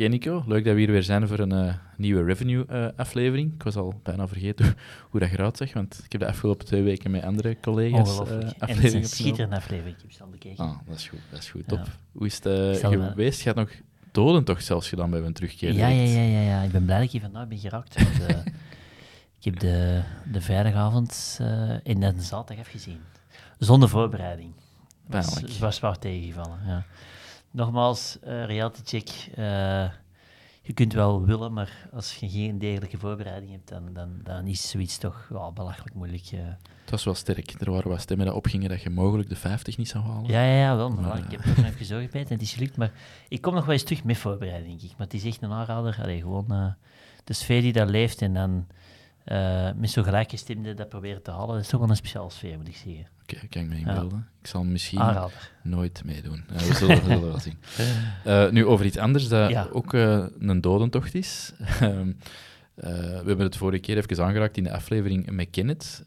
Oké 0.00 0.08
Nico, 0.08 0.44
leuk 0.46 0.64
dat 0.64 0.74
we 0.74 0.80
hier 0.80 0.90
weer 0.90 1.02
zijn 1.02 1.28
voor 1.28 1.38
een 1.38 1.52
uh, 1.52 1.74
nieuwe 1.96 2.24
revenue-aflevering. 2.24 3.54
ik 3.54 3.62
was 3.62 3.76
al 3.76 4.00
bijna 4.02 4.28
vergeten 4.28 4.74
hoe 5.10 5.20
dat 5.20 5.30
eruit 5.30 5.56
zag, 5.56 5.72
want 5.72 6.00
ik 6.04 6.12
heb 6.12 6.20
de 6.20 6.26
afgelopen 6.26 6.66
twee 6.66 6.82
weken 6.82 7.10
met 7.10 7.22
andere 7.22 7.56
collega's 7.60 8.08
uh, 8.08 8.20
afleveringen 8.20 8.54
En 8.58 8.74
het 8.74 8.84
is 8.84 8.92
een 8.92 9.04
schitterende 9.04 9.56
aflevering, 9.56 9.96
ik 9.96 10.02
heb 10.02 10.12
ze 10.12 10.22
al 10.22 10.28
bekeken. 10.28 10.64
Ah, 10.64 10.78
dat 10.86 10.96
is 10.96 11.08
goed, 11.08 11.18
dat 11.30 11.38
is 11.38 11.50
goed, 11.50 11.68
top. 11.68 11.78
Ja. 11.78 11.92
Hoe 12.12 12.26
is 12.26 12.34
het 12.34 12.46
uh, 12.82 12.90
geweest? 12.90 13.40
Je 13.40 13.48
had 13.48 13.56
nog 13.56 13.70
doden 14.10 14.44
toch 14.44 14.62
zelfs 14.62 14.88
gedaan 14.88 15.10
bij 15.10 15.20
een 15.20 15.32
terugkeer? 15.32 15.72
Ja, 15.72 15.88
ja, 15.88 16.02
ja, 16.02 16.22
ja, 16.22 16.40
ja, 16.40 16.62
ik 16.62 16.70
ben 16.70 16.84
blij 16.84 16.96
dat 16.96 17.06
ik 17.06 17.12
hier 17.12 17.20
vandaag 17.20 17.48
ben 17.48 17.58
geraakt. 17.58 18.02
Want, 18.02 18.44
ik 19.38 19.44
heb 19.44 19.58
de, 19.58 20.02
de 20.32 20.40
vrijdagavond 20.40 21.40
in 21.82 22.00
de 22.00 22.14
zaterdag 22.16 22.64
afgezien. 22.64 23.00
Zonder 23.58 23.88
voorbereiding. 23.88 24.52
Het 25.10 25.58
was 25.58 25.76
zwaar 25.76 25.98
tegengevallen, 25.98 26.58
ja. 26.66 26.84
Nogmaals, 27.50 28.18
uh, 28.24 28.44
reality 28.44 28.80
check. 28.84 29.08
Uh, 29.38 29.90
je 30.62 30.72
kunt 30.74 30.92
wel 30.92 31.24
willen, 31.24 31.52
maar 31.52 31.88
als 31.92 32.16
je 32.16 32.28
geen 32.28 32.58
degelijke 32.58 32.98
voorbereiding 32.98 33.52
hebt, 33.52 33.68
dan, 33.68 33.92
dan, 33.92 34.20
dan 34.22 34.46
is 34.46 34.70
zoiets 34.70 34.98
toch 34.98 35.26
wel 35.28 35.52
belachelijk 35.52 35.94
moeilijk. 35.94 36.32
Uh. 36.32 36.40
Het 36.80 36.90
was 36.90 37.04
wel 37.04 37.14
sterk. 37.14 37.60
Er 37.60 37.70
waren 37.70 37.90
wat 37.90 38.00
stemmen 38.00 38.26
die 38.26 38.34
opgingen 38.34 38.68
dat 38.68 38.82
je 38.82 38.90
mogelijk 38.90 39.28
de 39.28 39.36
50 39.36 39.76
niet 39.76 39.88
zou 39.88 40.04
halen. 40.04 40.30
Ja, 40.30 40.44
ja, 40.44 40.58
ja 40.58 40.76
wel. 40.76 40.90
Maar, 40.90 41.18
ik 41.18 41.30
heb 41.30 41.44
er 41.44 41.64
even 41.72 41.84
zo 41.84 41.98
gebeten 41.98 42.28
en 42.28 42.34
het 42.34 42.42
is 42.42 42.52
gelukt. 42.52 42.76
Maar 42.76 42.92
ik 43.28 43.40
kom 43.40 43.54
nog 43.54 43.64
wel 43.64 43.72
eens 43.72 43.82
terug 43.82 44.04
met 44.04 44.16
voorbereiding, 44.16 44.78
denk 44.78 44.90
ik. 44.90 44.98
Maar 44.98 45.06
het 45.06 45.14
is 45.14 45.24
echt 45.24 45.42
een 45.42 45.52
aanrader. 45.52 45.98
Allee, 46.02 46.20
gewoon 46.20 46.74
de 47.24 47.32
sfeer 47.32 47.60
die 47.60 47.72
daar 47.72 47.86
leeft 47.86 48.22
en 48.22 48.34
dan 48.34 48.66
uh, 49.26 49.70
met 49.76 49.90
zo'n 49.90 50.04
gelijkgestemde 50.04 50.74
dat 50.74 50.88
proberen 50.88 51.22
te 51.22 51.30
halen. 51.30 51.54
Dat 51.54 51.64
is 51.64 51.68
toch 51.68 51.80
wel 51.80 51.88
een 51.88 51.96
speciaal 51.96 52.30
sfeer, 52.30 52.56
moet 52.56 52.68
ik 52.68 52.76
zeggen. 52.76 53.06
Okay, 53.36 53.48
kan 53.48 53.62
ik 53.62 53.68
me 53.68 53.76
inbeelden. 53.76 54.18
Ja. 54.18 54.28
Ik 54.40 54.46
zal 54.46 54.64
misschien 54.64 54.98
Aanrader. 54.98 55.50
nooit 55.62 56.02
meedoen. 56.04 56.44
Uh, 56.52 56.58
we 56.58 56.74
zullen, 56.74 56.96
zullen 56.96 57.22
wel 57.22 57.38
zien. 57.38 57.58
Uh, 58.26 58.50
nu 58.56 58.66
over 58.66 58.86
iets 58.86 58.96
anders 58.96 59.28
dat 59.28 59.50
ja. 59.50 59.68
ook 59.72 59.92
een 59.92 60.60
dodentocht 60.60 61.14
is. 61.14 61.52
Ehm, 62.80 63.22
we 63.22 63.26
hebben 63.26 63.46
het 63.46 63.56
vorige 63.56 63.80
keer 63.80 63.96
even 63.96 64.24
aangeraakt 64.24 64.56
in 64.56 64.64
de 64.64 64.72
aflevering 64.72 65.30
met 65.30 65.50
Kenneth, 65.50 66.04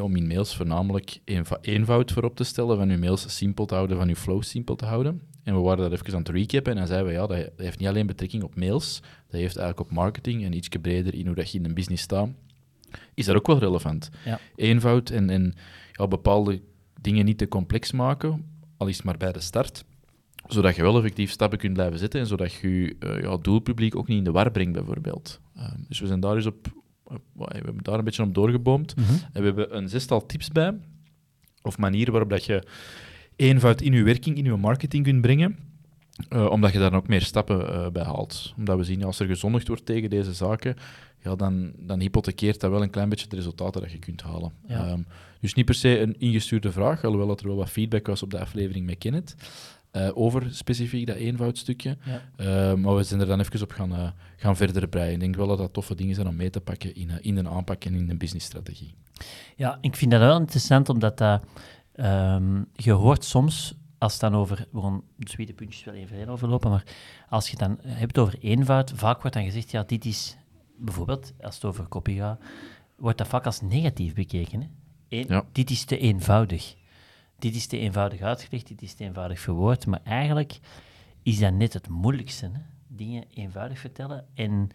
om 0.00 0.16
in 0.16 0.26
mails 0.26 0.56
voornamelijk 0.56 1.18
eenvo 1.24 1.56
eenvoud 1.60 2.12
voorop 2.12 2.36
te 2.36 2.44
stellen, 2.44 2.76
van 2.76 2.90
uw 2.90 2.98
mails 2.98 3.36
simpel 3.36 3.66
te 3.66 3.74
houden, 3.74 3.96
van 3.96 4.08
uw 4.08 4.14
flow 4.14 4.42
simpel 4.42 4.76
te 4.76 4.84
houden. 4.84 5.22
En 5.44 5.54
we 5.54 5.60
waren 5.60 5.90
dat 5.90 6.00
even 6.00 6.14
aan 6.14 6.18
het 6.18 6.28
recappen 6.28 6.72
en 6.72 6.78
dan 6.78 6.86
zeiden 6.86 7.08
we, 7.08 7.12
ja, 7.12 7.26
dat 7.26 7.50
heeft 7.56 7.78
niet 7.78 7.88
alleen 7.88 8.06
betrekking 8.06 8.42
op 8.42 8.56
mails, 8.56 9.00
dat 9.00 9.40
heeft 9.40 9.56
eigenlijk 9.56 9.90
op 9.90 9.96
marketing 9.96 10.44
en 10.44 10.52
iets 10.52 10.68
breder 10.68 11.14
in 11.14 11.26
hoe 11.26 11.34
dat 11.34 11.50
je 11.50 11.58
in 11.58 11.64
een 11.64 11.74
business 11.74 12.02
staat 12.02 12.28
is 13.14 13.24
dat 13.24 13.36
ook 13.36 13.46
wel 13.46 13.58
relevant. 13.58 14.10
Ja. 14.24 14.40
Eenvoud 14.56 15.10
en, 15.10 15.30
en 15.30 15.54
ja, 15.92 16.08
bepaalde 16.08 16.60
dingen 17.00 17.24
niet 17.24 17.38
te 17.38 17.48
complex 17.48 17.92
maken, 17.92 18.44
al 18.76 18.86
is 18.86 18.96
het 18.96 19.04
maar 19.04 19.16
bij 19.16 19.32
de 19.32 19.40
start, 19.40 19.84
zodat 20.46 20.76
je 20.76 20.82
wel 20.82 20.96
effectief 20.96 21.30
stappen 21.30 21.58
kunt 21.58 21.72
blijven 21.72 21.98
zetten 21.98 22.20
en 22.20 22.26
zodat 22.26 22.52
je 22.52 22.68
uh, 22.68 23.22
ja, 23.22 23.36
doelpubliek 23.36 23.96
ook 23.96 24.08
niet 24.08 24.18
in 24.18 24.24
de 24.24 24.30
war 24.30 24.50
brengt, 24.50 24.72
bijvoorbeeld. 24.72 25.40
Uh, 25.56 25.64
dus 25.88 26.00
we 26.00 26.06
zijn 26.06 26.20
daar 26.20 26.36
eens 26.36 26.46
op, 26.46 26.66
we 27.32 27.44
hebben 27.46 27.82
daar 27.82 27.98
een 27.98 28.04
beetje 28.04 28.22
op 28.22 28.34
doorgeboomd. 28.34 28.96
Mm 28.96 29.04
-hmm. 29.04 29.18
En 29.32 29.40
we 29.40 29.46
hebben 29.46 29.76
een 29.76 29.88
zestal 29.88 30.26
tips 30.26 30.48
bij, 30.48 30.78
of 31.62 31.78
manieren 31.78 32.12
waarop 32.12 32.30
dat 32.30 32.44
je 32.44 32.66
eenvoud 33.36 33.80
in 33.80 33.92
je 33.92 34.02
werking, 34.02 34.36
in 34.36 34.44
je 34.44 34.56
marketing 34.56 35.04
kunt 35.04 35.20
brengen. 35.20 35.56
Uh, 36.30 36.50
omdat 36.50 36.72
je 36.72 36.78
daar 36.78 36.94
ook 36.94 37.08
meer 37.08 37.22
stappen 37.22 37.92
bij 37.92 38.04
haalt. 38.04 38.54
Omdat 38.56 38.76
we 38.76 38.84
zien, 38.84 39.04
als 39.04 39.20
er 39.20 39.26
gezondigd 39.26 39.68
wordt 39.68 39.86
tegen 39.86 40.10
deze 40.10 40.32
zaken, 40.32 40.76
ja, 41.22 41.34
dan, 41.34 41.72
dan 41.78 42.00
hypothekeert 42.00 42.60
dat 42.60 42.70
wel 42.70 42.82
een 42.82 42.90
klein 42.90 43.08
beetje 43.08 43.28
de 43.28 43.36
resultaten 43.36 43.80
dat 43.80 43.92
je 43.92 43.98
kunt 43.98 44.22
halen. 44.22 44.52
Ja. 44.66 44.90
Um, 44.90 45.06
dus 45.40 45.54
niet 45.54 45.64
per 45.64 45.74
se 45.74 46.00
een 46.00 46.18
ingestuurde 46.18 46.72
vraag, 46.72 47.04
alhoewel 47.04 47.26
dat 47.26 47.40
er 47.40 47.46
wel 47.46 47.56
wat 47.56 47.70
feedback 47.70 48.06
was 48.06 48.22
op 48.22 48.30
de 48.30 48.40
aflevering 48.40 48.86
met 48.86 48.98
Kenneth. 48.98 49.34
Uh, 49.92 50.10
over 50.14 50.54
specifiek 50.54 51.06
dat 51.06 51.16
eenvoudstukje. 51.16 51.96
Ja. 52.04 52.72
Uh, 52.72 52.78
maar 52.78 52.96
we 52.96 53.02
zijn 53.02 53.20
er 53.20 53.26
dan 53.26 53.40
even 53.40 53.62
op 53.62 53.70
gaan, 53.70 53.92
uh, 53.92 54.10
gaan 54.36 54.56
verder 54.56 54.88
breien. 54.88 55.12
Ik 55.12 55.20
denk 55.20 55.36
wel 55.36 55.46
dat 55.46 55.58
dat 55.58 55.72
toffe 55.72 55.94
dingen 55.94 56.14
zijn 56.14 56.26
om 56.26 56.36
mee 56.36 56.50
te 56.50 56.60
pakken 56.60 56.94
in, 56.94 57.10
in 57.20 57.34
de 57.34 57.48
aanpak 57.48 57.84
en 57.84 57.94
in 57.94 58.06
de 58.06 58.16
businessstrategie. 58.16 58.94
Ja, 59.56 59.78
ik 59.80 59.96
vind 59.96 60.10
dat 60.10 60.20
wel 60.20 60.38
interessant, 60.38 60.88
omdat 60.88 61.18
dat, 61.18 61.44
um, 61.96 62.66
je 62.72 62.92
hoort 62.92 63.24
soms, 63.24 63.74
als 63.98 64.12
het 64.12 64.20
dan 64.20 64.34
over, 64.34 64.66
we 64.70 64.80
gaan 64.80 65.02
de 65.16 65.26
tweede 65.26 65.52
puntjes 65.52 65.84
wel 65.84 65.94
even 65.94 66.28
overlopen, 66.28 66.70
maar 66.70 66.84
als 67.28 67.50
je 67.50 67.56
het 67.56 67.60
dan 67.60 67.78
hebt 67.92 68.18
over 68.18 68.38
eenvoud, 68.40 68.92
vaak 68.94 69.20
wordt 69.20 69.36
dan 69.36 69.44
gezegd, 69.44 69.70
ja, 69.70 69.82
dit 69.82 70.04
is 70.04 70.36
bijvoorbeeld, 70.84 71.32
als 71.40 71.54
het 71.54 71.64
over 71.64 71.86
kopie 71.86 72.18
gaat, 72.18 72.40
wordt 72.96 73.18
dat 73.18 73.28
vaak 73.28 73.46
als 73.46 73.60
negatief 73.60 74.14
bekeken. 74.14 74.60
Hè? 74.60 74.68
Eén, 75.08 75.42
Dit 75.52 75.70
is 75.70 75.84
te 75.84 75.98
eenvoudig. 75.98 76.76
Dit 77.38 77.54
is 77.54 77.66
te 77.66 77.78
eenvoudig 77.78 78.20
uitgelegd, 78.20 78.68
dit 78.68 78.82
is 78.82 78.94
te 78.94 79.04
eenvoudig 79.04 79.40
verwoord. 79.40 79.86
Maar 79.86 80.00
eigenlijk 80.04 80.58
is 81.22 81.38
dat 81.38 81.52
net 81.52 81.72
het 81.72 81.88
moeilijkste. 81.88 82.46
Hè? 82.46 82.60
Dingen 82.86 83.24
eenvoudig 83.34 83.78
vertellen. 83.78 84.26
En 84.34 84.70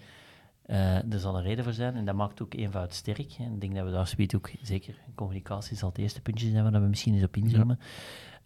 uh, 0.65 1.13
er 1.13 1.19
zal 1.19 1.37
een 1.37 1.43
reden 1.43 1.63
voor 1.63 1.73
zijn. 1.73 1.95
En 1.95 2.05
dat 2.05 2.15
maakt 2.15 2.41
ook 2.41 2.53
eenvoud 2.53 2.93
sterk. 2.93 3.31
Hè? 3.31 3.43
Ik 3.43 3.61
denk 3.61 3.75
dat 3.75 3.85
we 3.85 3.91
daar 3.91 4.07
zoiets 4.07 4.35
ook, 4.35 4.51
zeker 4.61 4.95
communicatie 5.15 5.77
zal 5.77 5.89
het 5.89 5.97
eerste 5.97 6.21
puntje 6.21 6.49
zijn 6.49 6.71
waar 6.71 6.81
we 6.81 6.87
misschien 6.87 7.13
eens 7.13 7.23
op 7.23 7.37
inzoomen. 7.37 7.79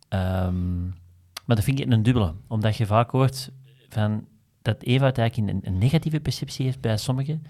Ja. 0.10 0.46
Um, 0.46 0.94
maar 1.46 1.56
dat 1.56 1.66
vind 1.66 1.80
ik 1.80 1.92
een 1.92 2.04
dubbele. 2.04 2.34
Omdat 2.48 2.76
je 2.78 2.86
vaak 2.86 3.12
hoort 3.12 3.52
van 3.90 4.28
dat 4.62 4.84
eenvoud 4.84 5.18
eigenlijk 5.18 5.52
een, 5.52 5.62
een, 5.64 5.78
negatieve 5.78 6.20
perceptie 6.20 6.66
heeft 6.66 6.82
bij 6.82 6.98
sommigen, 6.98 7.44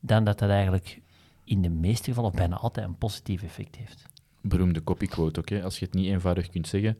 dan 0.00 0.24
dat 0.24 0.38
dat 0.38 0.50
eigenlijk 0.50 1.00
in 1.44 1.62
de 1.62 1.70
meeste 1.70 2.04
gevallen, 2.04 2.30
of 2.30 2.36
bijna 2.36 2.56
altijd, 2.56 2.86
een 2.86 2.98
positief 2.98 3.42
effect 3.42 3.76
heeft. 3.76 4.06
Beroemde 4.40 4.84
copyquote 4.84 5.40
ook. 5.40 5.48
Hè? 5.48 5.62
Als 5.62 5.78
je 5.78 5.84
het 5.84 5.94
niet 5.94 6.06
eenvoudig 6.06 6.48
kunt 6.48 6.68
zeggen, 6.68 6.98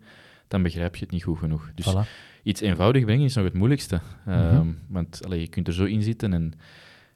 dan 0.49 0.63
begrijp 0.63 0.97
je 0.97 1.03
het 1.03 1.13
niet 1.13 1.23
goed 1.23 1.39
genoeg. 1.39 1.71
Dus 1.75 1.95
iets 2.43 2.61
eenvoudig 2.61 3.05
brengen 3.05 3.25
is 3.25 3.35
nog 3.35 3.45
het 3.45 3.55
moeilijkste. 3.55 4.01
Mm 4.25 4.33
-hmm. 4.33 4.57
um, 4.57 4.79
want 4.89 5.25
allee, 5.25 5.41
je 5.41 5.49
kunt 5.49 5.67
er 5.67 5.75
zo 5.75 5.85
in 5.85 6.03
zitten 6.03 6.33
en, 6.33 6.53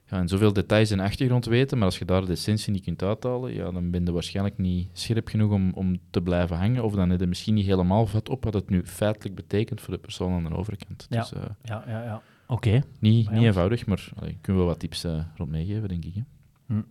ja, 0.09 0.17
en 0.17 0.27
zoveel 0.27 0.53
details 0.53 0.91
en 0.91 0.99
achtergrond 0.99 1.45
weten, 1.45 1.77
maar 1.77 1.87
als 1.87 1.99
je 1.99 2.05
daar 2.05 2.25
de 2.25 2.31
essentie 2.31 2.71
niet 2.71 2.83
kunt 2.83 3.03
uithalen, 3.03 3.53
ja, 3.53 3.71
dan 3.71 3.91
ben 3.91 4.05
je 4.05 4.11
waarschijnlijk 4.11 4.57
niet 4.57 4.89
scherp 4.93 5.27
genoeg 5.27 5.51
om, 5.51 5.71
om 5.73 5.99
te 6.09 6.21
blijven 6.21 6.57
hangen, 6.57 6.83
of 6.83 6.93
dan 6.93 7.09
heb 7.09 7.19
je 7.19 7.27
misschien 7.27 7.53
niet 7.53 7.65
helemaal 7.65 8.05
vat 8.05 8.29
op 8.29 8.43
wat 8.43 8.53
het 8.53 8.69
nu 8.69 8.85
feitelijk 8.85 9.35
betekent 9.35 9.81
voor 9.81 9.93
de 9.93 9.99
persoon 9.99 10.33
aan 10.33 10.43
de 10.43 10.55
overkant. 10.55 11.05
Ja, 11.09 11.19
dus, 11.19 11.33
uh, 11.33 11.41
ja, 11.61 11.83
ja, 11.87 12.03
ja. 12.03 12.21
Oké. 12.53 12.81
Niet, 12.99 13.29
niet 13.29 13.43
eenvoudig, 13.43 13.85
maar 13.85 14.09
allee, 14.15 14.37
kunnen 14.41 14.61
we 14.61 14.67
wat 14.67 14.79
tips 14.79 15.05
uh, 15.05 15.23
rond 15.35 15.49
meegeven, 15.49 15.87
denk 15.87 16.05
ik. 16.05 16.13
Hè? 16.13 16.21
Hm. 16.65 16.81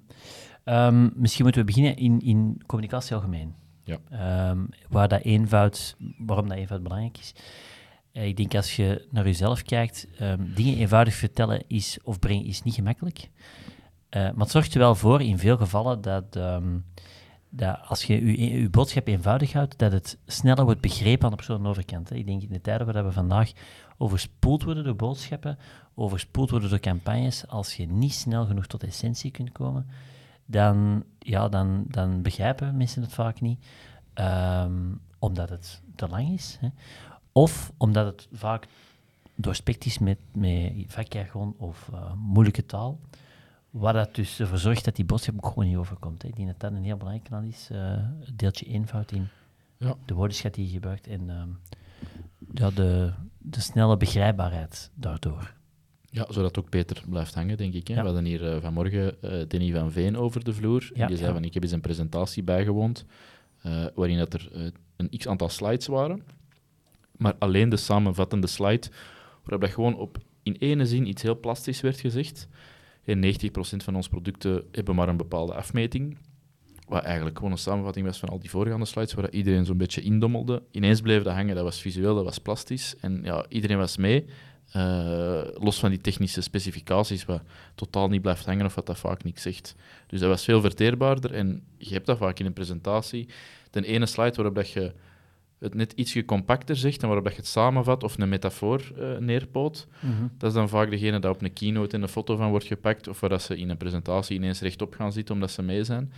Um, 0.65 1.12
misschien 1.17 1.43
moeten 1.43 1.61
we 1.61 1.67
beginnen 1.67 1.97
in, 1.97 2.21
in 2.21 2.62
communicatie 2.67 3.15
algemeen. 3.15 3.55
Ja. 3.84 4.50
Um, 4.50 4.69
waar 4.89 5.09
dat 5.09 5.23
eenvoud, 5.23 5.97
waarom 6.19 6.49
dat 6.49 6.56
eenvoud 6.56 6.83
belangrijk 6.83 7.19
is. 7.19 7.34
Uh, 8.12 8.27
ik 8.27 8.37
denk 8.37 8.55
als 8.55 8.77
je 8.77 9.06
naar 9.11 9.25
jezelf 9.25 9.62
kijkt, 9.62 10.09
um, 10.21 10.53
dingen 10.55 10.78
eenvoudig 10.78 11.15
vertellen 11.15 11.62
is, 11.67 11.99
of 12.03 12.19
brengen 12.19 12.44
is 12.44 12.62
niet 12.62 12.75
gemakkelijk. 12.75 13.19
Uh, 13.19 13.29
maar 14.11 14.34
het 14.37 14.50
zorgt 14.50 14.75
er 14.75 14.81
wel 14.81 14.94
voor 14.94 15.23
in 15.23 15.39
veel 15.39 15.56
gevallen 15.56 16.00
dat, 16.00 16.37
dat 17.55 17.79
als 17.85 18.05
je 18.05 18.41
je, 18.61 18.71
boodschap 18.71 19.07
eenvoudig 19.07 19.53
houdt, 19.53 19.79
dat 19.79 19.93
het 19.93 20.19
sneller 20.27 20.65
wordt 20.65 20.81
begrepen 20.81 21.25
aan 21.25 21.31
de 21.31 21.37
persoon 21.37 21.57
aan 21.57 21.63
de 21.63 21.69
overkant. 21.69 22.15
Ik 22.15 22.27
denk 22.27 22.43
in 22.43 22.49
de 22.49 22.61
tijden 22.61 22.93
waar 22.93 23.05
we 23.05 23.13
vandaag 23.13 23.53
overspoeld 23.99 24.62
worden 24.62 24.85
door 24.85 24.97
boodschappen, 24.97 25.59
overspoeld 25.94 26.50
worden 26.50 26.71
door 26.71 26.81
campagnes, 26.81 27.49
als 27.49 27.75
je 27.75 27.87
niet 27.87 28.12
snel 28.12 28.47
genoeg 28.47 28.67
tot 28.67 28.82
essentie 28.82 29.31
kunt 29.31 29.53
komen, 29.53 29.87
dan, 30.47 31.05
ja, 31.19 31.49
dan, 31.49 31.85
dan 31.88 32.23
begrijpen 32.23 32.76
mensen 32.76 33.03
het 33.03 33.12
vaak 33.12 33.41
niet, 33.41 33.67
um, 34.15 35.00
omdat 35.19 35.49
het 35.49 35.82
te 35.94 36.09
lang 36.09 36.29
is. 36.29 36.56
Hè. 36.61 36.69
Of 37.32 37.73
omdat 37.76 38.06
het 38.06 38.29
vaak 38.32 38.67
doorspekt 39.35 39.85
is 39.85 39.99
met, 39.99 40.19
met 40.32 40.73
vakjargon 40.87 41.55
of 41.59 41.91
uh, 41.93 42.12
moeilijke 42.17 42.67
taal. 42.67 43.00
Wat 43.73 43.95
dat 43.95 44.15
dus 44.15 44.41
ervoor 44.41 44.59
zorgt 44.59 44.85
dat 44.85 44.97
die 44.97 45.05
boodschap 45.05 45.35
ook 45.37 45.47
gewoon 45.47 45.67
niet 45.69 45.77
overkomt. 45.77 46.23
Hè. 46.23 46.29
Ik 46.29 46.37
denk 46.37 46.49
dat 46.49 46.61
dat 46.61 46.73
een 46.73 46.85
heel 46.85 46.97
belangrijk 46.97 47.29
kanaal 47.31 47.49
is. 47.49 47.69
Uh, 47.73 47.79
het 48.21 48.39
deeltje 48.39 48.67
eenvoud 48.67 49.13
in 49.13 49.29
ja. 49.77 49.95
de 50.05 50.15
woordenschat 50.15 50.55
die 50.55 50.67
je 50.67 50.73
gebruikt 50.73 51.07
en 51.07 51.29
um, 51.31 51.59
ja, 52.55 52.71
de, 52.71 53.13
de 53.39 53.61
snelle 53.61 53.97
begrijpbaarheid 53.97 54.91
daardoor. 54.95 55.55
Ja, 56.11 56.25
zodat 56.29 56.57
het 56.57 56.65
ook 56.65 56.71
beter 56.71 57.03
blijft 57.09 57.35
hangen, 57.35 57.57
denk 57.57 57.75
ik. 57.75 57.89
Hè? 57.89 57.95
Ja. 57.95 58.01
We 58.01 58.07
hadden 58.07 58.25
hier 58.25 58.55
uh, 58.55 58.61
vanmorgen 58.61 59.17
uh, 59.25 59.31
Denny 59.49 59.73
van 59.73 59.93
Veen 59.93 60.17
over 60.17 60.45
de 60.45 60.53
vloer. 60.53 60.91
Ja, 60.95 61.07
die 61.07 61.17
zei 61.17 61.33
van, 61.33 61.45
ik 61.45 61.55
heb 61.55 61.63
eens 61.63 61.73
een 61.73 61.81
presentatie 61.81 62.43
bijgewoond, 62.43 63.05
uh, 63.67 63.87
waarin 63.95 64.19
dat 64.19 64.35
er 64.35 64.73
een 64.97 65.11
x-aantal 65.19 65.49
slides 65.49 65.87
waren, 65.87 66.23
maar 67.17 67.35
alleen 67.39 67.69
de 67.69 67.77
samenvattende 67.77 68.47
slide, 68.47 68.89
waarop 69.43 69.61
dat 69.61 69.71
gewoon 69.71 69.97
op 69.97 70.19
in 70.43 70.57
ene 70.59 70.87
zin 70.87 71.09
iets 71.09 71.23
heel 71.23 71.41
plastisch 71.41 71.81
werd 71.81 72.01
gezegd. 72.01 72.49
En 73.04 73.25
90% 73.25 73.84
van 73.84 73.96
onze 73.96 74.08
producten 74.08 74.64
hebben 74.72 74.94
maar 74.94 75.08
een 75.08 75.16
bepaalde 75.16 75.54
afmeting. 75.54 76.16
Wat 76.88 77.02
eigenlijk 77.02 77.37
gewoon 77.37 77.52
een 77.52 77.58
samenvatting 77.58 78.06
was 78.06 78.19
van 78.19 78.28
al 78.28 78.38
die 78.38 78.50
voorgaande 78.50 78.84
slides, 78.84 79.14
waar 79.14 79.31
iedereen 79.31 79.64
zo'n 79.64 79.76
beetje 79.76 80.00
indommelde. 80.00 80.62
Ineens 80.70 81.00
bleef 81.00 81.22
dat 81.22 81.34
hangen, 81.34 81.54
dat 81.54 81.64
was 81.64 81.81
visueel, 81.81 82.14
dat 82.14 82.25
was 82.25 82.38
plastisch. 82.38 82.94
En 83.00 83.20
ja, 83.25 83.46
iedereen 83.49 83.78
was 83.78 83.96
mee. 83.96 84.25
Uh, 84.76 85.43
los 85.54 85.78
van 85.78 85.90
die 85.90 86.00
technische 86.00 86.40
specificaties, 86.40 87.25
wat 87.25 87.43
totaal 87.75 88.08
niet 88.08 88.22
blijft 88.22 88.44
hangen 88.44 88.66
of 88.66 88.75
wat 88.75 88.87
dat 88.87 88.99
vaak 88.99 89.25
niks 89.25 89.43
zegt. 89.43 89.75
Dus 90.06 90.20
dat 90.20 90.28
was 90.28 90.44
veel 90.44 90.60
verteerbaarder 90.60 91.34
en 91.34 91.62
je 91.76 91.93
hebt 91.93 92.06
dat 92.06 92.19
vaak 92.19 92.38
in 92.38 92.46
een 92.46 92.52
presentatie. 92.52 93.28
De 93.70 93.87
ene 93.87 94.06
slide 94.06 94.34
waarop 94.34 94.54
dat 94.54 94.70
je 94.70 94.93
het 95.62 95.75
net 95.75 95.93
ietsje 95.93 96.25
compacter 96.25 96.76
zegt 96.76 97.03
en 97.03 97.09
waarop 97.09 97.29
je 97.29 97.37
het 97.37 97.47
samenvat 97.47 98.05
of 98.05 98.19
een 98.19 98.29
metafoor 98.29 98.93
uh, 98.99 99.19
neerpoot. 99.19 99.87
Mhm. 100.00 100.26
Dat 100.38 100.49
is 100.49 100.56
dan 100.56 100.69
vaak 100.69 100.91
degene 100.91 101.19
dat 101.19 101.35
op 101.35 101.43
een 101.43 101.53
keynote 101.53 101.97
een 101.97 102.09
foto 102.09 102.37
van 102.37 102.50
wordt 102.50 102.67
gepakt 102.67 103.09
of 103.09 103.20
waar 103.20 103.31
dat 103.31 103.43
ze 103.43 103.56
in 103.56 103.70
een 103.70 103.76
presentatie 103.76 104.37
ineens 104.37 104.61
rechtop 104.61 104.94
gaan 104.94 105.12
zitten 105.12 105.35
omdat 105.35 105.50
ze 105.50 105.62
mee 105.62 105.85
zijn. 105.85 106.12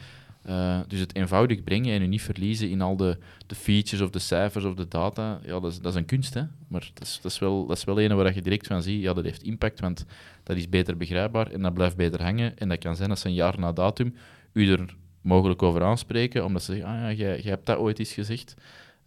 Uh, 0.48 0.80
dus 0.88 1.00
het 1.00 1.14
eenvoudig 1.14 1.64
brengen 1.64 1.94
en 1.94 2.02
je 2.02 2.08
niet 2.08 2.22
verliezen 2.22 2.70
in 2.70 2.80
al 2.80 2.96
de, 2.96 3.18
de 3.46 3.54
features 3.54 4.00
of 4.00 4.10
de 4.10 4.18
cijfers 4.18 4.64
of 4.64 4.74
de 4.74 4.88
data, 4.88 5.40
ja, 5.42 5.60
dat 5.60 5.72
is, 5.72 5.78
dat 5.78 5.92
is 5.92 5.98
een 5.98 6.04
kunst. 6.04 6.34
Hè? 6.34 6.42
Maar 6.68 6.90
dat 6.94 7.02
is, 7.06 7.18
dat, 7.22 7.32
is 7.32 7.38
wel, 7.38 7.66
dat 7.66 7.76
is 7.76 7.84
wel 7.84 8.00
een 8.00 8.16
waar 8.16 8.34
je 8.34 8.42
direct 8.42 8.66
van 8.66 8.82
ziet, 8.82 9.02
ja, 9.02 9.12
dat 9.12 9.24
heeft 9.24 9.42
impact, 9.42 9.80
want 9.80 10.04
dat 10.42 10.56
is 10.56 10.68
beter 10.68 10.96
begrijpbaar 10.96 11.50
en 11.50 11.62
dat 11.62 11.74
blijft 11.74 11.96
beter 11.96 12.22
hangen. 12.22 12.58
En 12.58 12.68
dat 12.68 12.78
kan 12.78 12.96
zijn 12.96 13.08
dat 13.08 13.18
ze 13.18 13.26
een 13.26 13.34
jaar 13.34 13.58
na 13.58 13.72
datum 13.72 14.14
u 14.52 14.72
er 14.72 14.96
mogelijk 15.20 15.62
over 15.62 15.82
aanspreken, 15.82 16.44
omdat 16.44 16.62
ze 16.62 16.72
zeggen, 16.72 16.90
ah 16.90 17.00
ja, 17.00 17.12
jij, 17.12 17.40
jij 17.40 17.50
hebt 17.50 17.66
dat 17.66 17.78
ooit 17.78 17.98
eens 17.98 18.12
gezegd. 18.12 18.54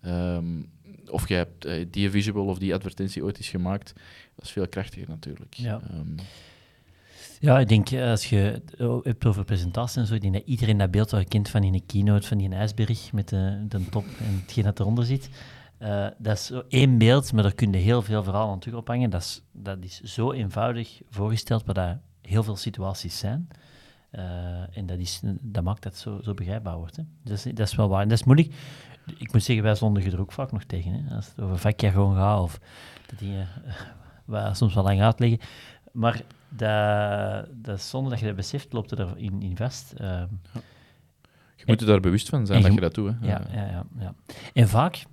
Um, 0.07 0.69
of 1.09 1.27
jij 1.27 1.37
hebt 1.37 1.65
uh, 1.65 1.85
die 1.91 2.09
visual 2.09 2.45
of 2.45 2.57
die 2.57 2.73
advertentie 2.73 3.23
ooit 3.23 3.37
eens 3.37 3.49
gemaakt. 3.49 3.93
Dat 4.35 4.45
is 4.45 4.51
veel 4.51 4.67
krachtiger 4.67 5.09
natuurlijk. 5.09 5.53
Ja. 5.53 5.81
Um, 5.91 6.15
ja, 7.39 7.59
ik 7.59 7.67
denk 7.67 7.93
als 7.93 8.29
je 8.29 8.35
het 8.35 9.03
hebt 9.03 9.25
over 9.25 9.45
presentaties 9.45 9.95
en 9.95 10.05
zo, 10.07 10.17
dat 10.17 10.41
iedereen 10.45 10.77
dat 10.77 10.91
beeld 10.91 11.11
wel 11.11 11.23
kent 11.23 11.49
van 11.49 11.63
in 11.63 11.73
een 11.73 11.85
keynote 11.85 12.27
van 12.27 12.37
die 12.37 12.49
ijsberg 12.49 13.11
met 13.11 13.29
de, 13.29 13.65
de 13.67 13.89
top 13.89 14.05
en 14.19 14.39
hetgeen 14.41 14.63
dat 14.63 14.79
eronder 14.79 15.05
zit. 15.05 15.29
Uh, 15.81 16.07
dat 16.17 16.37
is 16.37 16.45
zo 16.45 16.63
één 16.67 16.97
beeld, 16.97 17.33
maar 17.33 17.43
daar 17.43 17.53
kun 17.53 17.71
je 17.71 17.77
heel 17.77 18.01
veel 18.01 18.23
verhalen 18.23 18.51
aan 18.51 18.59
terug 18.59 18.77
ophangen. 18.77 19.09
Dat 19.09 19.21
is, 19.21 19.41
dat 19.51 19.77
is 19.81 20.01
zo 20.01 20.31
eenvoudig 20.31 21.01
voorgesteld, 21.09 21.65
maar 21.65 21.75
dat 21.75 21.97
heel 22.21 22.43
veel 22.43 22.55
situaties 22.55 23.17
zijn. 23.17 23.47
Uh, 24.11 24.77
en 24.77 24.85
dat, 24.85 24.97
is, 24.97 25.21
dat 25.41 25.63
maakt 25.63 25.83
dat 25.83 25.97
zo, 25.97 26.19
zo 26.23 26.33
begrijpbaar 26.33 26.77
wordt. 26.77 26.95
Hè. 26.95 27.03
Dat, 27.23 27.37
is, 27.37 27.43
dat 27.43 27.67
is 27.67 27.75
wel 27.75 27.89
waar. 27.89 28.01
En 28.01 28.07
dat 28.07 28.19
is 28.19 28.23
moeilijk. 28.23 28.53
Ik 29.17 29.33
moet 29.33 29.43
zeggen, 29.43 29.63
wij 29.63 29.75
zondigen 29.75 30.11
er 30.11 30.19
ook 30.19 30.31
vaak 30.31 30.51
nog 30.51 30.63
tegen. 30.63 30.91
Hè. 30.91 31.15
Als 31.15 31.27
het 31.27 31.39
over 31.39 31.73
gewoon 31.91 32.15
gaat 32.15 32.41
of 32.41 32.59
de 33.05 33.15
dingen 33.15 33.47
waar 34.25 34.55
soms 34.55 34.73
wel 34.73 34.83
lang 34.83 35.01
uitleggen. 35.01 35.39
Maar 35.91 36.21
dat, 36.49 37.47
dat 37.63 37.81
zonder 37.81 38.11
dat 38.11 38.19
je 38.19 38.25
dat 38.25 38.35
beseft, 38.35 38.73
loopt 38.73 38.91
er 38.91 39.17
in, 39.17 39.41
in 39.41 39.57
vast. 39.57 39.93
Uh, 40.01 40.07
ja. 40.07 40.61
Je 41.55 41.63
moet 41.65 41.81
er 41.81 41.87
daar 41.87 41.99
bewust 41.99 42.29
van 42.29 42.45
zijn 42.45 42.61
dat 42.61 42.73
je 42.73 42.79
dat 42.79 42.93
doet. 42.93 43.13
Hè. 43.19 43.27
Ja, 43.27 43.41
ja, 43.53 43.65
ja, 43.65 43.85
ja. 43.99 44.13
En 44.53 44.67
vaak 44.67 45.05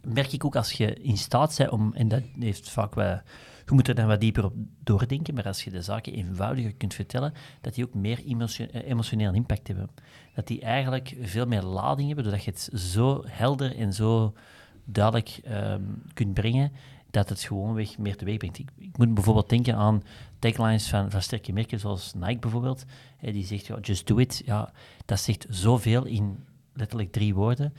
merk 0.00 0.32
ik 0.32 0.44
ook 0.44 0.56
als 0.56 0.72
je 0.72 0.94
in 0.94 1.16
staat 1.16 1.54
bent 1.58 1.70
om, 1.70 1.92
en 1.94 2.08
dat 2.08 2.22
heeft 2.38 2.70
vaak 2.70 2.94
wel, 2.94 3.20
je 3.68 3.74
moet 3.74 3.88
er 3.88 3.94
dan 3.94 4.06
wat 4.06 4.20
dieper 4.20 4.44
op 4.44 4.52
doordenken, 4.82 5.34
maar 5.34 5.46
als 5.46 5.64
je 5.64 5.70
de 5.70 5.82
zaken 5.82 6.12
eenvoudiger 6.12 6.74
kunt 6.74 6.94
vertellen, 6.94 7.32
dat 7.60 7.74
die 7.74 7.84
ook 7.84 7.94
meer 7.94 8.18
eh, 8.24 8.88
emotioneel 8.88 9.34
impact 9.34 9.66
hebben. 9.66 9.90
Dat 10.34 10.46
die 10.46 10.60
eigenlijk 10.60 11.16
veel 11.20 11.46
meer 11.46 11.62
lading 11.62 12.06
hebben, 12.06 12.24
doordat 12.24 12.44
je 12.44 12.50
het 12.50 12.70
zo 12.80 13.22
helder 13.26 13.76
en 13.76 13.92
zo 13.92 14.34
duidelijk 14.84 15.40
um, 15.50 16.02
kunt 16.14 16.34
brengen, 16.34 16.72
dat 17.10 17.28
het 17.28 17.42
gewoonweg 17.42 17.98
meer 17.98 18.16
teweeg 18.16 18.36
brengt. 18.36 18.58
Ik, 18.58 18.70
ik, 18.76 18.98
moet 18.98 19.14
bijvoorbeeld 19.14 19.48
denken 19.48 19.74
aan 19.74 20.02
taglines 20.38 20.88
van, 20.88 21.10
van 21.10 21.22
sterke 21.22 21.52
merken, 21.52 21.80
zoals 21.80 22.14
Nike 22.14 22.38
bijvoorbeeld. 22.38 22.84
die 23.20 23.44
zegt, 23.44 23.66
ja, 23.66 23.78
just 23.78 24.06
do 24.06 24.18
it. 24.18 24.42
Ja, 24.44 24.72
dat 25.04 25.20
zegt 25.20 25.46
zoveel 25.48 26.04
in 26.04 26.44
letterlijk 26.72 27.12
drie 27.12 27.34
woorden, 27.34 27.74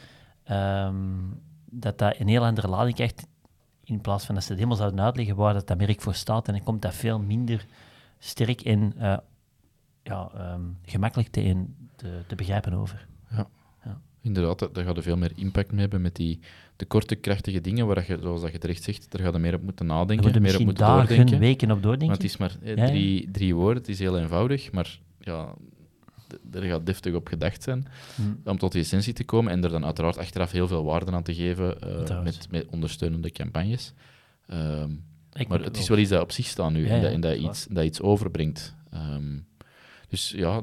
um, 0.52 1.42
dat 1.66 1.98
dat 1.98 2.20
een 2.20 2.28
heel 2.28 2.46
andere 2.46 2.68
lading 2.68 2.96
krijgt, 2.96 3.28
in 3.90 4.02
plaats 4.02 4.26
van 4.26 4.36
dat 4.36 4.44
ze 4.44 4.50
het 4.50 4.58
helemaal 4.58 4.82
zouden 4.82 5.06
uitleggen 5.06 5.36
waar 5.36 5.54
dat, 5.54 5.68
dat 5.68 5.78
merk 5.78 6.02
voor 6.02 6.14
staat. 6.14 6.48
En 6.48 6.54
dan 6.54 6.64
komt 6.64 6.82
dat 6.82 6.94
veel 6.94 7.20
minder 7.20 7.66
sterk 8.20 8.62
en 8.62 8.94
uh, 8.98 9.18
ja, 10.04 10.32
um, 10.54 10.78
gemakkelijk 10.86 11.30
te, 11.30 11.66
te, 11.96 12.22
te 12.28 12.36
begrijpen 12.36 12.74
over. 12.74 13.08
Ja. 13.30 13.48
Inderdaad, 14.22 14.70
daar 14.74 14.84
gaat 14.84 14.98
er 14.98 15.04
veel 15.04 15.18
meer 15.18 15.32
impact 15.36 15.72
mee 15.72 15.82
hebben 15.82 16.02
met 16.02 16.16
die 16.16 16.40
de 16.76 16.86
korte, 16.86 17.16
krachtige 17.16 17.62
dingen, 17.62 17.88
waar 17.88 18.06
je, 18.08 18.18
zoals 18.22 18.42
dat 18.42 18.52
je 18.52 18.58
terecht 18.58 18.84
zegt, 18.84 19.12
daar 19.12 19.22
gaat 19.22 19.34
je 19.34 19.40
meer 19.40 19.54
op 19.54 19.62
moeten 19.62 19.86
nadenken, 19.86 20.42
meer 20.42 20.58
op 20.58 20.64
moeten 20.64 20.86
dagen, 20.86 21.08
doordenken. 21.08 21.40
weken 21.40 21.72
op 21.72 21.84
doordenken. 21.84 22.08
Want 22.08 22.22
het 22.22 22.32
is 22.32 22.38
maar 22.38 22.56
eh, 22.62 22.86
drie, 22.86 23.32
drie 23.32 23.56
woorden, 23.56 23.78
het 23.78 23.92
is 23.92 24.00
heel 24.00 24.20
eenvoudig, 24.20 24.72
maar 24.72 25.00
ja, 25.20 25.54
er 26.52 26.64
gaat 26.64 26.86
deftig 26.86 27.14
op 27.14 27.28
gedacht 27.28 27.64
zijn 27.64 27.86
hmm. 28.16 28.42
om 28.44 28.58
tot 28.58 28.72
die 28.72 28.82
essentie 28.82 29.14
te 29.14 29.24
komen 29.24 29.52
en 29.52 29.64
er 29.64 29.70
dan 29.70 29.86
uiteraard 29.86 30.18
achteraf 30.18 30.52
heel 30.52 30.68
veel 30.68 30.84
waarde 30.84 31.12
aan 31.12 31.24
te 31.24 31.36
geven 31.36 31.78
uh, 32.10 32.24
met, 32.24 32.48
met 32.52 32.66
ondersteunende 32.70 33.32
campagnes. 33.32 33.94
Ehm, 34.48 34.90
maar 35.48 35.62
het 35.62 35.78
is 35.78 35.90
wel 35.90 35.98
iets 35.98 36.10
dat 36.10 36.22
op 36.22 36.32
zich 36.32 36.46
staat 36.46 36.72
nu 36.72 36.88
en, 36.88 37.02
dat, 37.02 37.12
en 37.12 37.22
dat, 37.22 37.38
iets, 37.38 37.68
dat 37.70 37.84
iets 37.84 38.02
overbrengt. 38.02 38.76
Um, 38.94 39.48
dus 40.10 40.30
ja, 40.30 40.62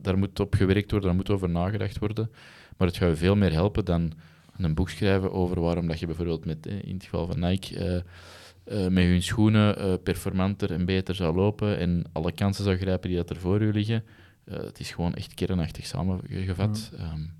daar 0.00 0.18
moet 0.18 0.40
op 0.40 0.54
gewerkt 0.54 0.90
worden, 0.90 1.08
daar 1.08 1.18
moet 1.18 1.30
over 1.30 1.50
nagedacht 1.50 1.98
worden. 1.98 2.30
Maar 2.76 2.88
het 2.88 2.96
gaat 2.96 3.08
je 3.08 3.16
veel 3.16 3.36
meer 3.36 3.52
helpen 3.52 3.84
dan 3.84 4.12
een 4.56 4.74
boek 4.74 4.90
schrijven 4.90 5.32
over 5.32 5.60
waarom 5.60 5.86
dat 5.86 5.98
je 5.98 6.06
bijvoorbeeld 6.06 6.44
met, 6.44 6.66
eh, 6.66 6.82
in 6.82 6.94
het 6.94 7.04
geval 7.04 7.26
van 7.26 7.40
Nike, 7.40 7.74
uh, 7.74 8.82
uh, 8.84 8.88
met 8.88 9.04
hun 9.04 9.22
schoenen 9.22 9.78
uh, 9.78 9.94
performanter 10.02 10.72
en 10.72 10.84
beter 10.84 11.14
zou 11.14 11.34
lopen 11.34 11.78
en 11.78 12.04
alle 12.12 12.32
kansen 12.32 12.64
zou 12.64 12.76
grijpen 12.76 13.08
die 13.08 13.18
dat 13.18 13.30
er 13.30 13.36
voor 13.36 13.62
u 13.62 13.72
liggen. 13.72 14.04
Het 14.44 14.80
is 14.80 14.90
gewoon 14.90 15.14
echt 15.14 15.34
kernachtig 15.34 15.86
samengevat. 15.86 16.90
Mm. 16.92 17.04
Um, 17.04 17.32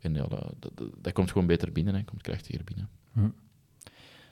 en 0.00 0.14
ja, 0.14 0.26
dat, 0.26 0.54
dat, 0.58 0.72
dat, 1.00 1.12
komt 1.12 1.30
gewoon 1.30 1.46
beter 1.46 1.72
binnen 1.72 1.94
en 1.94 2.04
komt 2.04 2.22
krachtiger 2.22 2.64
binnen. 2.64 2.88
Mm. 3.12 3.34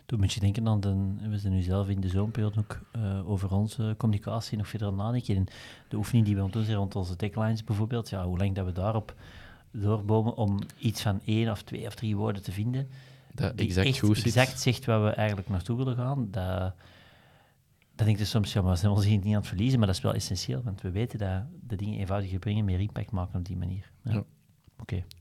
Toen 0.06 0.20
moet 0.20 0.32
je 0.32 0.40
denken 0.40 0.68
aan 0.68 0.80
de, 0.80 1.14
we 1.28 1.38
zijn 1.38 1.52
nu 1.52 1.62
zelf 1.62 1.88
in 1.88 2.00
de 2.00 2.08
zomerperiode 2.08 2.58
ook 2.58 2.80
uh, 2.96 3.28
over 3.30 3.52
onze 3.52 3.94
communicatie 3.98 4.58
nog 4.58 4.68
verder 4.68 4.92
nadenken. 4.92 5.36
En 5.36 5.46
de 5.88 5.96
oefening 5.96 6.26
die 6.26 6.34
we 6.34 6.42
aan 6.42 6.50
doen 6.50 6.74
rond 6.74 6.96
onze 6.96 7.16
taglines 7.16 7.64
bijvoorbeeld, 7.64 8.08
ja, 8.08 8.26
hoe 8.26 8.38
lang 8.38 8.54
dat 8.54 8.66
we 8.66 8.72
daarop 8.72 9.14
doorbomen 9.70 10.36
om 10.36 10.58
iets 10.78 11.02
van 11.02 11.20
één 11.24 11.50
of 11.50 11.62
twee 11.62 11.86
of 11.86 11.94
drie 11.94 12.16
woorden 12.16 12.42
te 12.42 12.52
vinden. 12.52 12.88
Dat 13.34 13.54
exact 13.54 13.98
goed 13.98 14.24
exact 14.24 14.60
zegt 14.60 14.84
waar 14.84 15.04
we 15.04 15.10
eigenlijk 15.10 15.48
naartoe 15.48 15.76
willen 15.76 15.96
gaan. 15.96 16.28
Dat, 16.30 16.74
dat 17.96 18.06
denk 18.06 18.10
ik 18.10 18.18
dus 18.18 18.30
soms, 18.30 18.52
ja, 18.52 18.62
maar 18.62 18.76
zijn 18.76 18.92
we 18.92 18.96
ons 18.96 19.06
niet 19.06 19.24
aan 19.24 19.32
het 19.32 19.46
verliezen, 19.46 19.78
maar 19.78 19.86
dat 19.86 19.96
is 19.96 20.02
wel 20.02 20.14
essentieel, 20.14 20.62
want 20.62 20.80
we 20.80 20.90
weten 20.90 21.18
dat 21.18 21.42
de 21.66 21.76
dingen 21.76 21.98
eenvoudiger 21.98 22.38
brengen, 22.38 22.64
meer 22.64 22.80
impact 22.80 23.10
maken 23.10 23.38
op 23.38 23.44
die 23.44 23.56
manier. 23.56 23.90
Ja. 24.04 24.24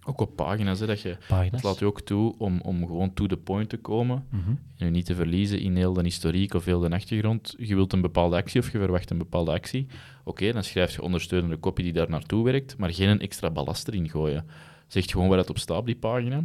Ook 0.03 0.21
op 0.21 0.35
pagina's, 0.35 0.79
hè, 0.79 0.85
dat 0.85 1.01
je, 1.01 1.17
het 1.27 1.63
laat 1.63 1.79
je 1.79 1.85
ook 1.85 2.01
toe 2.01 2.35
om, 2.37 2.61
om 2.61 2.85
gewoon 2.85 3.13
to 3.13 3.27
the 3.27 3.37
point 3.37 3.69
te 3.69 3.77
komen 3.77 4.25
mhm. 4.29 4.49
en 4.49 4.85
je 4.85 4.89
niet 4.91 5.05
te 5.05 5.15
verliezen 5.15 5.59
in 5.59 5.75
heel 5.75 5.93
de 5.93 6.03
historiek 6.03 6.53
of 6.53 6.65
heel 6.65 6.79
de 6.79 6.89
achtergrond. 6.89 7.55
Je 7.57 7.75
wilt 7.75 7.93
een 7.93 8.01
bepaalde 8.01 8.35
actie 8.35 8.61
of 8.61 8.71
je 8.71 8.77
verwacht 8.77 9.09
een 9.09 9.17
bepaalde 9.17 9.51
actie. 9.51 9.87
Oké, 10.23 10.51
dan 10.51 10.63
schrijf 10.63 10.95
je 10.95 11.01
ondersteunende 11.01 11.57
kopie 11.57 11.83
die 11.83 11.93
daar 11.93 12.09
naartoe 12.09 12.43
werkt, 12.43 12.77
maar 12.77 12.93
geen 12.93 13.19
extra 13.19 13.51
ballast 13.51 13.87
erin 13.87 14.09
gooien. 14.09 14.45
Zeg 14.87 15.05
gewoon 15.05 15.27
waar 15.27 15.37
het 15.37 15.49
op 15.49 15.57
staat, 15.57 15.85
die 15.85 15.95
pagina, 15.95 16.41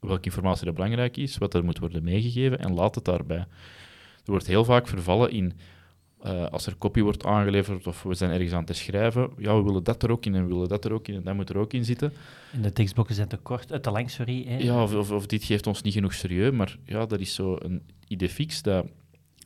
welke 0.00 0.24
informatie 0.24 0.66
er 0.66 0.72
belangrijk 0.72 1.16
is, 1.16 1.38
wat 1.38 1.54
er 1.54 1.64
moet 1.64 1.78
worden 1.78 2.04
meegegeven 2.04 2.58
en 2.58 2.74
laat 2.74 2.94
het 2.94 3.04
daarbij. 3.04 3.46
Er 4.30 4.36
wordt 4.36 4.50
heel 4.50 4.64
vaak 4.64 4.88
vervallen 4.88 5.30
in 5.30 5.52
uh, 6.26 6.46
als 6.46 6.66
er 6.66 6.74
kopie 6.74 7.02
wordt 7.02 7.24
aangeleverd 7.24 7.86
of 7.86 8.02
we 8.02 8.14
zijn 8.14 8.30
ergens 8.30 8.52
aan 8.52 8.64
te 8.64 8.72
schrijven, 8.72 9.30
ja, 9.38 9.56
we 9.56 9.62
willen 9.62 9.84
dat 9.84 10.02
er 10.02 10.10
ook 10.10 10.26
in 10.26 10.34
en 10.34 10.42
we 10.42 10.48
willen 10.48 10.68
dat 10.68 10.84
er 10.84 10.92
ook 10.92 11.08
in 11.08 11.14
en 11.14 11.22
dat 11.22 11.34
moet 11.34 11.48
er 11.48 11.58
ook 11.58 11.72
in 11.72 11.84
zitten. 11.84 12.12
En 12.52 12.62
de 12.62 12.72
tekstboeken 12.72 13.14
zijn 13.14 13.28
te 13.28 13.36
kort, 13.36 13.72
uh, 13.72 13.78
te 13.78 13.90
lang, 13.90 14.10
sorry. 14.10 14.44
Hè? 14.46 14.56
Ja, 14.58 14.82
of, 14.82 15.10
of, 15.10 15.26
dit 15.26 15.44
geeft 15.44 15.66
ons 15.66 15.82
niet 15.82 15.92
genoeg 15.92 16.14
serieus, 16.14 16.52
maar 16.52 16.76
ja, 16.84 17.06
dat 17.06 17.20
is 17.20 17.34
zo 17.34 17.56
een 17.60 17.82
idee 18.08 18.28
fix 18.28 18.62
dat 18.62 18.86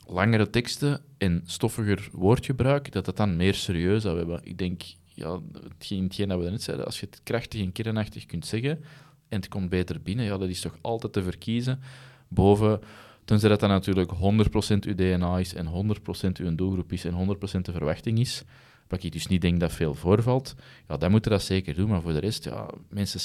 langere 0.07 0.51
teksten 0.51 1.01
en 1.19 1.43
stoffiger 1.45 2.09
woordgebruik, 2.13 2.93
dat 2.93 3.05
dat 3.05 3.17
dan 3.17 3.37
meer 3.37 3.55
serieus 3.55 4.03
zou 4.03 4.17
hebben. 4.17 4.41
Ik 4.43 4.59
denk, 4.59 4.83
ja, 5.05 5.41
hetgeen, 5.69 6.03
hetgeen 6.03 6.29
dat 6.29 6.43
we 6.43 6.51
net 6.51 6.63
zeiden, 6.63 6.87
als 6.87 7.01
je 7.01 7.07
het 7.11 7.21
krachtig 7.23 7.61
en 7.61 7.73
kernachtig 7.73 8.27
kunt 8.27 8.47
zeggen 8.47 8.85
en 9.29 9.41
het 9.41 9.49
komt 9.49 9.69
beter 9.69 10.03
binnen, 10.03 10.25
ja, 10.25 10.39
dat 10.39 10.49
is 10.49 10.61
toch 10.61 10.77
altijd 10.81 11.13
te 11.13 11.23
verkiezen 11.23 11.81
boven 12.29 12.81
Tenzij 13.25 13.49
dat 13.49 13.61
natuurlijk 13.61 14.11
100% 14.13 14.17
uw 14.87 14.95
DNA 14.95 15.39
is 15.39 15.55
en 15.55 15.67
100% 15.67 16.41
uw 16.41 16.55
doelgroep 16.55 16.93
is 16.93 17.05
en 17.05 17.37
100% 17.59 17.61
de 17.61 17.73
verwachting 17.73 18.19
is. 18.19 18.43
Wat 18.89 19.03
ik 19.03 19.13
dus 19.13 19.27
niet 19.27 19.41
denk 19.41 19.61
dat 19.61 19.73
veel 19.73 19.95
voorvalt. 19.95 20.55
Ja, 20.89 20.97
dan 20.97 21.11
moeten 21.11 21.31
dat 21.31 21.43
zeker 21.43 21.75
doen. 21.75 21.89
Maar 21.89 22.03
voor 22.03 22.13
de 22.13 22.19
rest, 22.19 22.45
ja, 22.45 22.67
mensen 22.89 23.21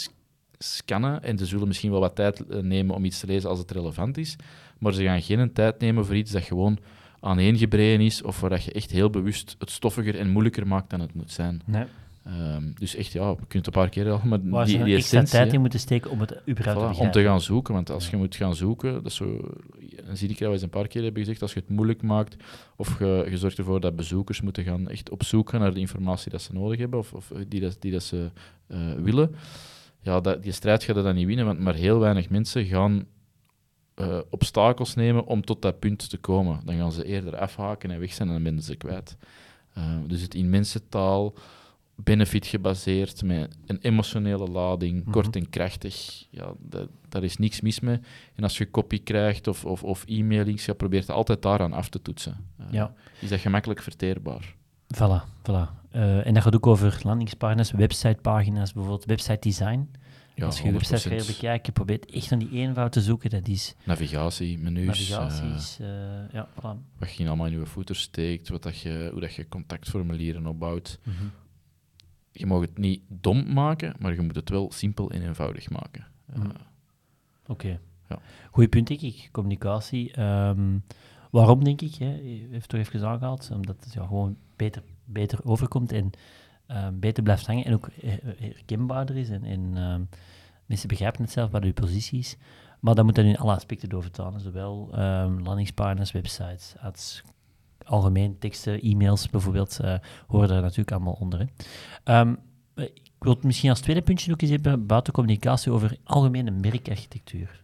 scannen 0.58 1.24
en 1.24 1.38
ze 1.38 1.46
zullen 1.46 1.68
misschien 1.68 1.92
wel 1.92 2.00
wat 2.00 2.16
tijd 2.16 2.48
eh, 2.48 2.60
nemen 2.60 2.96
om 2.96 3.06
iets 3.06 3.20
te 3.20 3.28
lezen 3.28 3.50
als 3.50 3.60
het 3.60 3.72
relevant 3.72 4.18
is. 4.18 4.36
Maar 4.78 4.94
ze 4.94 5.04
gaan 5.04 5.22
geen 5.22 5.54
tijd 5.54 5.80
nemen 5.80 6.06
voor 6.06 6.16
iets 6.16 6.32
dat 6.32 6.44
gewoon 6.44 6.80
aaneengebreien 7.20 8.02
is 8.02 8.22
of 8.22 8.40
waar 8.40 8.62
je 8.66 8.72
echt 8.72 8.92
heel 8.92 9.10
bewust 9.10 9.56
het 9.60 9.70
stoffiger 9.70 10.20
en 10.20 10.30
moeilijker 10.30 10.68
maakt 10.68 10.90
dan 10.90 11.00
het 11.00 11.14
moet 11.14 11.32
zijn. 11.32 11.62
Nee. 11.66 11.86
Ehm, 12.24 12.72
dus 12.74 12.96
echt, 12.96 13.12
ja, 13.12 13.30
je 13.30 13.46
kunt 13.48 13.66
een 13.66 13.72
paar 13.72 13.90
keer 13.90 14.12
al, 14.12 14.22
maar 14.24 14.40
Waar 14.44 14.66
die, 14.66 14.84
die 14.84 14.96
extra 14.96 15.24
tijd 15.24 15.54
in 15.54 15.62
moeten 15.62 15.80
steken 15.80 16.12
om 16.12 16.20
het 16.20 16.42
überhaupt 16.50 16.96
te 16.96 17.02
Om 17.02 17.12
te 17.12 17.24
gaan 17.24 17.42
zoeken, 17.42 17.74
want 17.74 17.90
als 17.90 18.10
je 18.10 18.18
moet 18.18 18.36
gaan 18.36 18.56
zoeken, 18.56 18.94
dat 18.94 19.06
is 19.06 19.16
zo, 19.16 19.56
en 20.06 20.18
zie 20.18 20.30
ik 20.30 20.40
eens 20.40 20.62
een 20.62 20.70
paar 20.70 20.88
keer 20.88 21.04
hebben 21.04 21.22
gezegd, 21.22 21.42
als 21.42 21.54
je 21.54 21.60
het 21.60 21.70
moeilijk 21.70 22.02
maakt, 22.02 22.36
of 22.76 23.00
je, 23.00 23.28
je 23.30 23.38
zorgt 23.38 23.58
ervoor 23.58 23.80
dat 23.80 23.96
bezoekers 23.96 24.42
moeten 24.42 24.64
gaan 24.64 24.90
echt 24.90 25.10
op 25.10 25.24
zoek 25.24 25.50
gaan 25.50 25.60
naar 25.60 25.74
de 25.74 25.80
informatie 25.80 26.32
dat 26.32 26.42
ze 26.42 26.54
nodig 26.54 26.80
hebben, 26.80 27.00
of, 27.00 27.14
of 27.14 27.32
die, 27.48 27.60
dat, 27.60 27.78
die 27.80 27.92
dat 27.92 28.04
ze 28.04 28.32
uh, 28.68 28.94
willen, 28.94 29.36
ja, 30.02 30.20
dat, 30.20 30.44
die 30.44 30.52
strijd 30.52 30.84
gaat 30.84 30.96
je 30.96 31.02
dan 31.02 31.16
niet 31.16 31.28
winnen, 31.28 31.46
want 31.46 31.60
maar 31.60 31.76
heel 31.76 32.00
weinig 32.00 32.30
mensen 32.30 32.66
gaan 32.66 33.06
uh, 33.96 34.20
obstakels 34.30 34.96
nemen 34.96 35.26
om 35.26 35.46
tot 35.46 35.62
dat 35.62 35.80
punt 35.80 36.10
te 36.10 36.18
komen. 36.18 36.60
Dan 36.66 36.78
gaan 36.78 36.92
ze 36.92 37.06
eerder 37.06 37.38
afhaken 37.38 37.92
en 37.92 38.00
weg 38.00 38.14
zijn 38.14 38.28
en 38.28 38.34
dan 38.34 38.44
ben 38.44 38.64
ze 38.64 38.76
kwijt. 38.76 39.18
Uh, 39.78 39.84
dus 40.08 40.22
het 40.22 40.34
in 40.34 40.50
mensentaal, 40.50 41.34
benefit 42.04 42.46
gebaseerd, 42.46 43.24
met 43.24 43.58
een 43.66 43.80
emotionele 43.82 44.48
lading, 44.48 45.02
mhm. 45.02 45.12
kort 45.12 45.36
en 45.36 45.50
krachtig, 45.50 46.26
ja, 46.30 46.54
dat, 46.60 46.90
daar 47.10 47.24
is 47.24 47.38
niks 47.38 47.62
mis 47.62 47.80
mee. 47.80 48.00
En 48.36 48.44
als 48.44 48.58
je 48.58 48.66
kopie 48.66 49.00
krijgt 49.00 49.48
of, 49.48 49.66
of, 49.66 49.84
of 49.84 50.04
e-mailings, 50.08 50.66
je 50.66 50.74
probeert 50.74 51.10
altijd 51.10 51.42
daaraan 51.42 51.74
af 51.74 51.90
te 51.90 52.02
toetsen. 52.02 52.38
Uh, 52.60 52.66
ja. 52.72 52.94
Is 53.20 53.30
dat 53.30 53.40
gemakkelijk 53.40 53.82
verteerbaar? 53.82 54.56
Voilà, 54.96 55.42
voilà. 55.42 55.92
en 55.92 56.34
dat 56.34 56.44
gaat 56.44 56.56
ook 56.56 56.68
over 56.68 57.00
landingspagina's, 57.04 57.72
websitepagina's, 57.72 58.74
bijvoorbeeld 58.74 59.06
website 59.06 59.40
design. 59.40 59.90
Ja, 60.40 60.46
Als 60.46 60.60
je 60.60 60.66
je 60.66 60.72
website 60.72 61.10
weer 61.10 61.26
bekijkt, 61.26 61.66
je 61.66 61.72
probeert 61.72 62.12
echt 62.12 62.32
aan 62.32 62.40
die 62.40 62.52
eenvoud 62.52 62.92
te 62.92 63.02
zoeken. 63.02 63.30
Dat 63.30 63.48
is 63.48 63.76
navigatie, 63.86 64.60
menus. 64.60 64.86
Navigaties, 64.86 65.78
uh, 65.82 65.88
ja, 66.32 66.48
voilà. 66.48 66.98
Wat 66.98 67.14
je 67.14 67.28
allemaal 67.28 67.46
in 67.46 67.60
je 67.60 67.66
footer 67.66 67.96
steekt, 67.96 68.50
wat 68.50 68.64
dat 68.64 68.80
je, 68.80 69.10
hoe 69.12 69.22
dat 69.22 69.34
je 69.34 69.48
contactformulieren 69.48 70.48
opbouwt. 70.48 71.00
Mhm. 71.04 71.26
Je 72.32 72.46
mag 72.46 72.62
het 72.62 72.78
niet 72.78 73.02
dom 73.08 73.54
maken, 73.54 73.96
maar 74.00 74.14
je 74.14 74.22
moet 74.22 74.36
het 74.36 74.50
wel 74.50 74.72
simpel 74.72 75.12
en 75.12 75.22
eenvoudig 75.22 75.70
maken. 75.70 76.08
Mhm. 76.26 76.46
Oké. 76.46 76.56
Okay. 77.48 77.80
Ja. 78.10 78.20
Goeie 78.52 78.70
punt, 78.70 78.88
denk 78.88 79.02
ik. 79.02 79.30
Communicatie. 79.32 80.22
Um, 80.22 80.84
waarom, 81.32 81.64
denk 81.64 81.82
ik? 81.82 81.96
Hè? 81.96 82.14
Je 82.16 82.48
heeft 82.52 82.70
toch 82.70 82.80
even 82.80 83.08
aangehaald. 83.08 83.50
Omdat 83.54 83.84
het 83.84 83.94
ja, 83.94 84.06
gewoon 84.06 84.38
beter, 84.56 84.84
beter 85.06 85.40
overkomt 85.44 85.92
en 85.92 86.12
um, 86.68 87.00
beter 87.00 87.24
blijft 87.24 87.48
hangen 87.48 87.66
en 87.66 87.74
ook 87.74 87.90
herkenbaarder 88.38 89.18
is. 89.18 89.30
En, 89.30 89.44
en 89.44 89.78
um, 89.78 90.10
mensen 90.66 90.88
begrijpen 90.88 91.22
het 91.22 91.32
zelf 91.32 91.52
wat 91.52 91.64
uw 91.64 91.74
positie 91.74 92.20
is. 92.20 92.38
Maar 92.80 92.96
dat 92.96 93.06
moet 93.06 93.16
dan 93.16 93.26
in 93.26 93.38
alle 93.38 93.56
aspecten 93.56 93.90
doorvertalen. 93.90 94.40
Zowel 94.40 94.90
um, 95.00 95.42
landingspagina's, 95.42 96.12
websites, 96.12 96.76
ads, 96.78 97.24
algemeen 97.90 98.38
teksten, 98.40 98.82
e-mails 98.82 99.30
bijvoorbeeld, 99.30 99.80
uh, 99.82 99.96
horen 100.28 100.48
daar 100.48 100.62
natuurlijk 100.62 100.92
allemaal 100.92 101.18
onder. 101.20 101.40
Hè. 102.04 102.32
ik 102.76 103.02
wil 103.20 103.34
het 103.34 103.44
misschien 103.44 103.70
als 103.70 103.80
tweede 103.80 104.02
puntje 104.02 104.32
ook 104.32 104.42
eens 104.42 104.52
hebben, 104.52 104.86
buiten 104.86 105.14
communicatie, 105.14 105.72
over 105.72 105.98
algemene 106.04 106.52
merkarchitectuur. 106.52 107.64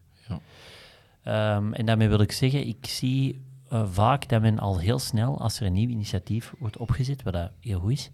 Ja. 1.23 1.61
en 1.71 1.85
daarmee 1.85 2.09
wil 2.09 2.21
ik 2.21 2.31
zeggen, 2.31 2.67
ik 2.67 2.85
zie 2.85 3.41
uh, 3.73 3.85
vaak 3.91 4.29
dat 4.29 4.41
men 4.41 4.59
al 4.59 4.79
heel 4.79 4.99
snel, 4.99 5.41
als 5.41 5.59
er 5.59 5.65
een 5.65 5.73
nieuw 5.73 5.89
initiatief 5.89 6.53
wordt 6.59 6.77
opgezet, 6.77 7.23
wat 7.23 7.33
dat 7.33 7.51
heel 7.59 7.79
goed 7.79 7.91
is, 7.91 8.11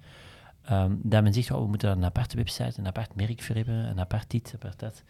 Um, 0.72 1.00
dat 1.03 1.24
men 1.24 1.34
zegt, 1.34 1.51
oh, 1.51 1.62
we 1.62 1.68
moeten 1.68 1.89
een 1.89 2.06
aparte 2.06 2.36
website, 2.36 2.80
een 2.80 2.88
apart 2.88 3.15
merk 3.15 3.41
voor 3.41 3.56
hebben, 3.56 3.75
een 3.75 4.00
apart 4.00 4.30
dit, 4.30 4.51
apart 4.56 4.80
dat. 4.80 5.03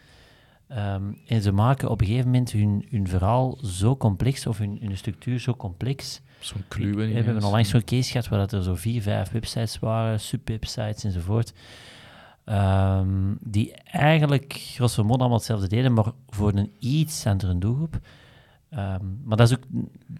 Um, 0.78 1.18
en 1.28 1.42
ze 1.42 1.52
maken 1.52 1.90
op 1.90 2.02
een 2.02 2.08
gegeven 2.08 2.30
moment 2.30 2.52
hun, 2.52 2.86
hun 2.90 3.08
verhaal 3.08 3.58
zo 3.64 3.98
complex, 3.98 4.48
of 4.48 4.58
hun, 4.58 4.78
hun 4.82 4.98
structuur 4.98 5.40
zo 5.40 5.56
complex. 5.56 6.22
Zo'n 6.40 6.64
kluwe. 6.68 7.08
We 7.08 7.14
hebben 7.14 7.44
al 7.44 7.52
langs 7.52 7.70
zo'n 7.70 7.84
case 7.84 8.12
gehad 8.12 8.28
waar 8.28 8.54
er 8.54 8.64
zo 8.64 8.76
vier, 8.76 9.02
vijf 9.02 9.32
websites 9.32 9.80
waren, 9.80 10.20
subwebsites 10.20 11.04
enzovoort. 11.04 11.54
Um, 12.46 13.38
die 13.42 13.74
eigenlijk 13.84 14.54
grosso 14.54 15.04
modo 15.04 15.20
allemaal 15.20 15.38
hetzelfde 15.38 15.68
deden, 15.68 15.94
maar 15.94 16.12
voor 16.30 16.54
een 16.54 16.72
iets 16.80 17.26
andere 17.26 17.58
doelgroep. 17.58 18.00
Ehm, 18.72 19.06
maar 19.24 19.38
dat 19.38 19.50
is 19.52 19.58
ook, 19.58 19.64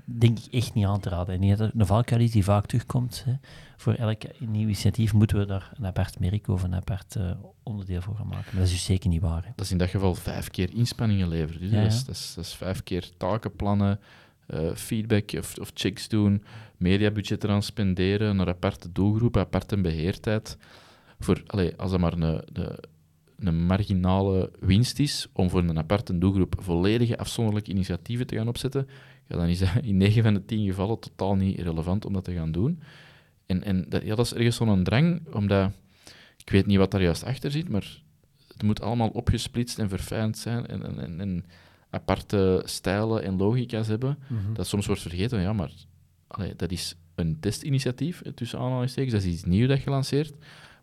denk 0.06 0.40
ik, 0.40 0.54
echt 0.54 0.74
niet 0.74 0.86
aan 0.86 1.00
te 1.00 1.10
raden. 1.10 1.42
En 1.42 1.58
dat 1.58 1.72
een 1.78 1.86
valkuil 1.86 2.22
is 2.22 2.32
die 2.32 2.44
vaak 2.44 2.66
terugkomt. 2.66 3.24
Hè. 3.26 3.34
Voor 3.78 3.94
elk 3.94 4.22
nieuw 4.40 4.62
initiatief 4.62 5.14
moeten 5.14 5.38
we 5.38 5.46
daar 5.46 5.72
een 5.78 5.86
apart 5.86 6.20
merk 6.20 6.48
of 6.48 6.64
een 6.64 6.76
apart 6.76 7.16
uh, 7.16 7.32
onderdeel 7.64 8.02
voor 8.02 8.16
gaan 8.16 8.28
maken. 8.28 8.46
Maar 8.46 8.56
dat 8.56 8.64
is 8.64 8.72
dus 8.72 8.84
zeker 8.84 9.10
niet 9.10 9.22
waar. 9.22 9.44
Hè. 9.44 9.50
Dat 9.56 9.66
is 9.66 9.72
in 9.72 9.78
dat 9.78 9.90
geval 9.90 10.16
vijf 10.16 10.50
keer 10.50 10.74
inspanningen 10.74 11.28
leveren. 11.28 11.62
Dus 11.62 11.72
dat, 11.72 11.86
is, 11.86 12.06
dat, 12.06 12.16
is, 12.16 12.34
dat, 12.36 12.46
is, 12.46 12.54
vijf 12.54 12.84
keer 12.84 13.10
takenplannen, 13.18 14.00
uh, 14.48 14.76
feedback 14.76 15.32
of, 15.38 15.58
of 15.58 15.72
checks 15.74 16.08
doen, 16.08 16.44
mediabudget 16.78 17.44
eraan 17.44 17.64
spenderen, 17.64 18.36
naar 18.36 18.48
aparte 18.48 18.92
doelgroepen, 18.92 19.42
aparte 19.42 19.82
beheertijd. 19.82 20.58
Voor, 21.20 21.44
allez, 21.48 21.74
als 21.78 21.92
dat 21.92 22.00
maar 22.00 22.14
een, 22.14 22.42
de, 22.52 22.84
een 23.48 23.66
marginale 23.66 24.52
winst 24.60 25.00
is 25.00 25.28
om 25.34 25.50
voor 25.50 25.60
een 25.60 25.78
aparte 25.78 26.18
doelgroep 26.18 26.56
volledige 26.60 27.18
afzonderlijke 27.18 27.72
initiatieven 27.72 28.28
te 28.28 28.36
gaan 28.36 28.48
opzetten, 28.48 28.88
ja, 29.28 29.38
dan 29.38 29.48
is 29.48 29.60
dat 29.60 29.70
in 29.82 29.98
9 29.98 30.24
van 30.24 30.34
de 30.34 30.46
10 30.46 30.66
gevallen 30.66 31.00
totaal 31.00 31.36
niet 31.36 31.60
relevant 31.60 32.06
om 32.06 32.14
dat 32.14 32.24
te 32.24 32.34
gaan 32.34 32.52
doen. 32.52 32.82
En, 33.46 33.64
en 33.64 33.86
dat, 33.90 34.04
ja, 34.04 34.16
dat 34.16 34.26
is 34.26 34.34
ergens 34.34 34.56
zo'n 34.56 34.84
drang, 34.84 35.22
omdat 35.34 35.72
ik 36.38 36.50
weet 36.50 36.66
niet 36.66 36.78
wat 36.78 36.92
daar 36.92 37.02
juist 37.02 37.24
achter 37.24 37.52
zit, 37.52 37.70
maar 37.70 38.02
het 38.48 38.64
moet 38.64 38.82
allemaal 38.82 39.10
opgesplitst 39.10 39.80
en 39.80 39.90
verfijnd 39.90 40.38
zijn 40.38 40.68
en, 40.68 41.00
en, 41.00 41.20
en 41.20 41.46
aparte 41.90 42.62
stijlen 42.66 43.24
en 43.24 43.38
logica's 43.38 43.88
hebben. 43.88 44.18
Mhm. 44.28 44.54
Dat 44.54 44.68
soms 44.68 44.86
wordt 44.86 45.02
vergeten, 45.02 45.42
ja, 45.42 45.54
maar 45.54 45.72
allee, 46.28 46.56
dat 46.56 46.72
is 46.72 46.96
een 47.16 47.40
testinitiatief, 47.40 48.22
tussen 48.36 48.60
aanhalingstekens, 48.60 49.14
dat 49.14 49.24
is 49.24 49.34
iets 49.34 49.44
nieuws 49.44 49.68
dat 49.68 49.84
je 49.84 49.90
lanceert. 49.90 50.34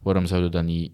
Waarom 0.00 0.26
zouden 0.26 0.50
dat 0.50 0.64
niet 0.64 0.92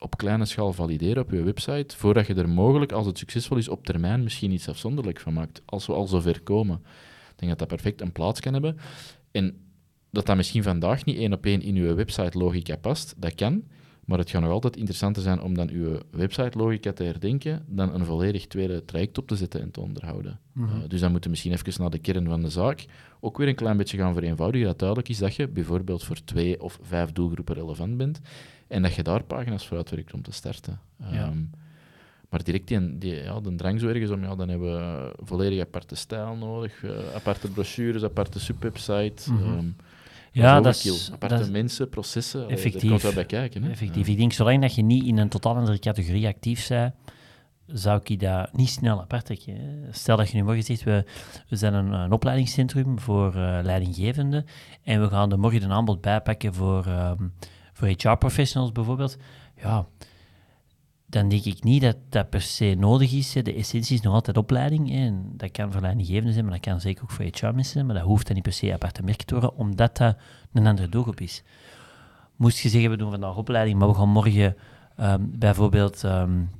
op 0.00 0.16
kleine 0.16 0.44
schaal 0.44 0.72
valideren 0.72 1.22
op 1.22 1.30
je 1.30 1.42
website, 1.42 1.96
voordat 1.96 2.26
je 2.26 2.34
er 2.34 2.48
mogelijk, 2.48 2.92
als 2.92 3.06
het 3.06 3.18
succesvol 3.18 3.56
is, 3.56 3.68
op 3.68 3.84
termijn 3.84 4.22
misschien 4.22 4.50
iets 4.50 4.68
afzonderlijk 4.68 5.20
van 5.20 5.32
maakt, 5.32 5.62
als 5.64 5.86
we 5.86 5.92
al 5.92 6.06
zover 6.06 6.40
komen. 6.40 6.76
Ik 7.30 7.36
denk 7.36 7.50
dat 7.50 7.58
dat 7.58 7.68
perfect 7.68 8.00
een 8.00 8.12
plaats 8.12 8.40
kan 8.40 8.52
hebben. 8.52 8.76
En 9.30 9.56
dat 10.10 10.26
dat 10.26 10.36
misschien 10.36 10.62
vandaag 10.62 11.04
niet 11.04 11.16
één 11.16 11.32
op 11.32 11.46
één 11.46 11.62
in 11.62 11.74
je 11.74 11.94
website-logica 11.94 12.76
past, 12.76 13.14
dat 13.16 13.34
kan, 13.34 13.62
maar 14.04 14.18
het 14.18 14.30
gaat 14.30 14.42
nog 14.42 14.50
altijd 14.50 14.76
interessanter 14.76 15.22
zijn 15.22 15.40
om 15.40 15.54
dan 15.54 15.68
je 15.68 16.00
website-logica 16.10 16.92
te 16.92 17.04
herdenken, 17.04 17.64
dan 17.68 17.94
een 17.94 18.04
volledig 18.04 18.46
tweede 18.46 18.84
traject 18.84 19.18
op 19.18 19.26
te 19.26 19.36
zetten 19.36 19.60
en 19.60 19.70
te 19.70 19.80
onderhouden. 19.80 20.40
Mhm. 20.52 20.76
Eh, 20.76 20.88
dus 20.88 21.00
dan 21.00 21.10
moeten 21.10 21.30
we 21.30 21.36
misschien 21.36 21.52
even 21.52 21.82
naar 21.82 21.90
de 21.90 21.98
kern 21.98 22.26
van 22.26 22.42
de 22.42 22.50
zaak 22.50 22.86
ook 23.20 23.38
weer 23.38 23.48
een 23.48 23.54
klein 23.54 23.76
beetje 23.76 23.96
gaan 23.96 24.14
vereenvoudigen, 24.14 24.66
dat 24.66 24.78
duidelijk 24.78 25.08
is 25.08 25.18
dat 25.18 25.34
je 25.34 25.48
bijvoorbeeld 25.48 26.04
voor 26.04 26.24
twee 26.24 26.62
of 26.62 26.78
vijf 26.82 27.12
doelgroepen 27.12 27.54
relevant 27.54 27.96
bent 27.96 28.20
en 28.70 28.82
dat 28.82 28.94
je 28.94 29.02
daar 29.02 29.22
pagina's 29.22 29.66
voor 29.66 29.76
uitwerkt 29.76 30.12
om 30.12 30.22
te 30.22 30.32
starten. 30.32 30.80
Ehm, 31.00 31.38
maar 32.28 32.42
direct 32.42 32.68
die, 32.68 32.98
die, 32.98 33.14
ja, 33.14 33.40
de 33.40 33.54
drang 33.54 33.80
zo 33.80 33.88
ergens 33.88 34.10
om, 34.10 34.22
ja, 34.22 34.34
dan 34.34 34.48
hebben 34.48 34.72
we 34.72 35.12
volledig 35.24 35.60
aparte 35.60 35.94
stijl 35.94 36.36
nodig, 36.36 36.82
uh, 36.82 36.90
aparte 37.14 37.48
brochures, 37.48 38.04
aparte 38.04 38.40
subwebsite. 38.40 39.32
Mm 39.32 39.38
-hmm. 39.38 39.76
ja, 40.32 40.60
dat 40.60 40.74
is... 40.74 41.10
Aparte 41.12 41.50
mensen, 41.50 41.88
processen, 41.88 42.48
effectief, 42.48 42.80
daar 42.80 42.90
komt 42.90 43.02
wel 43.02 43.12
bij 43.12 43.24
kijken. 43.24 43.62
Hè? 43.62 43.70
Effectief. 43.70 44.08
Ik 44.08 44.16
denk, 44.16 44.32
zolang 44.32 44.60
dat 44.60 44.74
je 44.74 44.82
niet 44.82 45.04
in 45.04 45.18
een 45.18 45.28
totaal 45.28 45.56
andere 45.56 45.78
categorie 45.78 46.26
actief 46.26 46.68
bent, 46.68 46.94
zou 47.66 48.00
ik 48.04 48.20
dat 48.20 48.52
niet 48.52 48.68
snel 48.68 49.00
apart 49.00 49.24
trekken. 49.24 49.86
Stel 49.90 50.16
dat 50.16 50.30
je 50.30 50.36
nu 50.36 50.42
morgen 50.42 50.62
zegt, 50.62 50.82
we, 50.82 51.04
we 51.48 51.56
zijn 51.56 51.74
een, 51.74 51.92
een 51.92 52.12
opleidingscentrum 52.12 52.98
voor 52.98 53.34
uh, 53.36 53.58
leidinggevenden 53.62 54.46
en 54.82 55.00
we 55.00 55.08
gaan 55.08 55.32
er 55.32 55.38
morgen 55.38 55.62
een 55.62 55.72
aanbod 55.72 56.00
bijpakken 56.00 56.54
voor... 56.54 56.86
Um, 56.86 57.32
voor 57.80 58.10
HR-professionals 58.10 58.72
bijvoorbeeld, 58.72 59.16
ja, 59.56 59.86
dan 61.06 61.28
denk 61.28 61.44
ik 61.44 61.62
niet 61.62 61.82
dat 61.82 61.96
dat 62.08 62.30
per 62.30 62.40
se 62.40 62.74
nodig 62.78 63.12
is. 63.12 63.32
De 63.32 63.54
essentie 63.54 63.96
is 63.96 64.00
nog 64.00 64.14
altijd 64.14 64.36
opleiding. 64.36 64.92
En 64.92 65.32
dat 65.36 65.50
kan 65.50 65.72
voor 65.72 65.80
leidinggevenden 65.80 66.32
zijn, 66.32 66.44
maar 66.44 66.54
dat 66.54 66.64
kan 66.64 66.80
zeker 66.80 67.02
ook 67.02 67.10
voor 67.10 67.24
HR-mensen 67.24 67.72
zijn. 67.72 67.86
Maar 67.86 67.94
dat 67.94 68.04
hoeft 68.04 68.26
dan 68.26 68.34
niet 68.34 68.44
per 68.44 68.52
se 68.52 68.72
aparte 68.72 69.02
merk 69.02 69.22
te 69.22 69.34
worden, 69.34 69.56
omdat 69.56 69.96
dat 69.96 70.16
een 70.52 70.66
andere 70.66 70.88
doelgroep 70.88 71.20
is. 71.20 71.42
Moest 72.36 72.58
je 72.58 72.68
zeggen, 72.68 72.90
we 72.90 72.96
doen 72.96 73.10
vandaag 73.10 73.36
opleiding, 73.36 73.78
maar 73.78 73.88
we 73.88 73.94
gaan 73.94 74.08
morgen 74.08 74.56
ehm, 74.96 75.20
bijvoorbeeld 75.20 76.02
um, 76.02 76.50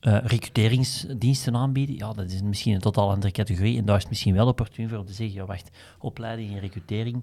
recruteringsdiensten 0.00 1.56
aanbieden. 1.56 1.96
Ja, 1.96 2.12
dat 2.12 2.30
is 2.30 2.42
misschien 2.42 2.74
een 2.74 2.80
totaal 2.80 3.10
andere 3.10 3.32
categorie. 3.32 3.78
En 3.78 3.84
daar 3.84 3.96
is 3.96 4.02
het 4.02 4.10
misschien 4.10 4.34
wel 4.34 4.46
opportun 4.46 4.88
voor 4.88 4.98
om 4.98 5.06
te 5.06 5.12
zeggen, 5.12 5.36
ja, 5.36 5.46
wacht, 5.46 5.70
opleiding 5.98 6.52
en 6.52 6.60
recrutering 6.60 7.22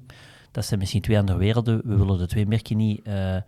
dat 0.51 0.65
zijn 0.65 0.79
misschien 0.79 1.01
twee 1.01 1.17
andere 1.17 1.37
werelden. 1.37 1.81
We 1.83 1.95
willen 1.95 2.17
de 2.17 2.27
twee 2.27 2.47
merken 2.47 2.77
niet 2.77 3.07
uh, 3.07 3.35
uh, 3.35 3.41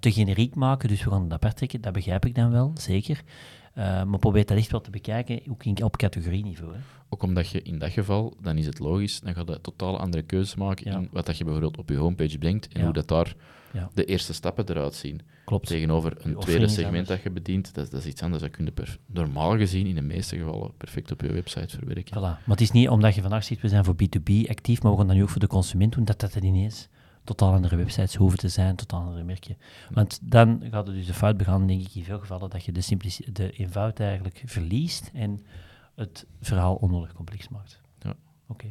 te 0.00 0.12
generiek 0.12 0.54
maken, 0.54 0.88
dus 0.88 1.04
we 1.04 1.10
gaan 1.10 1.22
dat 1.22 1.32
apart 1.32 1.56
trekken. 1.56 1.80
Dat 1.80 1.92
begrijp 1.92 2.26
ik 2.26 2.34
dan 2.34 2.50
wel, 2.50 2.70
zeker. 2.74 3.22
Uh, 3.74 4.04
maar 4.04 4.18
probeer 4.18 4.46
dat 4.46 4.56
echt 4.56 4.70
wel 4.70 4.80
te 4.80 4.90
bekijken, 4.90 5.40
ook 5.50 5.64
in, 5.64 5.84
op 5.84 5.96
categorieniveau. 5.96 6.72
Hè. 6.72 6.78
Ook 7.08 7.22
omdat 7.22 7.48
je 7.48 7.62
in 7.62 7.78
dat 7.78 7.90
geval, 7.90 8.36
dan 8.40 8.56
is 8.56 8.66
het 8.66 8.78
logisch, 8.78 9.20
dan 9.20 9.34
ga 9.34 9.42
je 9.46 9.60
totaal 9.60 9.98
andere 9.98 10.22
keuzes 10.22 10.54
maken 10.54 10.86
in 10.86 11.08
wat 11.12 11.26
dat 11.26 11.38
je 11.38 11.44
bijvoorbeeld 11.44 11.76
op 11.76 11.88
je 11.88 11.96
homepage 11.96 12.38
brengt 12.38 12.68
en 12.68 12.84
hoe 12.84 12.92
dat 12.92 13.08
daar 13.08 13.34
ja. 13.72 13.90
de 13.94 14.04
eerste 14.04 14.32
stappen 14.32 14.68
eruit 14.68 14.94
zien. 14.94 15.20
Klopt. 15.44 15.66
Tegenover 15.66 16.16
een 16.18 16.36
tweede 16.36 16.68
segment 16.68 17.06
dat 17.06 17.22
je 17.22 17.30
bedient, 17.30 17.74
dat, 17.74 17.90
dat, 17.90 18.00
is 18.00 18.06
iets 18.06 18.22
anders. 18.22 18.42
Dat 18.42 18.50
kun 18.50 18.64
je 18.64 18.84
normaal 19.06 19.56
gezien 19.56 19.86
in 19.86 19.94
de 19.94 20.02
meeste 20.02 20.36
gevallen 20.36 20.76
perfect 20.76 21.12
op 21.12 21.20
je 21.20 21.32
website 21.32 21.76
verwerken. 21.76 22.18
Voilà. 22.18 22.20
Maar 22.20 22.42
het 22.46 22.60
is 22.60 22.70
niet 22.70 22.88
omdat 22.88 23.14
je 23.14 23.20
vandaag 23.20 23.44
ziet, 23.44 23.60
we 23.60 23.68
zijn 23.68 23.84
voor 23.84 23.94
B2B 23.94 24.48
actief, 24.48 24.82
maar 24.82 24.92
we 24.92 24.98
gaan 24.98 25.06
dat 25.06 25.16
nu 25.16 25.22
ook 25.22 25.28
voor 25.28 25.40
de 25.40 25.46
consument 25.46 25.92
doen, 25.92 26.04
dat 26.04 26.20
dat 26.20 26.34
er 26.34 26.44
ineens 26.44 26.88
totaal 27.24 27.52
andere 27.52 27.76
websites 27.76 28.14
hoeven 28.14 28.38
te 28.38 28.48
zijn, 28.48 28.76
totaal 28.76 29.00
andere 29.00 29.24
merken. 29.24 29.56
Want 29.90 30.18
dan 30.22 30.62
gaat 30.70 30.86
het 30.86 30.96
dus 30.96 31.06
de 31.06 31.14
fout 31.14 31.36
begaan, 31.36 31.66
denk 31.66 31.80
ik, 31.80 31.94
in 31.94 32.04
veel 32.04 32.18
gevallen, 32.18 32.50
dat 32.50 32.64
je 32.64 32.72
de, 32.72 33.08
de 33.32 33.50
eenvoud 33.50 34.00
eigenlijk 34.00 34.42
verliest 34.44 35.10
en 35.14 35.40
het 35.94 36.26
verhaal 36.40 36.74
onnodig 36.74 37.12
complex 37.12 37.48
maakt. 37.48 37.80
Ja. 37.98 38.14
Oké. 38.46 38.66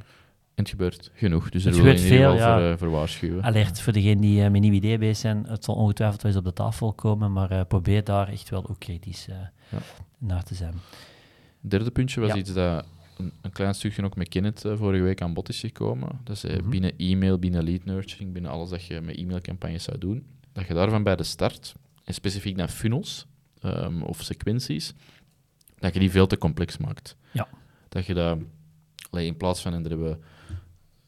En 0.59 0.65
het 0.65 0.69
gebeurt 0.69 1.11
genoeg, 1.13 1.49
dus 1.49 1.65
er 1.65 1.73
wil 1.73 1.85
je 1.85 1.91
in 1.91 2.03
ieder 2.03 2.17
geval 2.17 2.35
ja. 2.35 2.57
voor, 2.57 2.69
uh, 2.69 2.77
voor 2.77 2.89
waarschuwen. 2.89 3.43
Alert 3.43 3.81
voor 3.81 3.93
degenen 3.93 4.21
die 4.21 4.43
uh, 4.43 4.49
met 4.49 4.61
nieuwe 4.61 4.75
ideeën 4.75 4.99
bezig 4.99 5.17
zijn. 5.17 5.45
Het 5.45 5.63
zal 5.63 5.75
ongetwijfeld 5.75 6.21
wel 6.21 6.31
eens 6.31 6.39
op 6.39 6.45
de 6.45 6.53
tafel 6.53 6.93
komen, 6.93 7.31
maar 7.31 7.51
uh, 7.51 7.61
probeer 7.67 8.03
daar 8.03 8.27
echt 8.27 8.49
wel 8.49 8.69
ook 8.69 8.79
kritisch 8.79 9.25
ja. 9.25 9.51
naar 10.17 10.43
te 10.43 10.55
zijn. 10.55 10.73
Het 11.61 11.71
derde 11.71 11.91
puntje 11.91 12.21
was 12.21 12.33
iets 12.33 12.53
dat 12.53 12.85
een, 13.19 13.33
een, 13.41 13.51
klein 13.51 13.75
stukje 13.75 14.03
ook 14.03 14.15
met 14.15 14.29
Kenneth 14.29 14.61
vorige 14.61 15.03
week 15.03 15.21
aan 15.21 15.33
bod 15.33 15.49
is 15.49 15.59
gekomen. 15.59 16.19
Dat 16.23 16.35
is 16.35 16.43
mm 16.43 16.69
binnen 16.69 16.93
e-mail, 16.97 17.39
binnen 17.39 17.63
lead 17.63 17.85
nurturing, 17.85 18.33
binnen 18.33 18.51
alles 18.51 18.69
dat 18.69 18.85
je 18.85 19.01
met 19.01 19.17
e-mailcampagnes 19.17 19.83
zou 19.83 19.97
doen, 19.97 20.25
dat 20.51 20.67
je 20.67 20.73
daarvan 20.73 21.03
bij 21.03 21.15
de 21.15 21.23
start, 21.23 21.73
en 22.03 22.13
specifiek 22.13 22.55
naar 22.55 22.69
funnels 22.69 23.25
um, 23.65 24.03
of 24.03 24.21
sequenties, 24.21 24.93
dat 25.79 25.93
je 25.93 25.99
die 25.99 26.11
veel 26.11 26.27
te 26.27 26.37
complex 26.37 26.77
maakt. 26.77 27.15
Ja. 27.31 27.47
Dat 27.89 28.05
je 28.05 28.13
dat, 28.13 28.37
in 29.11 29.37
plaats 29.37 29.61
van, 29.61 29.73
en 29.73 29.81
daar 29.81 29.91
hebben 29.91 30.09
we 30.09 30.17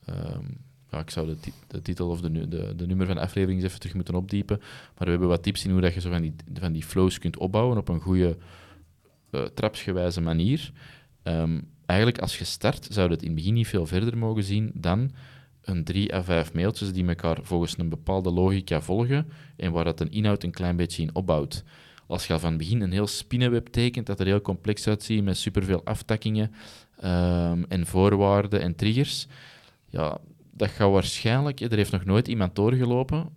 Ehm, 0.05 0.45
ja, 0.91 0.99
ik 0.99 1.09
zou 1.09 1.27
de, 1.27 1.51
de, 1.67 1.81
titel 1.81 2.09
of 2.09 2.21
de, 2.21 2.47
de, 2.47 2.75
de 2.75 2.87
nummer 2.87 3.05
van 3.05 3.15
de 3.15 3.21
aflevering 3.21 3.59
eens 3.59 3.67
even 3.67 3.79
terug 3.79 3.95
moeten 3.95 4.15
opdiepen. 4.15 4.57
Maar 4.57 5.05
we 5.05 5.09
hebben 5.09 5.27
wat 5.27 5.43
tips 5.43 5.65
in 5.65 5.71
hoe 5.71 5.81
dat 5.81 5.93
je 5.93 6.01
zo 6.01 6.09
van 6.09 6.21
die, 6.21 6.35
van 6.53 6.71
die 6.71 6.83
flows 6.83 7.17
kunt 7.17 7.37
opbouwen 7.37 7.77
op 7.77 7.87
een 7.87 7.99
goede 7.99 8.37
uh, 9.31 9.41
trapsgewijze 9.41 10.21
manier. 10.21 10.71
Ehm, 11.23 11.61
eigenlijk 11.91 12.19
als 12.19 12.37
je 12.37 12.43
start, 12.43 12.87
zou 12.89 13.11
het 13.11 13.21
in 13.21 13.27
het 13.27 13.35
begin 13.35 13.53
niet 13.53 13.67
veel 13.67 13.85
verder 13.85 14.17
mogen 14.17 14.43
zien 14.43 14.71
dan 14.73 15.11
een 15.61 15.83
drie 15.83 16.15
à 16.15 16.23
vijf 16.23 16.53
mailtjes 16.53 16.93
die 16.93 17.07
elkaar 17.07 17.37
volgens 17.41 17.77
een 17.77 17.89
bepaalde 17.89 18.31
logica 18.31 18.81
volgen 18.81 19.27
en 19.55 19.71
waar 19.71 19.83
dat 19.83 19.99
een 19.99 20.11
inhoud 20.11 20.43
een 20.43 20.51
klein 20.51 20.75
beetje 20.75 21.01
in 21.01 21.15
opbouwt. 21.15 21.63
Als 22.07 22.27
je 22.27 22.33
al 22.33 22.39
van 22.39 22.49
het 22.49 22.57
begin 22.57 22.81
een 22.81 22.91
heel 22.91 23.07
spinnenweb 23.07 23.67
tekent 23.67 24.05
dat 24.05 24.19
er 24.19 24.25
heel 24.25 24.41
complex 24.41 24.87
uitziet 24.87 25.23
met 25.23 25.37
superveel 25.37 25.81
aftakkingen 25.83 26.51
um, 27.03 27.65
en 27.67 27.85
voorwaarden 27.85 28.61
en 28.61 28.75
triggers, 28.75 29.27
ja, 29.89 30.17
dat 30.53 30.69
gaat 30.69 30.91
waarschijnlijk... 30.91 31.59
Er 31.59 31.75
heeft 31.75 31.91
nog 31.91 32.05
nooit 32.05 32.27
iemand 32.27 32.55
doorgelopen. 32.55 33.29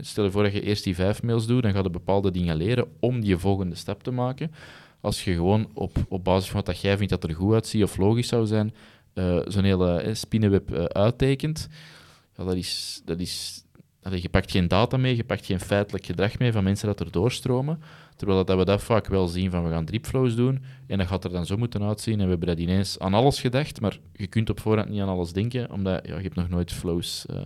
Stel 0.00 0.24
je 0.24 0.30
voor 0.30 0.42
dat 0.42 0.52
je 0.52 0.60
eerst 0.60 0.84
die 0.84 0.94
vijf 0.94 1.22
mails 1.22 1.46
doet, 1.46 1.62
dan 1.62 1.72
ga 1.72 1.82
je 1.82 1.90
bepaalde 1.90 2.30
dingen 2.30 2.56
leren 2.56 2.88
om 3.00 3.20
die 3.20 3.36
volgende 3.36 3.74
stap 3.74 4.02
te 4.02 4.10
maken. 4.10 4.50
Als 5.06 5.24
je 5.24 5.32
gewoon 5.32 5.68
op, 5.74 5.96
op 6.08 6.24
basis 6.24 6.50
van 6.50 6.62
wat 6.64 6.80
jij 6.80 6.96
vindt 6.96 7.12
dat 7.12 7.24
er 7.24 7.34
goed 7.34 7.54
uitziet 7.54 7.82
of 7.82 7.96
logisch 7.96 8.28
zou 8.28 8.46
zijn, 8.46 8.74
uh, 9.14 9.38
zo'n 9.46 9.64
hele 9.64 10.04
uh, 10.04 10.14
spinnenweb 10.14 10.70
uh, 10.70 10.84
uittekent, 10.84 11.68
ja, 12.36 12.44
dat 12.44 12.54
is... 12.54 13.02
Dat 13.04 13.20
is 13.20 13.64
je 14.20 14.28
pakt 14.28 14.50
geen 14.50 14.68
data 14.68 14.96
mee, 14.96 15.16
je 15.16 15.24
pakt 15.24 15.46
geen 15.46 15.60
feitelijk 15.60 16.06
gedrag 16.06 16.38
mee 16.38 16.52
van 16.52 16.64
mensen 16.64 16.86
dat 16.86 17.00
er 17.00 17.10
doorstromen. 17.10 17.80
Terwijl 18.16 18.44
dat 18.44 18.58
we 18.58 18.64
dat 18.64 18.82
vaak 18.82 19.06
wel 19.06 19.26
zien 19.26 19.50
van 19.50 19.64
we 19.64 19.70
gaan 19.70 19.84
dripflows 19.84 20.34
doen 20.34 20.62
en 20.86 20.98
dat 20.98 21.06
gaat 21.06 21.24
er 21.24 21.30
dan 21.30 21.46
zo 21.46 21.56
moeten 21.56 21.82
uitzien 21.82 22.14
en 22.14 22.24
we 22.24 22.30
hebben 22.30 22.48
dat 22.48 22.58
ineens 22.58 22.98
aan 22.98 23.14
alles 23.14 23.40
gedacht, 23.40 23.80
maar 23.80 23.98
je 24.12 24.26
kunt 24.26 24.50
op 24.50 24.60
voorhand 24.60 24.88
niet 24.88 25.00
aan 25.00 25.08
alles 25.08 25.32
denken, 25.32 25.70
omdat 25.70 26.06
ja, 26.06 26.16
je 26.16 26.22
hebt 26.22 26.34
nog 26.34 26.48
nooit 26.48 26.72
flows, 26.72 27.26
uh, 27.30 27.36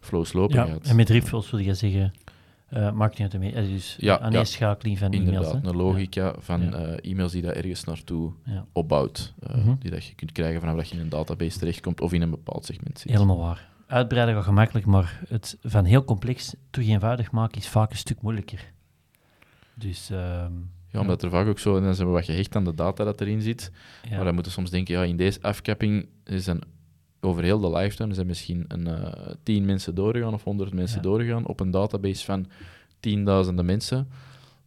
flows 0.00 0.32
lopen 0.32 0.56
ja, 0.56 0.64
gehad. 0.64 0.86
En 0.86 0.96
met 0.96 1.06
dripflows 1.06 1.50
wil 1.50 1.60
je 1.60 1.74
zeggen 1.74 2.12
uh, 2.72 2.92
marketing 2.92 3.32
automation, 3.32 3.74
dus 3.74 3.96
ja, 3.98 4.18
aaneenschakeling 4.18 4.98
van 4.98 5.12
inderdaad, 5.12 5.42
e-mails. 5.42 5.54
Inderdaad, 5.54 5.80
een 5.80 5.86
logica 5.86 6.34
van 6.38 6.62
uh, 6.62 7.10
e-mails 7.10 7.32
die 7.32 7.42
dat 7.42 7.54
ergens 7.54 7.84
naartoe 7.84 8.32
opbouwt, 8.72 9.34
mm 9.40 9.62
-hmm. 9.62 9.76
die 9.80 9.90
dat 9.90 10.04
je 10.04 10.14
kunt 10.14 10.32
krijgen 10.32 10.60
vanaf 10.60 10.76
dat 10.76 10.88
je 10.88 10.94
in 10.94 11.00
een 11.00 11.08
database 11.08 11.58
terechtkomt 11.58 12.00
of 12.00 12.12
in 12.12 12.22
een 12.22 12.30
bepaald 12.30 12.64
segment 12.64 12.98
zit. 12.98 13.10
Helemaal 13.10 13.38
waar. 13.38 13.68
Uitbreiden 13.86 14.34
gaat 14.34 14.44
gemakkelijk, 14.44 14.86
maar 14.86 15.20
het 15.28 15.58
van 15.62 15.84
heel 15.84 16.04
complex 16.04 16.54
terug 16.70 16.88
eenvoudig 16.88 17.30
maken 17.30 17.58
is 17.58 17.68
vaak 17.68 17.90
een 17.90 17.96
stuk 17.96 18.22
moeilijker. 18.22 18.72
Dus, 19.74 20.10
uh, 20.10 20.18
ja, 20.88 21.00
omdat 21.00 21.22
er 21.22 21.30
vaak 21.30 21.46
ook 21.46 21.58
zo, 21.58 21.76
en 21.76 21.82
dan 21.82 21.94
zijn 21.94 22.06
we 22.06 22.12
wat 22.12 22.24
gehecht 22.24 22.56
aan 22.56 22.64
de 22.64 22.74
data 22.74 23.04
dat 23.04 23.20
erin 23.20 23.40
zit. 23.40 23.70
Maar 24.10 24.24
dan 24.24 24.34
moeten 24.34 24.52
we 24.52 24.58
soms 24.58 24.70
denken, 24.70 24.94
ja, 24.94 25.02
in 25.02 25.16
deze 25.16 25.42
afkapping 25.42 26.08
zijn 26.24 26.60
over 27.20 27.42
heel 27.42 27.60
de 27.60 27.70
lifetime 27.70 28.14
zijn 28.14 28.26
misschien 28.26 28.64
een, 28.68 28.88
uh, 28.88 29.12
tien 29.42 29.64
mensen 29.64 29.94
doorgegaan 29.94 30.34
of 30.34 30.44
honderd 30.44 30.74
mensen 30.74 31.02
doorgegaan 31.02 31.46
op 31.46 31.60
een 31.60 31.70
database 31.70 32.24
van 32.24 32.46
tienduizenden 33.00 33.64
mensen. 33.64 34.08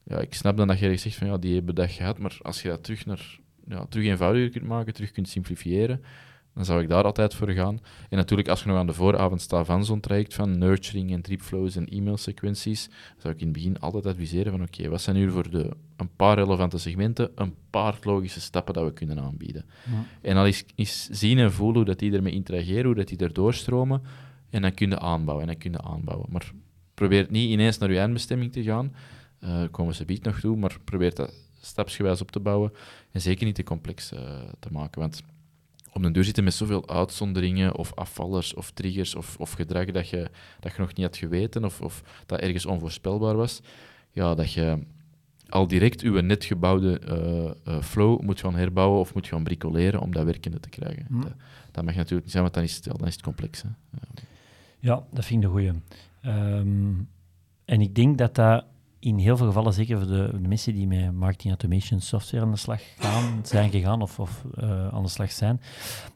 Ja, 0.03 0.19
ik 0.19 0.33
snap 0.33 0.57
dan 0.57 0.67
dat 0.67 0.79
je 0.79 0.97
zegt 0.97 1.15
van 1.15 1.27
ja, 1.27 1.37
die 1.37 1.55
hebben 1.55 1.75
dat 1.75 1.91
gehad, 1.91 2.17
maar 2.17 2.37
als 2.41 2.61
je 2.61 2.67
dat 2.69 2.83
terug 2.83 3.05
naar 3.05 3.39
ja, 3.67 3.85
terug 3.89 4.05
eenvoudiger 4.05 4.49
kunt 4.49 4.65
maken, 4.65 4.93
terug 4.93 5.11
kunt 5.11 5.29
simplifiëren, 5.29 6.01
dan 6.59 6.67
zou 6.67 6.81
ik 6.81 6.89
daar 6.89 7.03
altijd 7.03 7.33
voor 7.33 7.49
gaan. 7.49 7.79
En 8.09 8.17
natuurlijk, 8.17 8.49
als 8.49 8.61
je 8.63 8.67
nog 8.67 8.77
aan 8.77 8.87
de 8.87 8.93
vooravond 8.93 9.41
staat 9.41 9.65
van 9.65 9.85
zo'n 9.85 9.99
traject 9.99 10.33
van 10.33 10.57
nurturing 10.57 11.11
en 11.11 11.21
tripflows 11.21 11.75
en 11.75 11.87
e-mailsequenties, 11.87 12.89
zou 13.17 13.33
ik 13.33 13.39
in 13.39 13.47
het 13.47 13.55
begin 13.55 13.79
altijd 13.79 14.05
adviseren 14.05 14.51
van 14.51 14.61
oké, 14.61 14.89
wat 14.89 15.01
zijn 15.01 15.15
nu 15.15 15.31
voor 15.31 15.49
de, 15.49 15.71
een 15.97 16.09
paar 16.15 16.37
relevante 16.37 16.77
segmenten, 16.77 17.31
een 17.35 17.55
paar 17.69 17.97
logische 18.01 18.41
stappen 18.41 18.73
dat 18.73 18.83
we 18.83 18.93
kunnen 18.93 19.19
aanbieden. 19.19 19.65
Ja. 19.91 20.29
En 20.29 20.37
al 20.37 20.45
is, 20.45 20.65
is 20.75 21.09
zien 21.11 21.37
en 21.37 21.51
voelen 21.51 21.75
hoe 21.75 21.85
dat 21.85 21.99
die 21.99 22.13
ermee 22.13 22.33
interageren, 22.33 22.85
hoe 22.85 22.95
dat 22.95 23.07
die 23.07 23.17
er 23.17 23.33
doorstromen, 23.33 24.01
en 24.49 24.61
dan 24.61 24.73
kun 24.73 24.89
je 24.89 24.99
aanbouwen 24.99 25.47
en 25.47 25.51
dan 25.51 25.61
kun 25.61 25.71
je 25.71 25.81
aanbouwen. 25.81 26.27
Maar 26.29 26.51
probeer 26.93 27.27
niet 27.29 27.49
ineens 27.49 27.77
naar 27.77 27.91
je 27.91 27.99
eindbestemming 27.99 28.51
te 28.51 28.63
gaan, 28.63 28.93
uh, 29.43 29.49
daar 29.49 29.69
komen 29.69 29.95
ze 29.95 30.05
biedt 30.05 30.25
nog 30.25 30.39
toe, 30.39 30.57
maar 30.57 30.77
probeer 30.83 31.15
dat 31.15 31.33
stapsgewijs 31.61 32.21
op 32.21 32.31
te 32.31 32.39
bouwen 32.39 32.71
en 33.11 33.21
zeker 33.21 33.45
niet 33.45 33.55
te 33.55 33.63
complex 33.63 34.13
uh, 34.13 34.19
te 34.59 34.71
maken, 34.71 35.01
want 35.01 35.23
op 35.93 36.01
de 36.03 36.11
deur 36.11 36.23
zitten 36.23 36.43
met 36.43 36.53
zoveel 36.53 36.89
uitzonderingen 36.89 37.75
of 37.75 37.93
afvallers 37.95 38.53
of 38.53 38.71
triggers 38.71 39.15
of, 39.15 39.37
of 39.39 39.51
gedrag 39.51 39.85
dat 39.85 40.09
je, 40.09 40.29
dat 40.59 40.71
je 40.71 40.81
nog 40.81 40.93
niet 40.93 41.05
had 41.05 41.17
geweten 41.17 41.65
of, 41.65 41.81
of 41.81 42.03
dat 42.25 42.39
ergens 42.39 42.65
onvoorspelbaar 42.65 43.35
was, 43.35 43.61
ja, 44.11 44.35
dat 44.35 44.53
je 44.53 44.79
al 45.49 45.67
direct 45.67 46.01
je 46.01 46.09
net 46.21 46.45
gebouwde 46.45 47.01
uh, 47.07 47.73
uh, 47.73 47.81
flow 47.81 48.21
moet 48.21 48.39
gaan 48.39 48.55
herbouwen 48.55 48.99
of 48.99 49.13
moet 49.13 49.27
gaan 49.27 49.43
bricoleren 49.43 50.01
om 50.01 50.11
dat 50.11 50.25
werkende 50.25 50.59
te 50.59 50.69
krijgen. 50.69 51.05
Hm. 51.07 51.21
Dat, 51.21 51.33
dat, 51.71 51.83
mag 51.83 51.95
natuurlijk 51.95 52.23
niet 52.23 52.31
zijn, 52.31 52.43
want 52.43 52.55
dan 52.55 52.63
is 52.63 52.75
het, 52.75 52.83
dan 52.83 53.07
is 53.07 53.13
het 53.13 53.23
complex. 53.23 53.61
Hè. 53.61 53.69
Ja, 54.79 55.03
dat 55.11 55.25
vind 55.25 55.43
ik 55.43 55.49
een 55.49 55.55
goeie. 55.55 55.71
Um, 56.25 57.09
en 57.65 57.81
ik 57.81 57.95
denk 57.95 58.17
dat 58.17 58.35
dat 58.35 58.65
in 58.99 59.17
heel 59.17 59.37
veel 59.37 59.45
gevallen, 59.45 59.73
zeker 59.73 59.97
voor 59.97 60.07
de, 60.07 60.29
de, 60.41 60.47
mensen 60.47 60.73
die 60.73 60.87
met 60.87 61.11
marketing 61.11 61.49
automation 61.49 61.99
software 61.99 62.43
aan 62.43 62.51
de 62.51 62.57
slag 62.57 62.81
gaan, 62.97 63.39
zijn 63.43 63.69
gegaan 63.69 64.01
of, 64.01 64.19
of 64.19 64.43
uh, 64.61 64.87
aan 64.87 65.03
de 65.03 65.09
slag 65.09 65.31
zijn, 65.31 65.61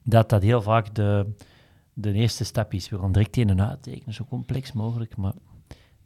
dat 0.03 0.29
dat 0.29 0.41
heel 0.41 0.61
vaak 0.61 0.95
de, 0.95 1.25
de 1.93 2.13
eerste 2.13 2.43
stap 2.43 2.73
is. 2.73 2.89
We 2.89 2.99
gaan 2.99 3.11
direct 3.11 3.37
in 3.37 3.49
en 3.49 3.67
uittekenen, 3.67 4.13
zo 4.13 4.25
complex 4.29 4.71
mogelijk, 4.71 5.17
maar 5.17 5.33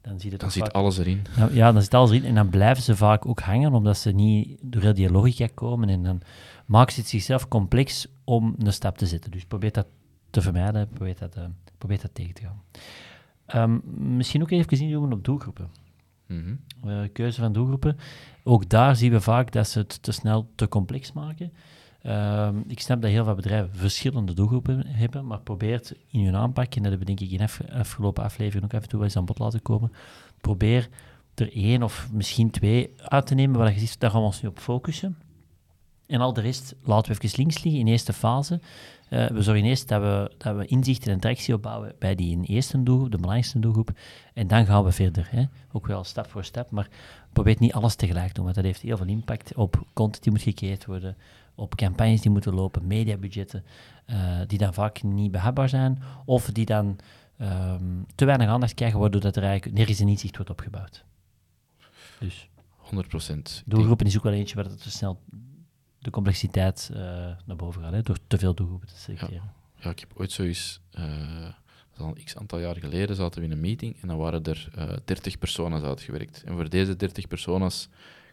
dan 0.02 0.20
zit 0.20 0.32
het 0.32 0.42
Dan 0.42 0.52
zit 0.52 0.64
vaak, 0.64 0.74
alles 0.74 0.98
erin. 0.98 1.22
ja, 1.52 1.72
dan 1.72 1.82
zit 1.82 1.94
alles 1.94 2.10
erin 2.10 2.26
en 2.26 2.36
dan 2.36 2.50
blijven 2.50 2.84
ze 2.84 2.96
vaak 2.96 3.26
ook 3.26 3.40
hangen, 3.40 3.74
omdat 3.74 3.98
ze 3.98 4.12
niet 4.12 4.58
door 4.62 4.94
die 4.94 5.12
logica 5.12 5.48
komen 5.54 5.90
en 5.90 6.04
dan 6.04 6.22
maken 6.66 6.94
ze 6.94 7.00
het 7.00 7.10
zichzelf 7.10 7.48
complex 7.48 8.08
om 8.24 8.56
een 8.58 8.74
stap 8.74 8.98
te 8.98 9.06
zetten. 9.06 9.32
Dus 9.32 9.46
probeer 9.46 9.72
dat 9.72 9.88
te 10.30 10.42
vermijden, 10.42 10.90
probeer 10.90 11.16
dat, 11.20 11.38
uh, 11.38 11.44
probeer 11.78 12.02
dat 12.02 12.14
tegen 12.14 12.34
te 12.34 12.42
gaan. 12.42 12.62
Um, 13.56 13.82
misschien 14.18 14.42
ook 14.42 14.52
even 14.52 14.80
inzoomen 14.80 15.14
op 15.14 15.26
doelgroepen. 15.26 15.70
Mm 16.28 16.60
keuze 17.14 17.42
van 17.42 17.54
doelgroepen. 17.54 17.98
Ook 18.44 18.70
daar 18.70 18.96
zien 18.96 19.12
we 19.12 19.22
vaak 19.22 19.52
dat 19.52 19.68
ze 19.68 19.80
het 19.80 20.04
te 20.04 20.12
snel 20.12 20.50
te 20.56 20.68
complex 20.68 21.12
maken. 21.12 21.54
Uh, 22.04 22.50
ik 22.68 22.80
snap 22.80 23.02
dat 23.02 23.12
heel 23.12 23.24
veel 23.24 23.36
bedrijven 23.36 23.76
verschillende 23.76 24.34
doelgroepen 24.34 24.88
hebben, 24.88 25.28
maar 25.28 25.40
probeer 25.40 25.82
in 26.12 26.26
hun 26.26 26.36
aanpak, 26.36 26.76
en 26.76 26.84
dat 26.84 26.92
hebben 26.92 27.00
we 27.00 27.16
denk 27.16 27.20
ik 27.20 27.40
in 27.40 27.48
de 27.48 27.74
afgelopen 27.74 28.24
aflevering 28.24 28.64
ook 28.64 28.74
af 28.74 28.82
en 28.82 28.90
toe 28.90 29.00
wel 29.00 29.08
eens 29.08 29.18
aan 29.18 29.26
bod 29.26 29.40
laten 29.40 29.62
komen, 29.62 29.92
probeer 30.42 30.90
er 31.36 31.54
één 31.54 31.84
of 31.84 32.08
misschien 32.12 32.50
twee 32.50 32.94
uit 32.98 33.26
te 33.26 33.36
nemen 33.36 33.60
waar 33.60 33.74
je 33.74 33.80
ziet, 33.80 34.00
daar 34.00 34.12
gaan 34.12 34.20
we 34.20 34.26
ons 34.26 34.42
nu 34.42 34.50
op 34.50 34.60
focussen. 34.60 35.18
En 36.06 36.22
al 36.22 36.34
de 36.34 36.42
rest 36.42 36.76
laten 36.84 37.12
we 37.12 37.22
even 37.22 37.38
links 37.38 37.64
liggen 37.64 37.82
in 37.82 37.88
eerste 37.88 38.14
fase. 38.14 38.60
Uh, 39.10 39.28
we 39.28 39.42
zorgen 39.42 39.66
eerst 39.66 39.88
dat 39.88 40.02
we, 40.02 40.32
dat 40.38 40.56
we 40.56 40.66
inzicht 40.66 41.08
en 41.08 41.14
interactie 41.14 41.54
opbouwen 41.54 41.94
bij 42.00 42.16
die 42.16 42.44
eerste 42.44 42.84
doelgroep, 42.84 43.12
de 43.12 43.18
belangrijkste 43.18 43.60
doelgroep. 43.60 43.92
En 44.34 44.48
dan 44.48 44.66
gaan 44.66 44.84
we 44.84 44.92
verder. 44.92 45.28
Hè. 45.32 45.44
Ook 45.72 45.88
wel 45.88 46.04
stap 46.04 46.30
voor 46.30 46.44
stap, 46.44 46.72
maar 46.72 46.88
probeer 47.34 47.56
niet 47.60 47.74
alles 47.74 47.96
tegelijk 47.96 48.28
te 48.28 48.34
doen, 48.34 48.44
want 48.44 48.56
dat 48.56 48.66
heeft 48.66 48.82
heel 48.82 48.98
veel 48.98 49.08
impact 49.08 49.56
op 49.56 49.86
content 49.94 50.24
die 50.24 50.32
moet 50.32 50.42
gecreëerd 50.42 50.86
worden, 50.86 51.18
op 51.56 51.76
campagnes 51.76 52.22
die 52.22 52.32
moeten 52.32 52.54
lopen, 52.54 52.88
mediabudgetten, 52.88 53.64
uh, 54.10 54.40
die 54.48 54.58
dan 54.58 54.74
vaak 54.74 55.04
niet 55.04 55.32
behapbaar 55.32 55.70
zijn, 55.70 56.02
of 56.26 56.46
die 56.46 56.66
dan 56.66 57.00
um, 57.42 58.06
te 58.16 58.26
weinig 58.26 58.48
aandacht 58.48 58.74
krijgen, 58.74 59.00
waardoor 59.00 59.22
dat 59.22 59.36
er 59.36 59.44
eigenlijk 59.44 59.78
nergens 59.78 60.00
een 60.00 60.08
inzicht 60.08 60.36
wordt 60.36 60.52
opgebouwd. 60.52 61.06
Dus. 62.20 62.50
100%. 62.96 63.64
Doelgroepen 63.66 64.06
is 64.06 64.18
ook 64.18 64.24
wel 64.24 64.34
eentje 64.34 64.56
waar 64.56 64.66
het 64.66 64.82
te 64.82 64.92
snel 64.92 65.20
de 66.08 66.14
complexiteit 66.14 66.90
uh, 66.94 66.98
naar 67.46 67.56
boven 67.56 67.82
gaat, 67.82 67.92
hè, 67.92 68.02
door 68.02 68.18
te 68.28 68.38
veel 68.38 68.54
doelgroepen 68.54 68.88
te 68.88 68.98
selecteren. 68.98 69.34
Ja. 69.34 69.54
ja, 69.84 69.90
ik 69.90 70.00
heb 70.00 70.12
ooit 70.16 70.32
zoiets, 70.32 70.82
uh, 71.00 71.50
al 71.98 72.08
een 72.08 72.24
x 72.24 72.38
aantal 72.38 72.60
jaar 72.60 72.76
geleden, 72.76 73.16
zaten 73.16 73.40
we 73.40 73.46
in 73.46 73.52
een 73.52 73.60
meeting 73.60 73.96
en 74.02 74.08
dan 74.08 74.18
waren 74.18 74.44
er 74.44 74.70
uh, 74.78 74.90
30 75.06 75.38
personen 75.38 75.84
uitgewerkt. 75.84 76.44
En 76.46 76.54
voor 76.54 76.70
deze 76.70 76.96
30 76.96 77.28
personen 77.28 77.72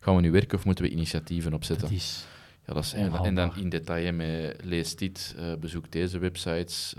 gaan 0.01 0.15
we 0.17 0.21
nu 0.21 0.31
werken 0.31 0.59
of 0.59 0.65
moeten 0.65 0.85
we 0.85 0.91
initiatieven 0.91 1.55
opzetten? 1.55 1.89
Dat 1.89 1.97
is... 1.97 2.27
ja, 2.67 2.75
dat 2.75 2.85
is, 2.85 2.93
en, 2.93 3.35
dan 3.35 3.57
in 3.57 3.69
detail 3.69 4.13
met 4.13 4.65
lees 4.65 4.97
dit, 4.97 5.35
uh, 5.39 5.55
bezoek 5.55 5.93
deze 5.93 6.19
websites, 6.19 6.95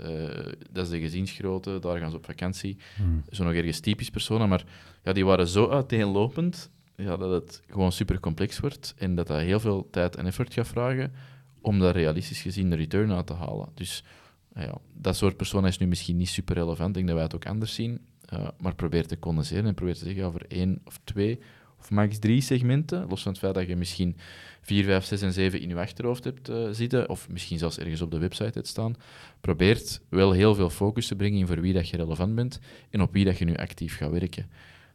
dat 0.70 0.84
is 0.84 0.90
de 0.90 1.00
gezinsgrootte, 1.00 1.78
daar 1.78 1.98
gaan 1.98 2.10
ze 2.10 2.16
op 2.16 2.24
vakantie. 2.24 2.76
Hmm. 2.96 3.22
Zo 3.30 3.44
nog 3.44 3.52
ergens 3.52 3.80
typisch 3.80 4.10
personen, 4.10 4.48
maar 4.48 4.64
ja, 5.02 5.12
die 5.12 5.24
waren 5.24 5.48
zo 5.48 5.68
uiteenlopend 5.68 6.70
ja, 6.96 7.16
dat 7.16 7.30
het 7.30 7.62
gewoon 7.70 7.92
super 7.92 8.20
complex 8.20 8.60
wordt 8.60 8.94
en 8.98 9.14
dat 9.14 9.26
dat 9.26 9.40
heel 9.40 9.60
veel 9.60 9.88
tijd 9.90 10.16
en 10.16 10.26
effort 10.26 10.54
gaat 10.54 10.68
vragen 10.68 11.12
om 11.60 11.78
daar 11.78 11.94
realistisch 11.94 12.40
gezien 12.40 12.70
de 12.70 12.76
return 12.76 13.12
uit 13.12 13.26
te 13.26 13.34
halen. 13.34 13.68
Dus 13.74 14.04
ja, 14.54 14.78
dat 14.94 15.16
soort 15.16 15.36
personen 15.36 15.68
is 15.68 15.78
nu 15.78 15.86
misschien 15.86 16.16
niet 16.16 16.28
super 16.28 16.54
relevant. 16.54 16.88
Ik 16.88 16.94
denk 16.94 17.06
dat 17.06 17.14
wij 17.14 17.24
het 17.24 17.34
ook 17.34 17.46
anders 17.46 17.74
zien. 17.74 18.00
Uh, 18.32 18.48
maar 18.58 18.74
probeer 18.74 19.06
te 19.06 19.18
condenseren 19.18 19.66
en 19.66 19.74
probeer 19.74 19.94
te 19.94 20.04
zeggen 20.04 20.24
over 20.24 20.44
één 20.48 20.80
of 20.84 21.00
twee 21.04 21.40
of 21.78 21.90
max 21.90 22.18
drie 22.18 22.40
segmenten. 22.40 23.08
Los 23.08 23.22
van 23.22 23.32
het 23.32 23.40
feit 23.40 23.54
dat 23.54 23.66
je 23.66 23.76
misschien 23.76 24.16
vier, 24.60 24.84
vijf, 24.84 25.04
zes 25.04 25.22
en 25.22 25.32
zeven 25.32 25.60
in 25.60 25.68
je 25.68 25.76
achterhoofd 25.76 26.24
hebt 26.24 26.48
uh, 26.48 26.68
zitten, 26.70 27.08
of 27.08 27.28
misschien 27.28 27.58
zelfs 27.58 27.78
ergens 27.78 28.00
op 28.00 28.10
de 28.10 28.18
website 28.18 28.50
hebt 28.52 28.66
staan. 28.66 28.94
Probeert 29.40 30.00
wel 30.08 30.32
heel 30.32 30.54
veel 30.54 30.70
focus 30.70 31.06
te 31.06 31.16
brengen 31.16 31.38
in 31.38 31.46
voor 31.46 31.60
wie 31.60 31.72
dat 31.72 31.88
je 31.88 31.96
relevant 31.96 32.34
bent 32.34 32.58
en 32.90 33.00
op 33.00 33.12
wie 33.12 33.24
dat 33.24 33.38
je 33.38 33.44
nu 33.44 33.54
actief 33.54 33.96
gaat 33.96 34.10
werken. 34.10 34.50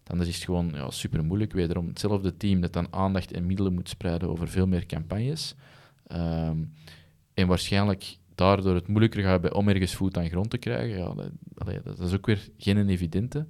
Anders 0.08 0.30
is 0.30 0.36
het 0.36 0.44
gewoon 0.44 0.72
ja, 0.74 0.90
super 0.90 1.24
moeilijk. 1.24 1.54
Wederom 1.54 1.88
hetzelfde 1.88 2.38
team 2.38 2.62
dat 2.62 2.74
dan 2.74 2.88
aandacht 2.90 3.32
en 3.32 3.46
middelen 3.46 3.74
moet 3.74 3.90
spreiden 3.90 4.30
over 4.30 4.48
veel 4.48 4.68
meer 4.68 4.86
campagnes. 4.86 5.56
Ehm, 6.08 6.58
en 7.34 7.48
waarschijnlijk 7.48 8.18
daardoor 8.36 8.76
het 8.76 8.88
moeilijker 8.88 9.24
gaat 9.24 9.54
om 9.54 9.70
ergens 9.70 9.96
voet 9.96 10.18
aan 10.18 10.30
grond 10.30 10.50
te 10.50 10.58
krijgen. 10.58 10.98
Ja, 10.98 11.14
dat, 11.14 11.84
dat 11.84 12.00
is 12.00 12.14
ook 12.14 12.26
weer 12.26 12.50
geen 12.58 12.90
evidente. 12.90 13.46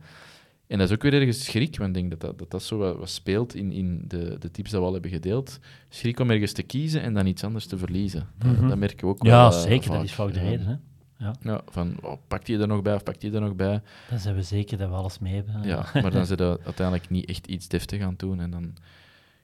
En 0.67 0.77
dat 0.77 0.87
is 0.87 0.95
ook 0.95 1.01
weer 1.01 1.13
ergens 1.13 1.43
schrik, 1.43 1.77
want 1.77 1.89
ik 1.89 1.93
denk 1.95 2.09
dat 2.09 2.19
dat, 2.21 2.39
dat, 2.39 2.51
dat 2.51 2.63
zo 2.63 2.77
wat, 2.77 3.09
speelt 3.09 3.55
in, 3.55 3.71
in 3.71 4.03
de, 4.07 4.35
de 4.39 4.51
tips 4.51 4.69
die 4.69 4.79
we 4.79 4.85
al 4.85 4.93
hebben 4.93 5.11
gedeeld. 5.11 5.59
Schrik 5.89 6.19
om 6.19 6.29
ergens 6.29 6.51
te 6.51 6.63
kiezen 6.63 7.01
en 7.01 7.13
dan 7.13 7.25
iets 7.25 7.43
anders 7.43 7.65
te 7.65 7.77
verliezen. 7.77 8.27
Mm 8.45 8.67
dat 8.67 8.77
merken 8.77 9.07
we 9.07 9.13
ook 9.13 9.23
ja, 9.23 9.29
wel. 9.29 9.39
Ja, 9.39 9.51
zeker. 9.51 9.91
dat 9.91 10.03
is 10.03 10.13
vaak 10.13 10.33
de 10.33 10.39
reden. 10.39 10.65
Hè? 10.65 10.75
Ja. 11.21 11.35
ja 11.41 11.61
van, 11.67 11.95
oh, 12.01 12.17
pakt 12.27 12.47
hij 12.47 12.59
er 12.59 12.67
nog 12.67 12.81
bij 12.81 12.95
of 12.95 13.03
pakt 13.03 13.21
hij 13.21 13.31
er 13.31 13.41
nog 13.41 13.55
bij? 13.55 13.81
Dan 14.09 14.19
zijn 14.19 14.35
we 14.35 14.41
zeker 14.41 14.77
dat 14.77 14.89
we 14.89 14.95
alles 14.95 15.19
mee 15.19 15.33
hebben. 15.33 15.63
Ja, 15.63 15.85
maar 15.93 16.11
dan 16.11 16.25
zijn 16.25 16.39
we 16.39 16.59
uiteindelijk 16.63 17.09
niet 17.09 17.25
echt 17.25 17.47
iets 17.47 17.67
deftig 17.67 18.01
aan 18.01 18.13
doen. 18.17 18.39
En 18.39 18.51
dan, 18.51 18.63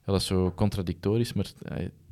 ja, 0.06 0.12
dat 0.12 0.22
is 0.22 0.26
zo 0.26 0.52
contradictorisch, 0.56 1.34
maar 1.34 1.46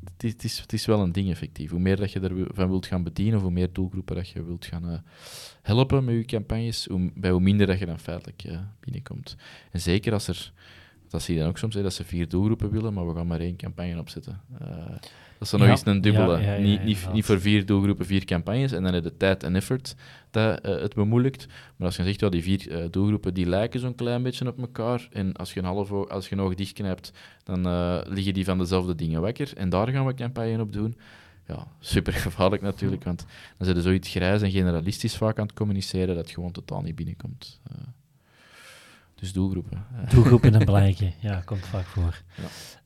het 0.03 0.23
is, 0.23 0.31
het, 0.31 0.43
is, 0.43 0.59
het 0.59 0.73
is 0.73 0.85
wel 0.85 1.01
een 1.01 1.11
ding 1.11 1.29
effectief. 1.29 1.69
Hoe 1.69 1.79
meer 1.79 1.95
dat 1.95 2.11
je 2.11 2.19
ervan 2.19 2.69
wilt 2.69 2.85
gaan 2.85 3.03
bedienen, 3.03 3.35
of 3.35 3.41
hoe 3.41 3.51
meer 3.51 3.73
doelgroepen 3.73 4.15
dat 4.15 4.29
je 4.29 4.43
wilt 4.43 4.65
gaan 4.65 4.89
uh, 4.89 4.97
helpen 5.61 6.03
met 6.03 6.15
je 6.15 6.25
campagnes, 6.25 6.85
hoe, 6.85 7.11
bij 7.15 7.31
hoe 7.31 7.41
minder 7.41 7.67
dat 7.67 7.79
je 7.79 7.85
dan 7.85 7.99
feitelijk 7.99 8.43
uh, 8.43 8.59
binnenkomt. 8.79 9.35
En 9.71 9.79
zeker 9.79 10.13
als 10.13 10.27
er, 10.27 10.51
dat 11.09 11.21
zie 11.21 11.33
je 11.33 11.39
dan 11.39 11.49
ook 11.49 11.57
soms, 11.57 11.75
hè, 11.75 11.81
dat 11.81 11.93
ze 11.93 12.03
vier 12.03 12.29
doelgroepen 12.29 12.71
willen, 12.71 12.93
maar 12.93 13.07
we 13.07 13.15
gaan 13.15 13.27
maar 13.27 13.39
één 13.39 13.55
campagne 13.55 13.99
opzetten. 13.99 14.41
Uh, 14.61 14.67
dat 15.37 15.41
is 15.41 15.49
dan 15.49 15.59
nog 15.59 15.69
eens 15.69 15.85
een 15.85 16.01
dubbele. 16.01 16.59
niet, 16.59 16.83
niet, 16.83 17.07
niet 17.13 17.25
voor 17.25 17.41
vier 17.41 17.65
doelgroepen, 17.65 18.05
vier 18.05 18.25
campagnes. 18.25 18.71
En 18.71 18.83
dan 18.83 18.93
heb 18.93 19.03
je 19.03 19.17
tijd 19.17 19.43
en 19.43 19.55
effort 19.55 19.95
dat 20.31 20.65
uh, 20.65 20.81
het 20.81 20.93
bemoeilijkt. 20.93 21.47
Maar 21.75 21.87
als 21.87 21.95
je 21.95 22.03
zegt, 22.03 22.19
ja, 22.19 22.29
die 22.29 22.43
vier 22.43 22.71
uh, 22.71 22.85
doelgroepen 22.91 23.33
die 23.33 23.45
lijken 23.45 23.79
zo'n 23.79 23.95
klein 23.95 24.23
beetje 24.23 24.47
op 24.47 24.59
elkaar. 24.59 25.07
En 25.11 25.33
als 25.33 25.53
je 25.53 25.59
een, 25.59 25.65
half 25.65 25.91
als 25.91 26.29
je 26.29 26.35
een 26.35 26.41
oog 26.41 26.55
dichtknijpt, 26.55 27.11
dan 27.43 27.67
uh, 27.67 27.99
liggen 28.05 28.33
die 28.33 28.45
van 28.45 28.57
dezelfde 28.57 28.95
dingen 28.95 29.21
wakker. 29.21 29.51
En 29.57 29.69
daar 29.69 29.87
gaan 29.87 30.05
we 30.05 30.13
campagne 30.13 30.61
op 30.61 30.73
doen. 30.73 30.97
Ja, 31.47 31.67
super 31.79 32.13
gevaarlijk 32.13 32.61
natuurlijk, 32.61 33.03
want 33.03 33.25
dan 33.57 33.65
zijn 33.65 33.75
ze 33.75 33.81
zoiets 33.81 34.09
grijs 34.09 34.41
en 34.41 34.51
generalistisch 34.51 35.17
vaak 35.17 35.39
aan 35.39 35.45
het 35.45 35.55
communiceren 35.55 36.15
dat 36.15 36.29
gewoon 36.29 36.51
totaal 36.51 36.81
niet 36.81 36.95
binnenkomt. 36.95 37.59
dus 39.15 39.33
doelgroepen. 39.33 39.85
Doelgroepen 40.09 40.53
en 40.53 40.65
belangrijke, 40.65 41.11
ja, 41.19 41.41
komt 41.45 41.65
vaak 41.65 41.85
voor. 41.85 42.21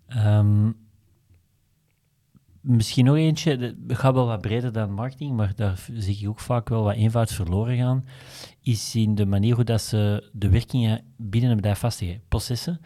Ja. 0.08 0.38
Um, 0.40 0.76
Misschien 2.70 3.06
nog 3.06 3.16
eentje, 3.16 3.58
het 3.58 3.98
gaat 3.98 4.14
wel 4.14 4.26
wat 4.26 4.42
breder 4.42 4.72
dan 4.72 4.94
marketing, 4.94 5.36
maar 5.36 5.52
daar 5.56 5.86
zie 5.94 6.18
ik 6.22 6.30
ook 6.30 6.40
vaak 6.40 6.70
wel 6.70 6.84
wat 6.84 6.96
eenvoud 6.96 7.32
verloren 7.32 7.78
gaan, 7.78 8.06
is 8.62 8.96
in 8.96 9.16
de 9.16 9.26
manier 9.26 9.56
hoe 9.56 9.64
dat 9.64 9.82
ze 9.82 10.30
de 10.32 10.50
werkingen 10.50 11.04
binnen 11.18 11.50
een 11.50 11.56
bedrijf 11.56 11.80
vastleggen, 11.80 12.22
processen. 12.28 12.82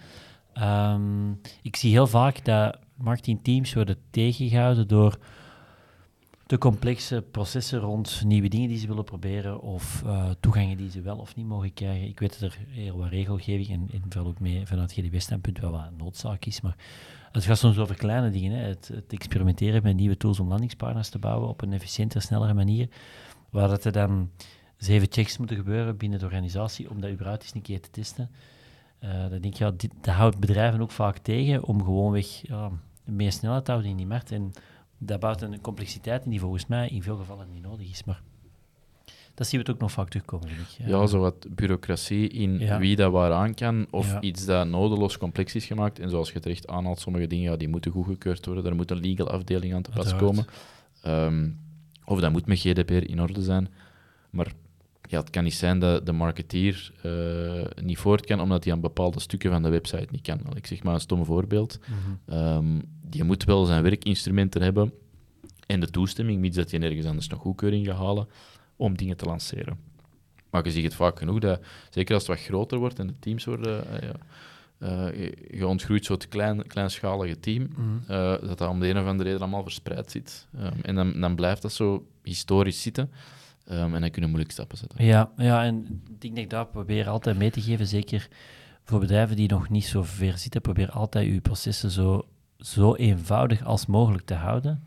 Um, 0.57 1.39
ik 1.61 1.75
zie 1.75 1.91
heel 1.91 2.07
vaak 2.07 2.45
dat 2.45 2.77
marketingteams 2.97 3.73
worden 3.73 3.97
tegengehouden 4.09 4.87
door 4.87 5.17
te 6.45 6.57
complexe 6.57 7.23
processen 7.31 7.79
rond 7.79 8.21
nieuwe 8.25 8.47
dingen 8.47 8.69
die 8.69 8.77
ze 8.77 8.87
willen 8.87 9.03
proberen 9.03 9.61
of 9.61 10.01
uh, 10.05 10.29
toegangen 10.39 10.77
die 10.77 10.89
ze 10.89 11.01
wel 11.01 11.17
of 11.17 11.35
niet 11.35 11.47
mogen 11.47 11.73
krijgen. 11.73 12.07
Ik 12.07 12.19
weet 12.19 12.39
dat 12.39 12.51
er 12.51 12.57
heel 12.67 12.97
wat 12.97 13.09
regelgeving 13.09 13.69
en, 13.69 13.87
en 13.91 14.03
vooral 14.09 14.29
ook 14.29 14.39
mee 14.39 14.67
vanuit 14.67 14.93
GDW-standpunt 14.93 15.59
wel 15.59 15.71
wat 15.71 15.97
noodzaak 15.97 16.45
is, 16.45 16.61
maar 16.61 16.75
het 17.33 17.45
gaat 17.45 17.57
soms 17.57 17.77
over 17.77 17.95
kleine 17.95 18.29
dingen. 18.29 18.59
Hè. 18.59 18.67
Het, 18.67 18.91
experimenteren 19.07 19.83
met 19.83 19.95
nieuwe 19.95 20.17
tools 20.17 20.39
om 20.39 20.47
landingspartners 20.47 21.09
te 21.09 21.19
bouwen 21.19 21.49
op 21.49 21.61
een 21.61 21.73
efficiëntere, 21.73 22.23
snellere 22.23 22.53
manier. 22.53 22.87
Waar 23.49 23.67
dat 23.67 23.85
er 23.85 23.91
dan 23.91 24.29
zeven 24.77 25.07
checks 25.11 25.37
moeten 25.37 25.57
gebeuren 25.57 25.97
binnen 25.97 26.19
de 26.19 26.25
organisatie 26.25 26.89
om 26.89 27.01
dat 27.01 27.11
überhaupt 27.11 27.43
eens 27.43 27.53
een 27.53 27.61
keer 27.61 27.81
te 27.81 27.89
testen. 27.89 28.31
Uh, 28.99 29.21
dan 29.21 29.29
denk 29.29 29.45
ik, 29.45 29.53
ja, 29.53 29.71
dit, 29.71 29.91
dat 30.01 30.13
houdt 30.13 30.39
bedrijven 30.39 30.81
ook 30.81 30.91
vaak 30.91 31.17
tegen 31.17 31.63
om 31.63 31.83
gewoonweg 31.83 32.47
ja, 32.47 32.71
meer 33.03 33.31
snelheid 33.31 33.65
te 33.65 33.71
houden 33.71 33.91
in 33.91 33.97
die 33.97 34.07
markt. 34.07 34.31
En 34.31 34.51
dat 34.97 35.19
bouwt 35.19 35.41
een 35.41 35.61
complexiteit 35.61 36.23
in 36.23 36.29
die 36.29 36.39
volgens 36.39 36.65
mij 36.65 36.87
in 36.89 37.03
veel 37.03 37.17
gevallen 37.17 37.49
niet 37.49 37.63
nodig 37.63 37.89
is. 37.89 38.03
Maar 38.03 38.21
dat 39.33 39.47
zien 39.47 39.59
we 39.59 39.65
het 39.65 39.75
ook 39.75 39.81
nog 39.81 39.91
vaak 39.91 40.09
terugkomen, 40.09 40.47
denk 40.47 40.59
ik. 40.59 40.87
Ja, 40.87 41.05
zo 41.05 41.19
wat 41.19 41.47
bureaucratie 41.49 42.27
in 42.27 42.77
wie 42.79 42.95
dat 42.95 43.11
waar 43.11 43.31
aan 43.31 43.53
kan, 43.53 43.87
of 43.89 44.19
iets 44.19 44.45
dat 44.45 44.67
nodeloos 44.67 45.17
complex 45.17 45.55
is 45.55 45.65
gemaakt. 45.65 45.99
En 45.99 46.09
zoals 46.09 46.31
je 46.31 46.39
terecht 46.39 46.67
aanhaalt, 46.67 46.99
sommige 46.99 47.27
dingen 47.27 47.51
ja, 47.51 47.57
die 47.57 47.67
moeten 47.67 47.91
goedgekeurd 47.91 48.45
worden, 48.45 48.63
daar 48.63 48.75
moet 48.75 48.91
een 48.91 48.99
legal 48.99 49.29
afdeling 49.29 49.73
aan 49.73 49.81
te 49.81 49.91
pas 49.91 50.15
komen. 50.15 50.45
Ehm, 51.01 51.49
of 52.05 52.19
dat 52.19 52.31
moet 52.31 52.45
met 52.45 52.59
GDPR 52.59 52.93
in 52.93 53.21
orde 53.21 53.41
zijn. 53.41 53.69
Maar 54.29 54.51
ja, 55.09 55.19
het 55.19 55.29
kan 55.29 55.43
niet 55.43 55.53
zijn 55.53 55.79
dat 55.79 56.05
de 56.05 56.11
marketeer 56.11 56.91
uh, 57.05 57.65
niet 57.83 57.97
voort 57.97 58.25
kan 58.25 58.41
omdat 58.41 58.63
hij 58.63 58.73
aan 58.73 58.81
bepaalde 58.81 59.19
stukken 59.19 59.51
van 59.51 59.63
de 59.63 59.69
website 59.69 60.07
niet 60.11 60.21
kan. 60.21 60.39
Ik 60.55 60.67
zeg 60.67 60.83
maar 60.83 60.93
een 60.93 60.99
stom 60.99 61.25
voorbeeld. 61.25 61.79
Mm 61.87 62.35
-hmm. 62.35 62.81
die 63.01 63.23
moet 63.23 63.43
wel 63.43 63.65
zijn 63.65 63.83
werkinstrumenten 63.83 64.61
hebben 64.61 64.93
en 65.65 65.79
de 65.79 65.89
toestemming, 65.89 66.39
mits 66.39 66.55
dat 66.55 66.71
je 66.71 66.77
nergens 66.77 67.05
anders 67.05 67.27
nog 67.27 67.39
goedkeuring 67.39 67.85
gaat 67.85 67.97
halen 67.97 68.27
om 68.75 68.97
dingen 68.97 69.17
te 69.17 69.25
lanceren. 69.25 69.77
Maar 70.49 70.65
je 70.65 70.71
ziet 70.71 70.83
het 70.83 70.95
vaak 70.95 71.17
genoeg, 71.17 71.39
dat, 71.39 71.61
zeker 71.89 72.13
als 72.13 72.27
het 72.27 72.37
wat 72.37 72.45
groter 72.45 72.77
wordt 72.77 72.99
en 72.99 73.07
de 73.07 73.19
teams 73.19 73.45
worden... 73.45 73.83
Uh, 73.93 74.01
ja, 74.01 74.15
uh, 74.79 75.31
je 75.51 75.67
ontgroeit 75.67 76.05
zo'n 76.05 76.17
klein, 76.29 76.67
kleinschalige 76.67 77.39
team, 77.39 77.69
mm. 77.75 78.03
uh, 78.09 78.31
dat 78.41 78.57
dat 78.57 78.69
om 78.69 78.79
de 78.79 78.87
een 78.87 78.97
of 78.97 79.05
andere 79.05 79.29
reden 79.29 79.41
allemaal 79.41 79.63
verspreid 79.63 80.11
zit. 80.11 80.47
Um, 80.59 80.71
en 80.81 80.95
dan, 80.95 81.19
dan 81.21 81.35
blijft 81.35 81.61
dat 81.61 81.73
zo 81.73 82.07
historisch 82.23 82.81
zitten. 82.81 83.11
Um, 83.71 83.95
en 83.95 84.01
dan 84.01 84.09
kunnen 84.09 84.29
moeilijk 84.29 84.51
stappen 84.51 84.77
zetten. 84.77 85.05
Ja, 85.05 85.31
ja 85.37 85.63
en 85.63 86.03
ik 86.09 86.21
denk 86.21 86.35
dat 86.35 86.43
ik 86.43 86.49
dat 86.49 86.71
probeer 86.71 87.07
altijd 87.07 87.37
mee 87.37 87.51
te 87.51 87.61
geven, 87.61 87.87
zeker 87.87 88.27
voor 88.83 88.99
bedrijven 88.99 89.35
die 89.35 89.49
nog 89.49 89.69
niet 89.69 89.85
zo 89.85 90.03
ver 90.03 90.37
zitten, 90.37 90.61
probeer 90.61 90.89
altijd 90.89 91.27
je 91.27 91.41
processen 91.41 91.91
zo, 91.91 92.27
zo 92.57 92.95
eenvoudig 92.95 93.63
als 93.63 93.85
mogelijk 93.85 94.25
te 94.25 94.33
houden 94.33 94.83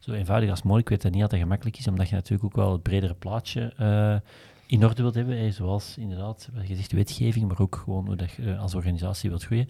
zo 0.00 0.12
eenvoudig 0.12 0.50
als 0.50 0.62
mogelijk. 0.62 0.86
Ik 0.86 0.92
weet 0.92 1.02
dat 1.02 1.12
niet 1.12 1.22
altijd 1.22 1.42
gemakkelijk 1.42 1.78
is, 1.78 1.86
omdat 1.86 2.08
je 2.08 2.14
natuurlijk 2.14 2.44
ook 2.44 2.64
wel 2.64 2.72
het 2.72 2.82
bredere 2.82 3.14
plaatje 3.14 3.72
uh, 3.80 4.16
in 4.66 4.84
orde 4.84 5.02
wilt 5.02 5.14
hebben. 5.14 5.52
zoals 5.52 5.98
inderdaad, 5.98 6.48
wat 6.54 6.68
je 6.68 6.76
zegt, 6.76 6.92
wetgeving, 6.92 7.48
maar 7.48 7.60
ook 7.60 7.76
gewoon 7.76 8.06
hoe 8.06 8.16
dat 8.16 8.30
je 8.30 8.52
eh, 8.52 8.60
als 8.60 8.74
organisatie 8.74 9.30
wilt 9.30 9.44
groeien. 9.44 9.68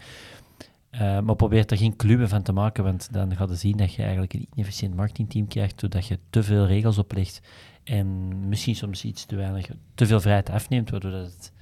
Uh, 0.94 1.20
maar 1.20 1.36
probeer 1.36 1.66
er 1.66 1.76
geen 1.76 1.96
kluwen 1.96 2.28
van 2.28 2.42
te 2.42 2.52
maken, 2.52 2.84
want 2.84 3.12
dan 3.12 3.36
gaat 3.36 3.48
je 3.48 3.54
zien 3.54 3.76
dat 3.76 3.94
je 3.94 4.02
eigenlijk 4.02 4.32
een 4.34 4.46
inefficiënt 4.54 4.94
marketingteam 4.94 5.48
krijgt, 5.48 5.80
doordat 5.80 6.06
je 6.06 6.18
te 6.30 6.42
veel 6.42 6.66
regels 6.66 6.98
oplegt 6.98 7.40
en 7.84 8.48
misschien 8.48 8.76
soms 8.76 9.04
iets 9.04 9.24
te 9.24 9.36
weinig, 9.36 9.70
te 9.94 10.06
veel 10.06 10.20
vrijheid 10.20 10.50
afneemt, 10.50 10.90
waardoor 10.90 11.10
dat 11.10 11.26
het, 11.26 11.52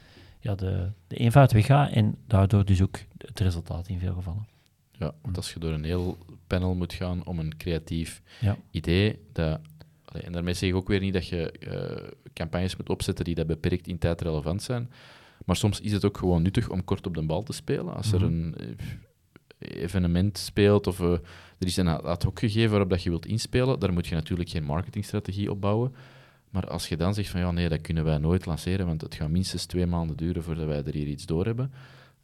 ja, 0.40 0.54
de, 0.54 0.90
de 1.06 1.16
eenvoud 1.16 1.52
weggaat 1.52 1.90
en 1.90 2.16
daardoor 2.26 2.64
dus 2.64 2.82
ook 2.82 2.98
het 3.18 3.40
resultaat 3.40 3.88
in 3.88 3.98
veel 3.98 4.14
gevallen. 4.14 4.57
Ja, 4.98 5.14
want 5.22 5.36
als 5.36 5.52
je 5.52 5.60
door 5.60 5.72
een 5.72 5.84
heel 5.84 6.18
panel 6.46 6.74
moet 6.74 6.92
gaan 6.92 7.26
om 7.26 7.38
een 7.38 7.56
creatief 7.56 8.22
idee, 8.70 9.18
dat, 9.32 9.60
en 10.04 10.32
daarmee 10.32 10.54
zeg 10.54 10.68
ik 10.68 10.74
ook 10.74 10.88
weer 10.88 11.00
niet 11.00 11.12
dat 11.12 11.28
je 11.28 11.54
uh, 11.60 12.08
campagnes 12.32 12.76
moet 12.76 12.88
opzetten 12.88 13.24
die 13.24 13.34
dat 13.34 13.46
beperkt 13.46 13.86
in 13.86 13.98
tijd 13.98 14.20
relevant 14.20 14.62
zijn, 14.62 14.90
maar 15.44 15.56
soms 15.56 15.80
is 15.80 15.92
het 15.92 16.04
ook 16.04 16.18
gewoon 16.18 16.42
nuttig 16.42 16.68
om 16.68 16.84
kort 16.84 17.06
op 17.06 17.14
de 17.14 17.22
bal 17.22 17.42
te 17.42 17.52
spelen. 17.52 17.94
Als 17.94 18.12
er 18.12 18.20
mhm. 18.20 18.32
een 18.32 18.54
eh, 19.58 19.82
evenement 19.82 20.38
speelt 20.38 20.86
of 20.86 21.00
uh, 21.00 21.12
er 21.58 21.66
is 21.66 21.76
een 21.76 21.88
ad 21.88 22.22
hoc 22.22 22.38
gegeven 22.38 22.70
waarop 22.70 22.90
dat 22.90 23.02
je 23.02 23.10
wilt 23.10 23.26
inspelen, 23.26 23.78
daar 23.78 23.92
moet 23.92 24.06
je 24.06 24.14
natuurlijk 24.14 24.48
geen 24.48 24.64
marketingstrategie 24.64 25.50
opbouwen. 25.50 25.94
Maar 26.50 26.68
als 26.68 26.88
je 26.88 26.96
dan 26.96 27.14
zegt 27.14 27.28
van 27.28 27.40
ja, 27.40 27.50
nee, 27.50 27.68
dat 27.68 27.80
kunnen 27.80 28.04
wij 28.04 28.18
nooit 28.18 28.46
lanceren, 28.46 28.86
want 28.86 29.00
het 29.00 29.14
gaat 29.14 29.30
minstens 29.30 29.66
twee 29.66 29.86
maanden 29.86 30.16
duren 30.16 30.42
voordat 30.42 30.66
wij 30.66 30.82
er 30.84 30.94
hier 30.94 31.06
iets 31.06 31.26
door 31.26 31.44
hebben. 31.44 31.72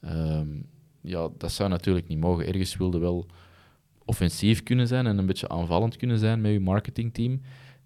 Ehm, 0.00 0.48
ja, 1.04 1.28
dat 1.38 1.52
zou 1.52 1.68
natuurlijk 1.68 2.08
niet 2.08 2.18
mogen. 2.18 2.46
Ergens 2.46 2.76
wilde 2.76 2.98
wel 2.98 3.26
offensief 4.04 4.62
kunnen 4.62 4.86
zijn 4.86 5.06
en 5.06 5.18
een 5.18 5.26
beetje 5.26 5.48
aanvallend 5.48 5.96
kunnen 5.96 6.18
zijn 6.18 6.40
met 6.40 6.52
je 6.52 6.60
marketingteam. 6.60 7.40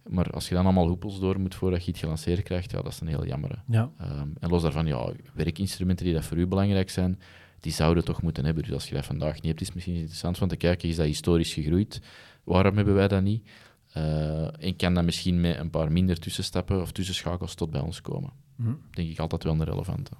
Maar 0.08 0.30
als 0.30 0.48
je 0.48 0.54
dan 0.54 0.64
allemaal 0.64 0.88
hoepels 0.88 1.20
door 1.20 1.40
moet 1.40 1.54
voordat 1.54 1.84
je 1.84 1.90
iets 1.90 2.00
gelanceerd 2.00 2.42
krijgt, 2.42 2.70
ja, 2.70 2.82
dat 2.82 2.92
is 2.92 3.00
een 3.00 3.06
heel 3.06 3.26
jammer. 3.26 3.62
Ja. 3.66 3.90
Um, 4.00 4.32
en 4.40 4.48
los 4.48 4.62
daarvan, 4.62 4.86
ja, 4.86 5.12
werkinstrumenten 5.34 6.04
die 6.04 6.14
dat 6.14 6.24
voor 6.24 6.36
u 6.36 6.46
belangrijk 6.46 6.90
zijn, 6.90 7.20
die 7.60 7.72
zouden 7.72 8.04
toch 8.04 8.22
moeten 8.22 8.44
hebben. 8.44 8.62
Dus 8.62 8.72
als 8.72 8.88
je 8.88 8.94
dat 8.94 9.04
vandaag 9.04 9.34
niet 9.34 9.44
hebt, 9.44 9.60
is 9.60 9.66
het 9.66 9.74
misschien 9.74 9.96
interessant 9.96 10.38
van 10.38 10.48
te 10.48 10.56
kijken, 10.56 10.88
is 10.88 10.96
dat 10.96 11.06
historisch 11.06 11.54
gegroeid? 11.54 12.00
Waarom 12.44 12.76
hebben 12.76 12.94
wij 12.94 13.08
dat 13.08 13.22
niet? 13.22 13.48
Uh, 13.96 14.64
en 14.64 14.76
kan 14.76 14.94
dat 14.94 15.04
misschien 15.04 15.40
met 15.40 15.58
een 15.58 15.70
paar 15.70 15.92
minder 15.92 16.18
tussenstappen 16.18 16.80
of 16.80 16.92
tussenschakels 16.92 17.54
tot 17.54 17.70
bij 17.70 17.80
ons 17.80 18.00
komen? 18.00 18.30
Hm. 18.56 18.74
Denk 18.90 19.10
ik 19.10 19.18
altijd 19.18 19.42
wel 19.42 19.52
een 19.52 19.64
relevante. 19.64 20.10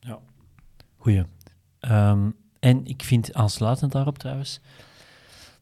Ja. 0.00 0.18
Goeie. 0.96 1.24
Um, 1.80 2.36
en 2.58 2.86
ik 2.86 3.02
vind 3.02 3.34
aansluitend 3.34 3.92
daarop 3.92 4.18
trouwens, 4.18 4.60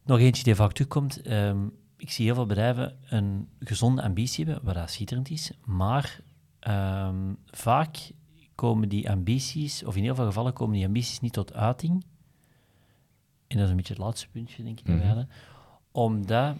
nog 0.03 0.19
eentje 0.19 0.45
die 0.45 0.55
vaak 0.55 0.73
terugkomt. 0.73 1.31
Um, 1.31 1.73
ik 1.97 2.11
zie 2.11 2.25
heel 2.25 2.35
veel 2.35 2.47
bedrijven 2.47 2.97
een 3.09 3.49
gezonde 3.61 4.03
ambitie 4.03 4.45
hebben, 4.45 4.65
wat 4.65 4.75
dat 4.75 4.91
schitterend 4.91 5.31
is, 5.31 5.51
maar 5.65 6.21
um, 6.69 7.39
vaak 7.47 8.11
komen 8.55 8.89
die 8.89 9.11
ambities, 9.11 9.85
of 9.85 9.97
in 9.97 10.03
heel 10.03 10.15
veel 10.15 10.27
gevallen 10.27 10.53
komen 10.53 10.75
die 10.75 10.87
ambities 10.87 11.21
niet 11.21 11.33
tot 11.33 11.55
uiting. 11.55 12.05
En 13.47 13.57
dat 13.57 13.65
is 13.65 13.71
een 13.71 13.77
beetje 13.77 13.95
het 13.95 14.03
laatste 14.03 14.29
puntje, 14.29 14.63
denk 14.63 14.81
ik, 14.81 14.87
mm 14.87 15.01
-hmm. 15.01 15.27
omdat 15.93 16.57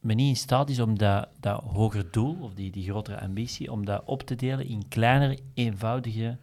men 0.00 0.16
niet 0.16 0.28
in 0.28 0.36
staat 0.36 0.70
is 0.70 0.80
om 0.80 0.98
dat, 0.98 1.28
dat 1.40 1.62
hoger 1.62 2.10
doel, 2.10 2.36
of 2.40 2.54
die, 2.54 2.70
die 2.70 2.84
grotere 2.84 3.20
ambitie, 3.20 3.72
om 3.72 3.84
dat 3.84 4.02
op 4.04 4.22
te 4.22 4.34
delen 4.34 4.66
in 4.66 4.88
kleinere, 4.88 5.38
eenvoudige 5.54 6.38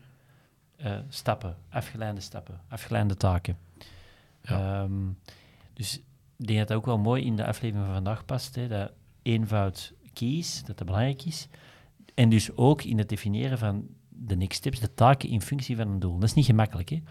uh, 0.86 0.98
stappen, 1.10 1.58
afgeleide 1.70 2.20
stappen, 2.20 2.62
afgeleide 2.68 3.18
taken. 3.18 3.58
Ja. 4.42 4.82
Um, 4.82 5.18
dus 5.74 5.98
ik 6.38 6.48
denk 6.48 6.60
dat 6.60 6.68
dat 6.68 6.78
ook 6.78 6.86
wel 6.86 6.98
mooi 6.98 7.24
in 7.24 7.36
de 7.36 7.46
aflevering 7.46 7.86
van 7.86 7.94
vandaag 7.94 8.26
past, 8.26 8.56
hè, 8.56 8.68
dat 8.68 8.92
eenvoud 9.22 9.94
kies, 10.14 10.64
dat 10.64 10.78
dat 10.78 10.88
belangrijk 10.88 11.26
is. 11.26 11.48
En 12.14 12.30
dus 12.30 12.56
ook 12.56 12.84
in 12.84 12.98
het 12.98 13.10
definiëren 13.10 13.58
van 13.58 13.88
de 14.10 14.36
next 14.36 14.58
steps, 14.58 14.80
de 14.80 14.94
taken 14.94 15.30
in 15.30 15.42
functie 15.42 15.76
van 15.76 15.88
een 15.88 16.00
doel. 16.00 16.14
Dat 16.14 16.30
is 16.30 16.34
niet 16.34 16.46
gemakkelijk, 16.46 16.90
hè. 16.90 17.02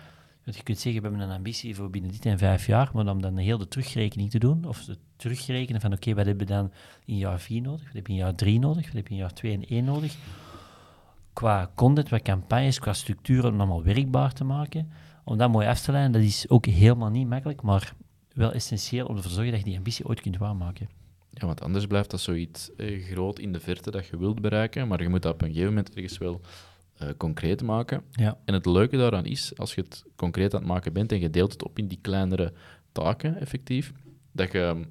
Want 0.45 0.57
je 0.57 0.63
kunt 0.63 0.79
zeggen, 0.79 1.03
we 1.03 1.09
hebben 1.09 1.29
een 1.29 1.37
ambitie 1.37 1.75
voor 1.75 1.91
binnen 1.91 2.11
dit 2.11 2.27
en 2.27 2.39
vijf 2.39 2.67
jaar, 2.67 2.91
maar 2.93 3.07
om 3.07 3.23
dan 3.23 3.37
een 3.37 3.45
hele 3.45 3.69
terugrekening 3.69 4.31
te 4.31 4.39
doen, 4.39 4.65
of 4.65 4.87
het 4.87 4.99
terugrekenen 5.17 5.81
van, 5.81 5.93
oké, 5.93 6.15
wat 6.15 6.27
hebben 6.27 6.47
we 6.47 6.53
dan 6.53 6.73
in 7.05 7.17
jaar 7.17 7.41
vier 7.41 7.61
nodig, 7.61 7.85
wat 7.85 7.95
heb 7.95 8.07
je 8.07 8.13
in 8.13 8.19
jaar 8.19 8.35
drie 8.35 8.59
nodig, 8.59 8.87
wat 8.87 8.95
heb 8.95 9.07
je 9.07 9.15
in 9.15 9.21
jaar 9.21 9.33
twee 9.33 9.53
en 9.53 9.65
één 9.65 9.85
nodig, 9.85 10.17
qua 11.33 11.71
content, 11.75 12.07
qua 12.07 12.19
campagnes, 12.19 12.79
qua 12.79 12.93
structuren, 12.93 13.53
om 13.53 13.59
allemaal 13.59 13.83
werkbaar 13.83 14.33
te 14.33 14.45
maken, 14.45 14.91
om 15.25 15.39
dat 15.39 15.51
mooi 15.51 15.67
af 15.67 15.81
te 15.81 15.93
leiden, 15.93 16.13
dat 16.13 16.23
is 16.23 16.49
ook 16.49 16.67
helemaal 16.67 17.11
niet 17.11 17.29
makkelijk, 17.29 17.63
maar 17.63 17.95
wel 18.35 18.53
essentieel 18.53 19.07
om 19.07 19.17
ervoor 19.17 19.31
te 19.31 19.35
zorgen 19.35 19.53
dat 19.53 19.61
je 19.61 19.69
die 19.69 19.77
ambitie 19.77 20.07
ooit 20.07 20.21
kunt 20.21 20.37
waarmaken. 20.37 20.89
Ja, 21.31 21.47
want 21.47 21.61
anders 21.63 21.87
blijft 21.87 22.11
dat 22.11 22.21
zoiets 22.21 22.71
eh, 22.77 23.05
groot 23.05 23.39
in 23.39 23.53
de 23.53 23.61
verte 23.61 23.91
dat 23.91 24.07
je 24.07 24.19
wilt 24.19 24.41
bereiken, 24.41 24.89
maar 24.89 25.03
je 25.03 25.09
moet 25.09 25.23
dat 25.23 25.33
op 25.35 25.43
een 25.43 25.49
gegeven 25.49 25.69
moment 25.69 25.95
ergens 25.95 26.19
wel 26.19 26.41
uh, 27.03 27.09
concreet 27.17 27.63
maken. 27.63 28.03
Ja. 28.11 28.39
En 28.45 28.55
het 28.55 28.67
leuke 28.67 28.97
daaraan 28.97 29.25
is, 29.25 29.59
als 29.59 29.75
je 29.75 29.81
het 29.81 30.05
concreet 30.17 30.55
aan 30.55 30.61
het 30.61 30.69
maken 30.69 30.93
bent 30.93 31.13
en 31.13 31.21
je 31.21 31.31
deelt 31.31 31.53
het 31.53 31.65
op 31.65 31.79
in 31.79 31.89
die 31.89 31.99
kleinere 32.01 32.53
taken, 32.93 33.41
effectief, 33.41 33.93
dat 34.33 34.53
je, 34.53 34.87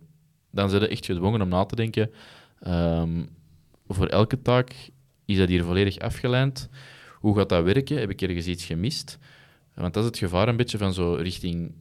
dan 0.52 0.70
zit 0.70 0.82
je 0.82 0.88
echt 0.88 1.06
gedwongen 1.06 1.42
om 1.42 1.48
na 1.48 1.66
te 1.66 1.76
denken, 1.76 2.12
um, 2.68 3.30
voor 3.88 4.08
elke 4.08 4.42
taak 4.42 4.90
is 5.32 5.38
dat 5.38 5.50
hier 5.50 5.64
volledig 5.64 6.00
afgeleid? 6.00 6.70
Hoe 7.20 7.38
gaat 7.38 7.50
dat 7.50 7.64
werken? 7.64 8.00
Heb 8.00 8.10
ik 8.10 8.22
ergens 8.22 8.48
iets 8.48 8.66
gemist? 8.66 9.18
Want 9.74 9.94
dat 9.94 10.04
is 10.04 10.10
het 10.10 10.18
gevaar 10.18 10.48
een 10.48 10.58
beetje 10.58 10.78
van 10.78 10.94
zo 10.94 11.14
richting, 11.14 11.72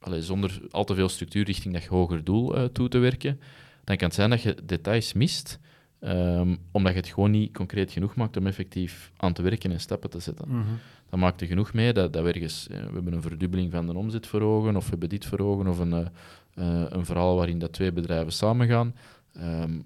allez, 0.00 0.26
zonder 0.26 0.60
al 0.70 0.84
te 0.84 0.94
veel 0.94 1.08
structuur, 1.08 1.44
richting 1.44 1.74
dat 1.74 1.84
hoger 1.84 2.24
doel 2.24 2.58
uh, 2.58 2.64
toe 2.64 2.88
te 2.88 2.98
werken. 2.98 3.40
Dan 3.84 3.96
kan 3.96 4.06
het 4.06 4.16
zijn 4.16 4.30
dat 4.30 4.42
je 4.42 4.56
details 4.64 5.12
mist, 5.12 5.58
um, 6.00 6.58
omdat 6.70 6.92
je 6.92 6.98
het 6.98 7.08
gewoon 7.08 7.30
niet 7.30 7.54
concreet 7.54 7.92
genoeg 7.92 8.14
maakt 8.14 8.36
om 8.36 8.46
effectief 8.46 9.12
aan 9.16 9.32
te 9.32 9.42
werken 9.42 9.72
en 9.72 9.80
stappen 9.80 10.10
te 10.10 10.18
zetten. 10.18 10.48
Mm 10.48 10.62
-hmm. 10.62 10.78
Dan 11.10 11.18
maakt 11.18 11.40
er 11.40 11.46
genoeg 11.46 11.72
mee 11.72 11.92
dat, 11.92 12.12
dat 12.12 12.24
we 12.24 12.32
ergens, 12.32 12.66
we 12.70 12.74
hebben 12.76 13.12
een 13.12 13.22
verdubbeling 13.22 13.72
van 13.72 13.86
de 13.86 13.96
omzet 13.96 14.26
voor 14.26 14.40
ogen, 14.40 14.76
of 14.76 14.84
we 14.84 14.90
hebben 14.90 15.08
dit 15.08 15.24
voor 15.24 15.38
ogen, 15.38 15.66
of 15.66 15.78
een, 15.78 15.92
uh, 15.92 16.84
een 16.88 17.04
verhaal 17.04 17.36
waarin 17.36 17.58
dat 17.58 17.72
twee 17.72 17.92
bedrijven 17.92 18.32
samengaan. 18.32 18.94
Um, 19.36 19.84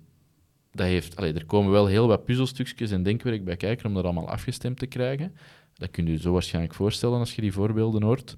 dat 0.72 0.86
heeft, 0.86 1.16
allee, 1.16 1.32
er 1.32 1.46
komen 1.46 1.72
wel 1.72 1.86
heel 1.86 2.06
wat 2.06 2.24
puzzelstukjes 2.24 2.90
en 2.90 3.02
denkwerk 3.02 3.44
bij 3.44 3.56
kijken 3.56 3.86
om 3.86 3.94
dat 3.94 4.04
allemaal 4.04 4.28
afgestemd 4.28 4.78
te 4.78 4.86
krijgen. 4.86 5.34
Dat 5.74 5.90
kun 5.90 6.06
je 6.06 6.12
je 6.12 6.18
zo 6.18 6.32
waarschijnlijk 6.32 6.74
voorstellen 6.74 7.18
als 7.18 7.34
je 7.34 7.40
die 7.40 7.52
voorbeelden 7.52 8.02
hoort. 8.02 8.34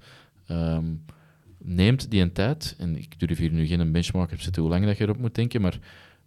Um, 0.51 1.05
neemt 1.57 2.11
die 2.11 2.21
een 2.21 2.31
tijd, 2.31 2.75
en 2.77 2.97
ik 2.97 3.19
durf 3.19 3.37
hier 3.37 3.51
nu 3.51 3.65
geen 3.65 3.91
benchmark 3.91 4.31
op 4.31 4.41
zetten 4.41 4.61
hoe 4.61 4.71
lang 4.71 4.85
dat 4.85 4.97
je 4.97 5.03
erop 5.03 5.17
moet 5.17 5.35
denken, 5.35 5.61
maar 5.61 5.79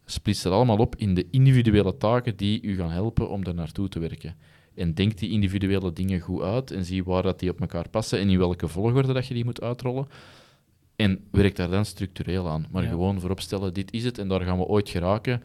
splitst 0.04 0.44
het 0.44 0.52
allemaal 0.52 0.76
op 0.76 0.96
in 0.96 1.14
de 1.14 1.26
individuele 1.30 1.96
taken 1.96 2.36
die 2.36 2.62
u 2.62 2.76
gaan 2.76 2.90
helpen 2.90 3.30
om 3.30 3.44
daar 3.44 3.54
naartoe 3.54 3.88
te 3.88 3.98
werken. 3.98 4.34
En 4.74 4.94
denk 4.94 5.18
die 5.18 5.30
individuele 5.30 5.92
dingen 5.92 6.20
goed 6.20 6.42
uit 6.42 6.70
en 6.70 6.84
zie 6.84 7.04
waar 7.04 7.22
dat 7.22 7.38
die 7.38 7.50
op 7.50 7.60
elkaar 7.60 7.88
passen 7.88 8.18
en 8.18 8.28
in 8.28 8.38
welke 8.38 8.68
volgorde 8.68 9.12
dat 9.12 9.26
je 9.26 9.34
die 9.34 9.44
moet 9.44 9.60
uitrollen. 9.62 10.08
En 10.96 11.24
werk 11.30 11.56
daar 11.56 11.70
dan 11.70 11.84
structureel 11.84 12.48
aan. 12.48 12.66
Maar 12.70 12.82
gewoon 12.82 13.20
vooropstellen, 13.20 13.74
dit 13.74 13.92
is 13.92 14.04
het 14.04 14.18
en 14.18 14.28
daar 14.28 14.40
gaan 14.40 14.58
we 14.58 14.64
ooit 14.64 14.88
geraken. 14.88 15.42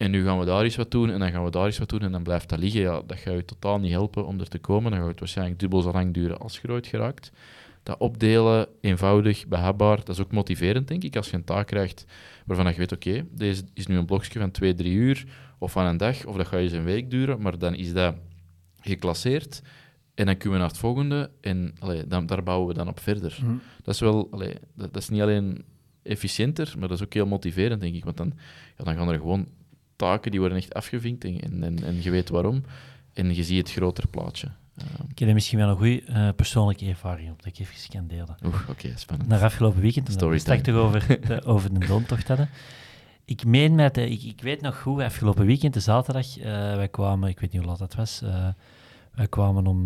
En 0.00 0.10
nu 0.10 0.24
gaan 0.24 0.38
we 0.38 0.44
daar 0.44 0.62
eens 0.62 0.76
wat 0.76 0.90
doen 0.90 1.10
en 1.10 1.18
dan 1.18 1.30
gaan 1.30 1.44
we 1.44 1.50
daar 1.50 1.66
eens 1.66 1.78
wat 1.78 1.88
doen 1.88 2.00
en 2.00 2.12
dan 2.12 2.22
blijft 2.22 2.48
dat 2.48 2.58
liggen. 2.58 2.80
Ja, 2.80 3.02
dat 3.06 3.18
gaat 3.18 3.34
je 3.34 3.44
totaal 3.44 3.78
niet 3.78 3.90
helpen 3.90 4.26
om 4.26 4.40
er 4.40 4.48
te 4.48 4.58
komen. 4.58 4.90
Dan 4.90 5.00
gaat 5.00 5.08
het 5.08 5.18
waarschijnlijk 5.18 5.58
dubbel 5.58 5.80
zo 5.80 5.92
lang 5.92 6.14
duren 6.14 6.38
als 6.38 6.60
je 6.62 6.80
geraakt. 6.82 7.32
Dat 7.82 7.98
opdelen, 7.98 8.66
eenvoudig, 8.80 9.46
behapbaar, 9.46 9.96
dat 9.96 10.08
is 10.08 10.20
ook 10.20 10.32
motiverend, 10.32 10.88
denk 10.88 11.02
ik. 11.02 11.16
Als 11.16 11.30
je 11.30 11.36
een 11.36 11.44
taak 11.44 11.66
krijgt 11.66 12.04
waarvan 12.46 12.66
je 12.66 12.78
weet, 12.78 12.92
oké, 12.92 13.26
deze 13.30 13.62
is 13.74 13.86
nu 13.86 13.96
een 13.96 14.06
blokje 14.06 14.38
van 14.38 14.50
twee, 14.50 14.74
drie 14.74 14.92
uur 14.92 15.24
of 15.58 15.72
van 15.72 15.84
een 15.84 15.96
dag, 15.96 16.24
of 16.24 16.36
dat 16.36 16.46
gaat 16.46 16.60
eens 16.60 16.72
een 16.72 16.84
week 16.84 17.10
duren, 17.10 17.40
maar 17.42 17.58
dan 17.58 17.74
is 17.74 17.92
dat 17.92 18.14
geclasseerd 18.80 19.62
en 20.14 20.26
dan 20.26 20.36
kunnen 20.36 20.52
we 20.52 20.58
naar 20.58 20.68
het 20.68 20.78
volgende 20.78 21.30
en 21.40 21.74
allee, 21.78 22.06
dan, 22.06 22.26
daar 22.26 22.42
bouwen 22.42 22.68
we 22.68 22.74
dan 22.74 22.88
op 22.88 23.00
verder. 23.00 23.38
Mhm. 23.42 23.54
Dat 23.82 23.94
is 23.94 24.00
wel, 24.00 24.28
allee, 24.30 24.54
dat, 24.74 24.92
dat, 24.92 25.02
is 25.02 25.08
niet 25.08 25.20
alleen 25.20 25.64
efficiënter, 26.02 26.74
maar 26.78 26.88
dat 26.88 26.98
is 26.98 27.04
ook 27.04 27.14
heel 27.14 27.26
motiverend, 27.26 27.80
denk 27.80 27.94
ik. 27.94 28.04
Want 28.04 28.16
dan, 28.16 28.32
ja, 28.78 28.84
dan 28.84 28.96
gaan 28.96 29.08
er 29.08 29.18
gewoon 29.18 29.46
taken 30.00 30.30
die 30.30 30.40
worden 30.40 30.58
echt 30.58 30.74
afgevinkt 30.74 31.24
en, 31.24 31.62
en, 31.62 31.84
en 31.84 32.02
je 32.02 32.10
weet 32.10 32.28
waarom. 32.28 32.64
En 33.12 33.34
je 33.34 33.44
ziet 33.44 33.58
het 33.58 33.70
grotere 33.70 34.06
plaatje. 34.06 34.48
Ik 35.08 35.18
heb 35.18 35.32
misschien 35.32 35.58
wel 35.58 35.68
een 35.68 35.76
goede 35.76 36.02
uh, 36.08 36.28
persoonlijke 36.36 36.86
ervaring 36.86 37.30
op 37.30 37.42
dat 37.42 37.46
ik 37.46 37.58
even 37.58 37.90
kan 37.90 38.06
delen. 38.06 38.36
Oeh, 38.44 38.68
oké, 38.68 38.92
spannend. 38.94 39.28
Naar 39.28 39.42
afgelopen 39.42 39.80
weekend, 39.80 40.14
we 40.14 40.38
straks 40.38 40.62
toch 40.62 40.74
over 40.74 41.06
de, 41.26 41.44
over 41.44 41.74
de 41.74 41.86
doontocht 41.86 42.28
hadden. 42.28 42.48
Ik 43.24 43.44
meen 43.44 43.74
met, 43.74 43.94
de, 43.94 44.08
ik, 44.10 44.22
ik 44.22 44.40
weet 44.42 44.60
nog 44.60 44.80
goed, 44.80 45.02
afgelopen 45.02 45.46
weekend, 45.46 45.74
de 45.74 45.80
zaterdag, 45.80 46.38
uh, 46.38 46.44
wij 46.74 46.88
kwamen, 46.88 47.28
ik 47.28 47.40
weet 47.40 47.52
niet 47.52 47.60
hoe 47.60 47.70
laat 47.70 47.78
dat 47.78 47.94
was, 47.94 48.22
wij 49.14 49.28
kwamen 49.28 49.66
om, 49.66 49.84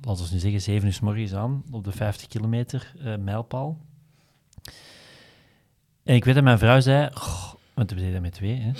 laten 0.00 0.24
we 0.24 0.30
nu 0.32 0.38
zeggen, 0.38 0.60
7 0.60 0.86
uur 0.86 0.92
s 0.92 1.00
morgens 1.00 1.34
aan, 1.34 1.62
op 1.70 1.84
de 1.84 1.92
50 1.92 2.28
kilometer 2.28 2.92
mijlpaal. 3.20 3.78
En 6.04 6.14
ik 6.14 6.24
weet 6.24 6.34
dat 6.34 6.44
mijn 6.44 6.58
vrouw 6.58 6.80
zei, 6.80 7.10
want 7.76 7.90
we 7.90 7.96
deden 7.96 8.12
dat 8.12 8.22
met 8.22 8.32
twee. 8.32 8.72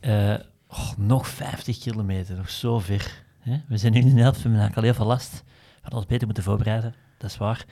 Hè. 0.00 0.34
Uh, 0.34 0.40
oh, 0.68 0.90
nog 0.96 1.28
50 1.28 1.78
kilometer, 1.78 2.36
nog 2.36 2.50
zo 2.50 2.78
ver. 2.78 3.24
Hè. 3.38 3.60
We 3.68 3.76
zijn 3.76 3.92
nu 3.92 4.00
in 4.00 4.14
de 4.14 4.20
helft, 4.20 4.42
we 4.42 4.48
hebben 4.48 4.74
al 4.74 4.82
heel 4.82 4.94
veel 4.94 5.06
last. 5.06 5.32
We 5.44 5.80
hadden 5.80 5.98
ons 5.98 6.08
beter 6.08 6.26
moeten 6.26 6.44
voorbereiden, 6.44 6.94
dat 7.18 7.30
is 7.30 7.36
waar. 7.36 7.64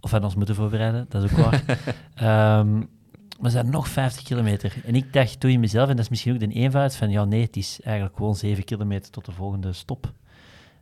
Of 0.00 0.10
we 0.10 0.16
hadden 0.16 0.24
ons 0.24 0.34
moeten 0.34 0.54
voorbereiden, 0.54 1.06
dat 1.08 1.22
is 1.22 1.30
ook 1.30 1.38
waar. 1.38 2.58
um, 2.60 2.88
we 3.40 3.50
zijn 3.50 3.70
nog 3.70 3.88
50 3.88 4.22
kilometer. 4.22 4.74
En 4.84 4.94
ik 4.94 5.12
dacht 5.12 5.40
toen 5.40 5.50
in 5.50 5.60
mezelf, 5.60 5.88
en 5.88 5.96
dat 5.96 6.04
is 6.04 6.10
misschien 6.10 6.32
ook 6.32 6.40
de 6.40 6.48
eenvoud, 6.48 6.96
van 6.96 7.10
ja, 7.10 7.24
nee, 7.24 7.42
het 7.42 7.56
is 7.56 7.80
eigenlijk 7.82 8.16
gewoon 8.16 8.36
7 8.36 8.64
kilometer 8.64 9.10
tot 9.10 9.24
de 9.24 9.32
volgende 9.32 9.72
stop. 9.72 10.12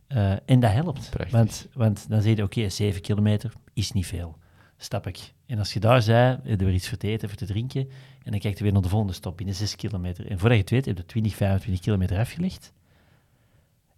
Uh, 0.07 0.31
en 0.45 0.59
dat 0.59 0.71
helpt. 0.71 1.09
Want, 1.29 1.67
want 1.73 2.09
dan 2.09 2.21
zeg 2.21 2.35
je, 2.35 2.43
oké, 2.43 2.57
okay, 2.57 2.69
7 2.69 3.01
kilometer 3.01 3.53
is 3.73 3.91
niet 3.91 4.07
veel 4.07 4.39
stap 4.83 5.07
ik. 5.07 5.33
En 5.45 5.59
als 5.59 5.73
je 5.73 5.79
daar 5.79 6.01
zei, 6.01 6.39
heb 6.43 6.59
je 6.59 6.65
weer 6.65 6.73
iets 6.73 6.89
voor 6.89 6.97
te 6.97 7.07
eten, 7.07 7.29
voor 7.29 7.37
te 7.37 7.45
drinken, 7.45 7.81
en 8.23 8.31
dan 8.31 8.39
kijk 8.39 8.57
je 8.57 8.63
weer 8.63 8.73
naar 8.73 8.81
de 8.81 8.89
volgende 8.89 9.13
stop 9.13 9.37
binnen 9.37 9.55
6 9.55 9.75
kilometer. 9.75 10.27
En 10.27 10.39
voordat 10.39 10.57
je 10.57 10.63
het 10.63 10.69
weet, 10.69 10.85
heb 10.85 10.97
je 10.97 11.05
20, 11.05 11.35
25 11.35 11.83
kilometer 11.83 12.17
afgelegd. 12.17 12.73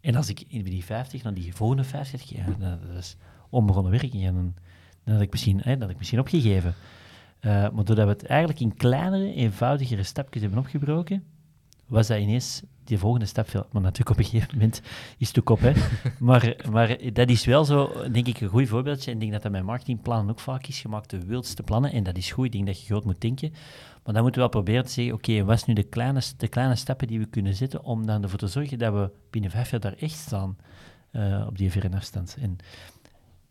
En 0.01 0.15
als 0.15 0.29
ik 0.29 0.43
in 0.47 0.63
die 0.63 0.83
50 0.83 1.23
naar 1.23 1.33
die 1.33 1.55
volgende 1.55 1.83
50 1.83 2.29
ja, 2.29 2.45
dat 2.59 2.97
is 2.97 3.15
onbegonnen 3.49 3.91
werking. 3.91 4.25
En 4.25 4.33
dan, 4.33 4.53
dan 5.03 5.13
had 5.13 5.23
ik 5.23 5.31
misschien, 5.31 5.59
hè, 5.63 5.77
dat 5.77 5.89
ik 5.89 5.97
misschien 5.97 6.19
opgegeven. 6.19 6.75
Uh, 7.41 7.51
maar 7.51 7.85
doordat 7.85 8.05
we 8.05 8.11
het 8.11 8.25
eigenlijk 8.25 8.59
in 8.59 8.75
kleinere, 8.75 9.33
eenvoudigere 9.33 10.03
stapjes 10.03 10.41
hebben 10.41 10.59
opgebroken, 10.59 11.23
was 11.87 12.07
dat 12.07 12.19
ineens 12.19 12.61
die 12.83 12.97
volgende 12.97 13.25
stap 13.25 13.49
veel. 13.49 13.65
Maar 13.71 13.81
natuurlijk 13.81 14.09
op 14.09 14.17
een 14.17 14.29
gegeven 14.29 14.53
moment 14.53 14.81
is 15.17 15.27
het 15.27 15.39
ook 15.39 15.49
op. 15.49 15.59
Hè. 15.59 15.71
maar, 16.19 16.55
maar 16.71 16.97
dat 17.13 17.29
is 17.29 17.45
wel 17.45 17.65
zo, 17.65 17.91
denk 18.11 18.27
ik, 18.27 18.41
een 18.41 18.49
goed 18.49 18.67
voorbeeldje. 18.67 19.07
En 19.07 19.13
ik 19.13 19.19
denk 19.19 19.31
dat 19.31 19.41
dat 19.41 19.51
mijn 19.51 19.65
marketingplannen 19.65 20.29
ook 20.29 20.39
vaak 20.39 20.67
is 20.67 20.79
gemaakt, 20.79 21.09
de 21.09 21.25
wildste 21.25 21.63
plannen. 21.63 21.91
En 21.91 22.03
dat 22.03 22.17
is 22.17 22.31
goed, 22.31 22.45
ik 22.45 22.51
denk 22.51 22.65
dat 22.65 22.79
je 22.79 22.85
groot 22.85 23.05
moet 23.05 23.21
denken. 23.21 23.51
Maar 24.03 24.13
dan 24.13 24.23
moeten 24.23 24.41
we 24.41 24.47
wel 24.47 24.61
proberen 24.61 24.85
te 24.85 24.91
zeggen, 24.91 25.13
oké, 25.13 25.43
wat 25.43 25.55
is 25.55 25.65
nu 25.65 25.73
de 25.73 25.83
kleine, 25.83 26.21
de 26.37 26.47
kleine 26.47 26.75
stappen 26.75 27.07
die 27.07 27.19
we 27.19 27.25
kunnen 27.25 27.55
zetten 27.55 27.83
om 27.83 28.05
dan 28.05 28.23
ervoor 28.23 28.39
te 28.39 28.47
zorgen 28.47 28.79
dat 28.79 28.93
we 28.93 29.11
binnen 29.29 29.51
vijf 29.51 29.71
jaar 29.71 29.79
daar 29.79 29.95
echt 29.97 30.17
staan 30.17 30.57
uh, 31.11 31.45
op 31.47 31.57
die 31.57 31.71
verre 31.71 31.95
afstand. 31.95 32.37
En 32.41 32.57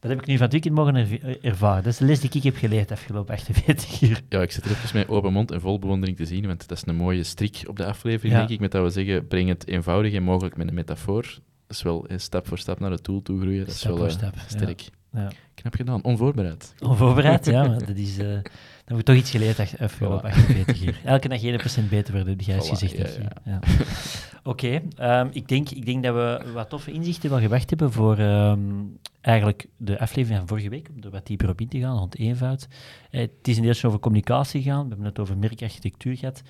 dat 0.02 0.10
heb 0.10 0.20
ik 0.20 0.26
nu 0.26 0.34
van 0.34 0.42
het 0.42 0.52
weekend 0.52 0.74
mogen 0.74 0.96
ervaren. 1.42 1.82
Dat 1.82 1.92
is 1.92 1.98
de 1.98 2.04
les 2.04 2.20
die 2.20 2.30
ik 2.32 2.42
heb 2.42 2.56
geleerd 2.56 2.88
de 2.88 2.94
afgelopen 2.94 3.34
48 3.34 4.00
uur. 4.00 4.20
Ja, 4.28 4.42
ik 4.42 4.50
zit 4.50 4.64
er 4.64 4.70
even 4.70 4.98
met 4.98 5.08
open 5.08 5.32
mond 5.32 5.50
en 5.50 5.60
vol 5.60 5.78
bewondering 5.78 6.16
te 6.16 6.26
zien, 6.26 6.46
want 6.46 6.68
dat 6.68 6.78
is 6.78 6.86
een 6.86 6.96
mooie 6.96 7.22
strik 7.22 7.62
op 7.66 7.76
de 7.76 7.86
aflevering, 7.86 8.34
denk 8.34 8.48
ik, 8.48 8.60
met 8.60 8.70
dat 8.70 8.82
we 8.82 8.90
zeggen, 8.90 9.26
breng 9.26 9.48
het 9.48 9.68
eenvoudig 9.68 10.12
en 10.12 10.22
mogelijk 10.22 10.56
met 10.56 10.68
een 10.68 10.74
metafoor. 10.74 11.22
Dat 11.22 11.76
is 11.76 11.82
wel 11.82 12.06
stap 12.16 12.48
voor 12.48 12.58
stap 12.58 12.80
naar 12.80 12.90
het 12.90 13.04
doel 13.04 13.22
toe 13.22 13.40
groeien. 13.40 13.66
Dat 13.66 13.74
is 13.74 13.84
wel 13.84 14.04
uh, 14.04 14.10
stap, 14.10 14.34
sterk. 14.46 14.88
Ja. 15.12 15.30
Knap 15.54 15.74
gedaan, 15.74 16.02
onvoorbereid. 16.04 16.74
Onvoorbereid, 16.80 17.46
ja, 17.46 17.66
maar 17.66 17.86
dat 17.86 17.96
is... 17.96 18.18
Uh, 18.18 18.38
dan 18.84 18.96
moet 18.96 19.04
toch 19.04 19.16
iets 19.16 19.30
geleerd 19.30 19.80
afgelopen 19.80 20.30
voilà. 20.30 20.34
48 20.34 20.82
uur. 20.84 21.00
Elke 21.04 21.28
dag 21.28 21.40
1% 21.84 21.88
beter 21.88 22.14
worden, 22.14 22.38
die 22.38 22.46
juist 22.46 22.66
voilà, 22.66 22.78
gezegd 22.78 23.18
ja. 23.44 23.60
Oké, 24.42 24.80
ehm, 24.96 25.28
ik, 25.32 25.48
denk, 25.48 25.70
ik 25.70 25.86
denk 25.86 26.02
dat 26.02 26.14
we 26.14 26.52
wat 26.52 26.68
toffe 26.68 26.92
inzichten 26.92 27.30
wel 27.30 27.40
gewacht 27.40 27.70
hebben 27.70 27.92
voor 27.92 28.18
um, 28.18 28.98
eigenlijk 29.22 29.66
de 29.76 29.98
aflevering 29.98 30.38
van 30.38 30.48
vorige 30.48 30.68
week, 30.68 30.88
om 30.88 31.02
er 31.02 31.10
wat 31.10 31.26
dieper 31.26 31.48
op 31.48 31.60
in 31.60 31.68
te 31.68 31.78
gaan, 31.78 31.96
rond 31.96 32.18
eenvoud. 32.18 32.68
Eh, 33.10 33.20
het 33.20 33.48
is 33.48 33.56
een 33.56 33.62
deeltje 33.62 33.86
over 33.86 33.98
communicatie 33.98 34.62
gegaan, 34.62 34.82
we 34.82 34.88
hebben 34.88 35.06
het 35.06 35.18
over 35.18 35.38
merkarchitectuur 35.38 36.16
gehad. 36.16 36.42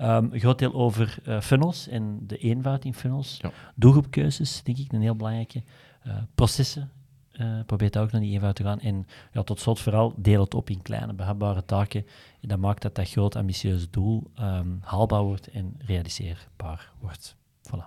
Um, 0.00 0.28
een 0.32 0.40
groot 0.40 0.58
deel 0.58 0.72
over 0.72 1.18
uh, 1.28 1.40
funnels 1.40 1.88
en 1.88 2.18
de 2.26 2.36
eenvoud 2.36 2.84
in 2.84 2.94
funnels. 2.94 3.38
Ja. 3.42 3.52
Doelgroepkeuzes, 3.74 4.62
denk 4.62 4.78
ik, 4.78 4.92
een 4.92 5.00
heel 5.00 5.16
belangrijke. 5.16 5.62
Uh, 6.06 6.14
processen, 6.34 6.90
uh, 7.32 7.60
probeer 7.66 7.90
daar 7.90 8.02
ook 8.02 8.12
naar 8.12 8.20
die 8.20 8.32
eenvoud 8.32 8.54
te 8.54 8.62
gaan. 8.62 8.80
En 8.80 9.06
ja, 9.32 9.42
tot 9.42 9.60
slot 9.60 9.80
vooral, 9.80 10.14
deel 10.16 10.40
het 10.40 10.54
op 10.54 10.70
in 10.70 10.82
kleine, 10.82 11.12
behapbare 11.12 11.64
taken. 11.64 12.06
En 12.40 12.48
dat 12.48 12.58
maakt 12.58 12.82
dat 12.82 12.94
dat 12.94 13.08
groot, 13.08 13.36
ambitieuze 13.36 13.90
doel 13.90 14.30
um, 14.40 14.78
haalbaar 14.82 15.22
wordt 15.22 15.48
en 15.48 15.74
realiseerbaar 15.78 16.90
wordt. 17.00 17.36
Voilà. 17.68 17.84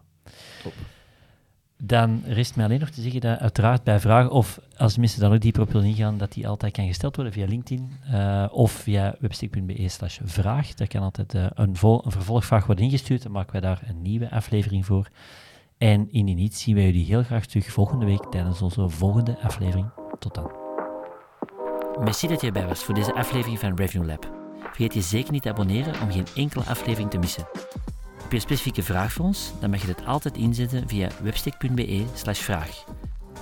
Top. 0.64 0.74
Dan 1.86 2.22
rest 2.26 2.56
mij 2.56 2.66
alleen 2.66 2.80
nog 2.80 2.90
te 2.90 3.02
zeggen 3.02 3.22
dat 3.22 3.40
uiteraard 3.40 3.84
bij 3.84 4.00
vragen, 4.00 4.32
of 4.32 4.60
als 4.78 4.98
mensen 4.98 5.20
daar 5.20 5.34
ook 5.34 5.40
dieper 5.40 5.62
op 5.62 5.72
willen 5.72 5.88
ingaan, 5.88 6.18
dat 6.18 6.32
die 6.32 6.48
altijd 6.48 6.74
kan 6.74 6.88
gesteld 6.88 7.16
worden 7.16 7.34
via 7.34 7.46
LinkedIn 7.46 7.92
uh, 8.12 8.46
of 8.52 8.72
via 8.72 9.16
webstick.be 9.20 9.88
slash 9.88 10.20
vraag. 10.24 10.74
Daar 10.74 10.88
kan 10.88 11.02
altijd 11.02 11.34
uh, 11.34 11.46
een, 11.54 11.76
een 11.82 12.12
vervolgvraag 12.12 12.66
worden 12.66 12.86
ingestuurd. 12.86 13.24
Dan 13.24 13.32
maken 13.32 13.52
wij 13.52 13.62
daar 13.62 13.82
een 13.88 14.02
nieuwe 14.02 14.32
aflevering 14.32 14.86
voor. 14.86 15.08
En 15.78 16.12
in 16.12 16.26
niet 16.26 16.56
zien 16.56 16.76
wij 16.76 16.86
jullie 16.86 17.06
heel 17.06 17.24
graag 17.24 17.46
terug 17.46 17.72
volgende 17.72 18.06
week 18.06 18.24
tijdens 18.24 18.62
onze 18.62 18.90
volgende 18.90 19.38
aflevering. 19.40 19.90
Tot 20.20 20.36
dan. 20.36 20.52
Merci 22.04 22.28
dat 22.28 22.42
je 22.42 22.48
erbij 22.48 22.68
was 22.68 22.84
voor 22.84 22.96
deze 22.96 23.14
aflevering 23.14 23.60
van 23.60 23.76
Review 23.76 24.06
Lab. 24.06 24.32
Vergeet 24.60 24.94
je 24.94 25.02
zeker 25.02 25.32
niet 25.32 25.42
te 25.42 25.50
abonneren 25.50 26.02
om 26.02 26.12
geen 26.12 26.28
enkele 26.36 26.64
aflevering 26.64 27.10
te 27.10 27.18
missen. 27.18 27.48
Je 28.34 28.40
een 28.40 28.46
specifieke 28.46 28.84
vraag 28.84 29.14
voor 29.14 29.26
ons? 29.26 29.52
Dan 29.60 29.70
mag 29.70 29.82
je 29.82 29.88
dit 29.88 30.06
altijd 30.06 30.38
inzetten 30.38 30.88
via 30.88 31.10
webstick.be 31.22 32.06
vraag. 32.32 32.84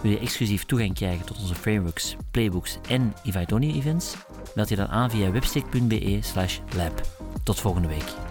Wil 0.02 0.12
je 0.12 0.20
exclusief 0.20 0.66
toegang 0.66 0.94
krijgen 0.94 1.26
tot 1.26 1.40
onze 1.40 1.56
frameworks, 1.56 2.16
playbooks 2.32 2.78
en 2.90 3.14
Ivaitonia 3.24 3.74
events? 3.74 4.16
Meld 4.56 4.70
je 4.70 4.76
dan 4.76 4.88
aan 4.88 5.10
via 5.10 5.32
webstick.be 5.32 6.20
lab. 6.76 7.02
Tot 7.44 7.60
volgende 7.60 7.88
week. 7.88 8.31